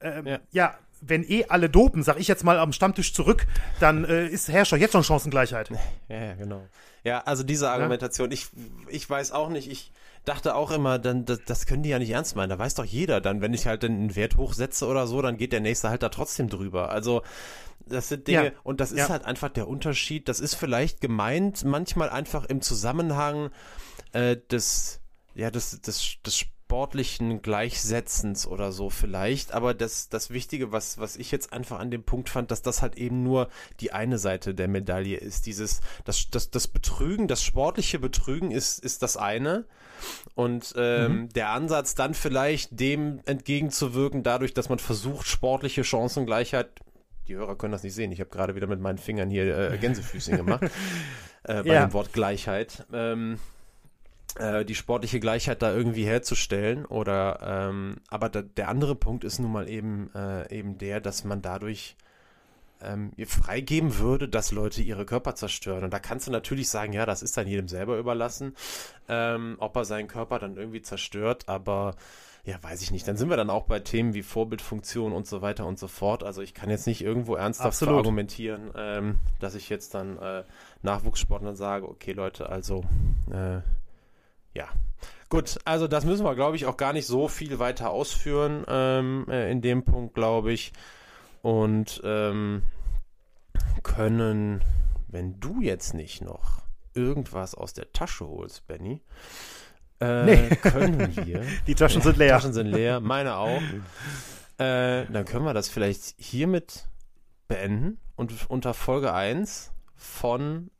Ähm, 0.00 0.26
ja. 0.26 0.38
ja. 0.50 0.78
wenn 1.00 1.22
eh 1.28 1.46
alle 1.48 1.68
dopen, 1.68 2.02
sag 2.02 2.18
ich 2.18 2.28
jetzt 2.28 2.44
mal 2.44 2.58
am 2.58 2.72
Stammtisch 2.72 3.12
zurück, 3.12 3.46
dann 3.80 4.04
äh, 4.04 4.26
ist 4.26 4.48
herrscht 4.48 4.72
doch 4.72 4.76
jetzt 4.76 4.92
schon 4.92 5.04
Chancengleichheit. 5.04 5.70
Ja, 6.08 6.34
genau. 6.34 6.66
Ja, 7.04 7.20
also 7.20 7.42
diese 7.42 7.70
Argumentation, 7.70 8.30
ja? 8.30 8.34
ich, 8.34 8.48
ich 8.88 9.08
weiß 9.08 9.32
auch 9.32 9.48
nicht, 9.48 9.70
ich 9.70 9.92
dachte 10.28 10.54
auch 10.54 10.70
immer, 10.70 10.98
dann, 10.98 11.24
das, 11.24 11.40
das 11.46 11.66
können 11.66 11.82
die 11.82 11.88
ja 11.88 11.98
nicht 11.98 12.10
ernst 12.10 12.36
meinen. 12.36 12.50
Da 12.50 12.58
weiß 12.58 12.74
doch 12.74 12.84
jeder 12.84 13.20
dann, 13.20 13.40
wenn 13.40 13.54
ich 13.54 13.66
halt 13.66 13.84
einen 13.84 14.14
Wert 14.14 14.36
hochsetze 14.36 14.86
oder 14.86 15.06
so, 15.06 15.22
dann 15.22 15.36
geht 15.36 15.52
der 15.52 15.60
nächste 15.60 15.88
halt 15.88 16.02
da 16.02 16.08
trotzdem 16.08 16.48
drüber. 16.48 16.90
Also, 16.90 17.22
das 17.86 18.08
sind 18.08 18.28
Dinge, 18.28 18.44
ja. 18.44 18.52
und 18.64 18.80
das 18.80 18.92
ist 18.92 18.98
ja. 18.98 19.08
halt 19.08 19.24
einfach 19.24 19.48
der 19.48 19.68
Unterschied. 19.68 20.28
Das 20.28 20.40
ist 20.40 20.54
vielleicht 20.54 21.00
gemeint, 21.00 21.64
manchmal 21.64 22.10
einfach 22.10 22.44
im 22.44 22.60
Zusammenhang 22.60 23.50
äh, 24.12 24.36
des, 24.50 25.00
ja, 25.34 25.50
des, 25.50 25.80
des, 25.80 26.16
des 26.24 26.44
sportlichen 26.68 27.40
Gleichsetzens 27.40 28.46
oder 28.46 28.72
so 28.72 28.90
vielleicht. 28.90 29.54
Aber 29.54 29.72
das, 29.72 30.10
das 30.10 30.28
Wichtige, 30.28 30.70
was, 30.70 30.98
was 30.98 31.16
ich 31.16 31.30
jetzt 31.30 31.50
einfach 31.50 31.78
an 31.78 31.90
dem 31.90 32.02
Punkt 32.02 32.28
fand, 32.28 32.50
dass 32.50 32.60
das 32.60 32.82
halt 32.82 32.98
eben 32.98 33.22
nur 33.22 33.48
die 33.80 33.92
eine 33.92 34.18
Seite 34.18 34.54
der 34.54 34.68
Medaille 34.68 35.16
ist. 35.16 35.46
Dieses, 35.46 35.80
das, 36.04 36.28
das, 36.30 36.50
das 36.50 36.68
Betrügen, 36.68 37.26
das 37.26 37.42
sportliche 37.42 37.98
Betrügen 37.98 38.50
ist, 38.50 38.84
ist 38.84 39.02
das 39.02 39.16
eine. 39.16 39.64
Und 40.34 40.74
ähm, 40.76 41.12
mhm. 41.12 41.28
der 41.30 41.48
Ansatz 41.50 41.94
dann 41.94 42.12
vielleicht 42.12 42.78
dem 42.78 43.20
entgegenzuwirken, 43.24 44.22
dadurch, 44.22 44.52
dass 44.52 44.68
man 44.68 44.78
versucht, 44.78 45.26
sportliche 45.26 45.84
Chancengleichheit 45.84 46.68
die 47.28 47.36
Hörer 47.36 47.56
können 47.56 47.72
das 47.72 47.82
nicht 47.82 47.94
sehen. 47.94 48.12
Ich 48.12 48.20
habe 48.20 48.30
gerade 48.30 48.54
wieder 48.54 48.66
mit 48.66 48.80
meinen 48.80 48.96
Fingern 48.98 49.30
hier 49.30 49.72
äh, 49.72 49.78
Gänsefüßchen 49.78 50.36
gemacht. 50.36 50.64
äh, 51.44 51.62
bei 51.62 51.74
ja. 51.74 51.86
dem 51.86 51.92
Wort 51.94 52.12
Gleichheit. 52.12 52.86
Ähm, 52.92 53.34
äh, 53.34 53.57
die 54.66 54.74
sportliche 54.74 55.20
Gleichheit 55.20 55.62
da 55.62 55.74
irgendwie 55.74 56.04
herzustellen. 56.04 56.84
Oder 56.84 57.68
ähm, 57.70 57.96
aber 58.08 58.28
da, 58.28 58.42
der 58.42 58.68
andere 58.68 58.94
Punkt 58.94 59.24
ist 59.24 59.38
nun 59.38 59.50
mal 59.50 59.68
eben, 59.68 60.10
äh, 60.14 60.56
eben 60.56 60.78
der, 60.78 61.00
dass 61.00 61.24
man 61.24 61.42
dadurch 61.42 61.96
ähm, 62.82 63.12
freigeben 63.26 63.98
würde, 63.98 64.28
dass 64.28 64.52
Leute 64.52 64.82
ihre 64.82 65.04
Körper 65.04 65.34
zerstören. 65.34 65.84
Und 65.84 65.92
da 65.92 65.98
kannst 65.98 66.26
du 66.26 66.30
natürlich 66.30 66.68
sagen, 66.68 66.92
ja, 66.92 67.06
das 67.06 67.22
ist 67.22 67.36
dann 67.36 67.46
jedem 67.46 67.68
selber 67.68 67.98
überlassen, 67.98 68.54
ähm, 69.08 69.56
ob 69.58 69.76
er 69.76 69.84
seinen 69.84 70.08
Körper 70.08 70.38
dann 70.38 70.56
irgendwie 70.56 70.82
zerstört, 70.82 71.48
aber 71.48 71.96
ja, 72.44 72.56
weiß 72.62 72.80
ich 72.80 72.92
nicht. 72.92 73.06
Dann 73.06 73.16
sind 73.16 73.28
wir 73.28 73.36
dann 73.36 73.50
auch 73.50 73.64
bei 73.64 73.80
Themen 73.80 74.14
wie 74.14 74.22
Vorbildfunktion 74.22 75.12
und 75.12 75.26
so 75.26 75.42
weiter 75.42 75.66
und 75.66 75.78
so 75.78 75.86
fort. 75.86 76.22
Also 76.22 76.40
ich 76.40 76.54
kann 76.54 76.70
jetzt 76.70 76.86
nicht 76.86 77.02
irgendwo 77.02 77.34
ernsthaft 77.34 77.82
argumentieren, 77.82 78.70
ähm, 78.74 79.18
dass 79.38 79.54
ich 79.54 79.68
jetzt 79.68 79.94
dann 79.94 80.16
äh, 80.18 80.44
Nachwuchssportlern 80.82 81.56
sage, 81.56 81.86
okay 81.86 82.12
Leute, 82.12 82.48
also 82.48 82.84
äh, 83.30 83.60
ja. 84.58 84.68
Gut, 85.28 85.58
also 85.64 85.86
das 85.86 86.04
müssen 86.04 86.24
wir, 86.24 86.34
glaube 86.34 86.56
ich, 86.56 86.66
auch 86.66 86.76
gar 86.76 86.92
nicht 86.92 87.06
so 87.06 87.28
viel 87.28 87.58
weiter 87.58 87.90
ausführen 87.90 88.64
ähm, 88.66 89.26
äh, 89.28 89.50
in 89.50 89.60
dem 89.60 89.84
Punkt, 89.84 90.14
glaube 90.14 90.52
ich. 90.52 90.72
Und 91.42 92.00
ähm, 92.04 92.62
können, 93.82 94.64
wenn 95.06 95.38
du 95.38 95.60
jetzt 95.60 95.94
nicht 95.94 96.22
noch 96.22 96.62
irgendwas 96.94 97.54
aus 97.54 97.72
der 97.72 97.92
Tasche 97.92 98.26
holst, 98.26 98.66
Benny, 98.66 99.02
äh, 100.00 100.24
nee. 100.24 100.56
können 100.56 101.14
wir. 101.24 101.44
Die 101.66 101.74
Taschen 101.74 102.02
sind 102.02 102.16
leer. 102.16 102.28
Die 102.28 102.32
Taschen 102.32 102.52
sind 102.52 102.66
leer, 102.66 103.00
meine 103.00 103.36
auch. 103.36 103.62
Äh, 104.60 105.06
dann 105.12 105.24
können 105.24 105.44
wir 105.44 105.54
das 105.54 105.68
vielleicht 105.68 106.16
hiermit 106.18 106.88
beenden 107.46 108.00
und 108.16 108.50
unter 108.50 108.74
Folge 108.74 109.14
1 109.14 109.70
von 109.94 110.72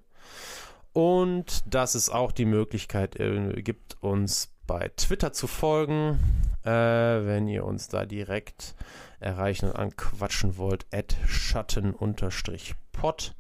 Und 0.94 1.74
dass 1.74 1.96
es 1.96 2.10
auch 2.10 2.32
die 2.32 2.46
Möglichkeit 2.46 3.20
äh, 3.20 3.62
gibt, 3.62 3.98
uns 4.02 4.52
bei 4.68 4.92
Twitter 4.96 5.34
zu 5.34 5.48
folgen, 5.48 6.20
äh, 6.64 6.70
wenn 6.70 7.48
ihr 7.48 7.66
uns 7.66 7.88
da 7.88 8.06
direkt 8.06 8.76
erreichen 9.20 9.68
und 9.68 9.76
anquatschen 9.76 10.58
wollt, 10.58 10.86
at 10.92 11.16
schatten-pod 11.28 13.36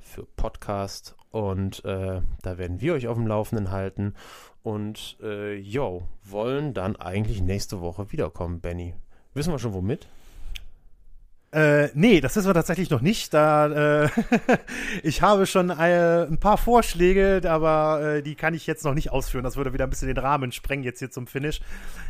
für 0.00 0.26
Podcast. 0.36 1.16
Und 1.30 1.84
äh, 1.84 2.20
da 2.42 2.58
werden 2.58 2.80
wir 2.80 2.94
euch 2.94 3.08
auf 3.08 3.16
dem 3.16 3.26
Laufenden 3.26 3.70
halten. 3.70 4.14
Und 4.62 5.16
äh, 5.22 5.54
yo, 5.54 6.02
wollen 6.24 6.74
dann 6.74 6.96
eigentlich 6.96 7.40
nächste 7.40 7.80
Woche 7.80 8.12
wiederkommen, 8.12 8.60
Benny. 8.60 8.94
Wissen 9.34 9.52
wir 9.52 9.58
schon 9.58 9.74
womit? 9.74 10.06
Äh, 11.52 11.90
nee, 11.92 12.22
das 12.22 12.34
wissen 12.34 12.48
wir 12.48 12.54
tatsächlich 12.54 12.88
noch 12.88 13.02
nicht. 13.02 13.34
Da, 13.34 14.04
äh, 14.04 14.08
ich 15.02 15.20
habe 15.20 15.44
schon 15.46 15.68
äh, 15.68 16.24
ein 16.24 16.38
paar 16.38 16.56
Vorschläge, 16.56 17.42
aber 17.46 18.00
äh, 18.02 18.22
die 18.22 18.36
kann 18.36 18.54
ich 18.54 18.66
jetzt 18.66 18.86
noch 18.86 18.94
nicht 18.94 19.12
ausführen. 19.12 19.44
Das 19.44 19.56
würde 19.58 19.74
wieder 19.74 19.84
ein 19.84 19.90
bisschen 19.90 20.08
den 20.08 20.16
Rahmen 20.16 20.50
sprengen 20.52 20.82
jetzt 20.82 21.00
hier 21.00 21.10
zum 21.10 21.26
Finish. 21.26 21.60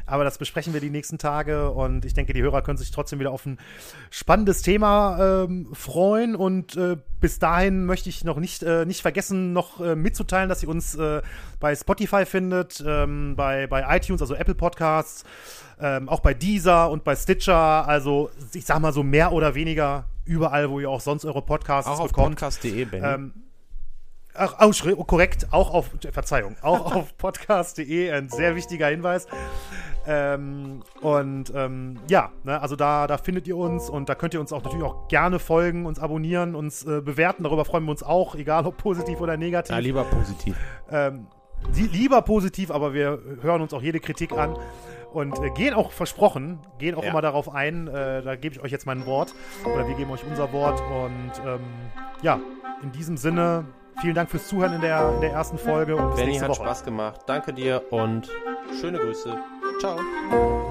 Aber 0.07 0.22
das 0.22 0.38
besprechen 0.38 0.74
wir 0.74 0.80
die 0.80 0.90
nächsten 0.90 1.18
Tage 1.18 1.70
und 1.70 2.05
ich 2.05 2.14
denke, 2.14 2.32
die 2.32 2.43
Hörer 2.43 2.62
können 2.62 2.78
sich 2.78 2.93
trotzdem 2.93 3.18
wieder 3.18 3.32
auf 3.32 3.45
ein 3.45 3.59
spannendes 4.11 4.62
Thema 4.62 5.45
ähm, 5.45 5.68
freuen 5.72 6.36
und 6.36 6.76
äh, 6.76 6.97
bis 7.20 7.38
dahin 7.38 7.84
möchte 7.84 8.09
ich 8.09 8.24
noch 8.24 8.38
nicht, 8.38 8.62
äh, 8.62 8.84
nicht 8.84 9.03
vergessen, 9.03 9.53
noch 9.53 9.80
äh, 9.80 9.97
mitzuteilen, 9.97 10.49
dass 10.49 10.62
ihr 10.62 10.68
uns 10.68 10.95
äh, 10.95 11.22
bei 11.59 11.74
Spotify 11.74 12.26
findet, 12.26 12.82
ähm, 12.86 13.34
bei, 13.36 13.66
bei 13.66 13.97
iTunes, 13.97 14.20
also 14.20 14.34
Apple 14.34 14.55
Podcasts, 14.57 15.24
ähm, 15.82 16.08
auch 16.08 16.20
bei 16.20 16.32
Deezer 16.32 16.90
und 16.90 17.04
bei 17.04 17.16
Stitcher. 17.16 17.86
Also 17.86 18.30
ich 18.54 18.64
sag 18.64 18.80
mal 18.80 18.92
so 18.92 19.02
mehr 19.02 19.32
oder 19.32 19.54
weniger 19.54 20.04
überall, 20.24 20.70
wo 20.70 20.80
ihr 20.80 20.88
auch 20.88 21.00
sonst 21.00 21.24
eure 21.24 21.42
Podcasts 21.42 21.90
auch 21.90 22.00
auf 22.00 22.08
bekommt. 22.08 22.36
podcast.de, 22.36 22.84
Benny. 22.84 23.06
Ähm, 23.06 23.32
Ach, 24.34 24.54
oh, 24.62 24.72
oh, 24.96 25.04
korrekt, 25.04 25.48
auch 25.50 25.74
auf, 25.74 25.90
Verzeihung, 26.10 26.56
auch 26.62 26.94
auf 26.94 27.16
podcast.de, 27.18 28.10
ein 28.10 28.30
sehr 28.30 28.56
wichtiger 28.56 28.86
Hinweis. 28.86 29.26
Ähm, 30.06 30.82
und 31.02 31.52
ähm, 31.54 31.98
ja, 32.08 32.32
ne, 32.42 32.58
also 32.58 32.74
da, 32.74 33.06
da 33.06 33.18
findet 33.18 33.46
ihr 33.46 33.58
uns 33.58 33.90
und 33.90 34.08
da 34.08 34.14
könnt 34.14 34.32
ihr 34.32 34.40
uns 34.40 34.50
auch 34.54 34.64
natürlich 34.64 34.84
auch 34.84 35.06
gerne 35.08 35.38
folgen, 35.38 35.84
uns 35.84 35.98
abonnieren, 35.98 36.54
uns 36.54 36.82
äh, 36.84 37.02
bewerten. 37.02 37.42
Darüber 37.42 37.66
freuen 37.66 37.84
wir 37.84 37.90
uns 37.90 38.02
auch, 38.02 38.34
egal 38.34 38.64
ob 38.64 38.78
positiv 38.78 39.20
oder 39.20 39.36
negativ. 39.36 39.76
Ja, 39.76 39.80
lieber 39.80 40.04
positiv. 40.04 40.56
Ähm, 40.90 41.26
die, 41.76 41.86
lieber 41.86 42.22
positiv, 42.22 42.70
aber 42.70 42.94
wir 42.94 43.20
hören 43.42 43.60
uns 43.60 43.74
auch 43.74 43.82
jede 43.82 44.00
Kritik 44.00 44.32
an 44.32 44.56
und 45.14 45.38
äh, 45.42 45.50
gehen 45.50 45.74
auch 45.74 45.92
versprochen, 45.92 46.58
gehen 46.78 46.94
auch 46.94 47.02
Ja. 47.04 47.10
immer 47.10 47.22
darauf 47.22 47.54
ein. 47.54 47.86
Äh, 47.88 48.22
da 48.22 48.36
gebe 48.36 48.54
ich 48.56 48.62
euch 48.62 48.70
jetzt 48.72 48.86
mein 48.86 49.06
Wort 49.06 49.34
oder 49.64 49.86
wir 49.86 49.94
geben 49.94 50.10
euch 50.10 50.24
unser 50.28 50.52
Wort 50.52 50.80
und 50.80 51.32
ähm, 51.46 51.60
ja, 52.22 52.40
in 52.82 52.92
diesem 52.92 53.16
Sinne. 53.16 53.64
Vielen 54.00 54.14
Dank 54.14 54.30
fürs 54.30 54.48
Zuhören 54.48 54.72
in 54.72 54.80
der, 54.80 55.12
in 55.16 55.20
der 55.20 55.32
ersten 55.32 55.58
Folge 55.58 55.94
und 55.94 56.06
bis 56.08 56.16
Benny 56.16 56.28
nächste 56.30 56.44
hat 56.48 56.50
Woche. 56.56 56.64
Spaß 56.64 56.84
gemacht. 56.84 57.20
Danke 57.26 57.52
dir 57.52 57.82
und 57.90 58.28
schöne 58.80 58.98
Grüße. 58.98 59.36
Ciao. 59.80 60.61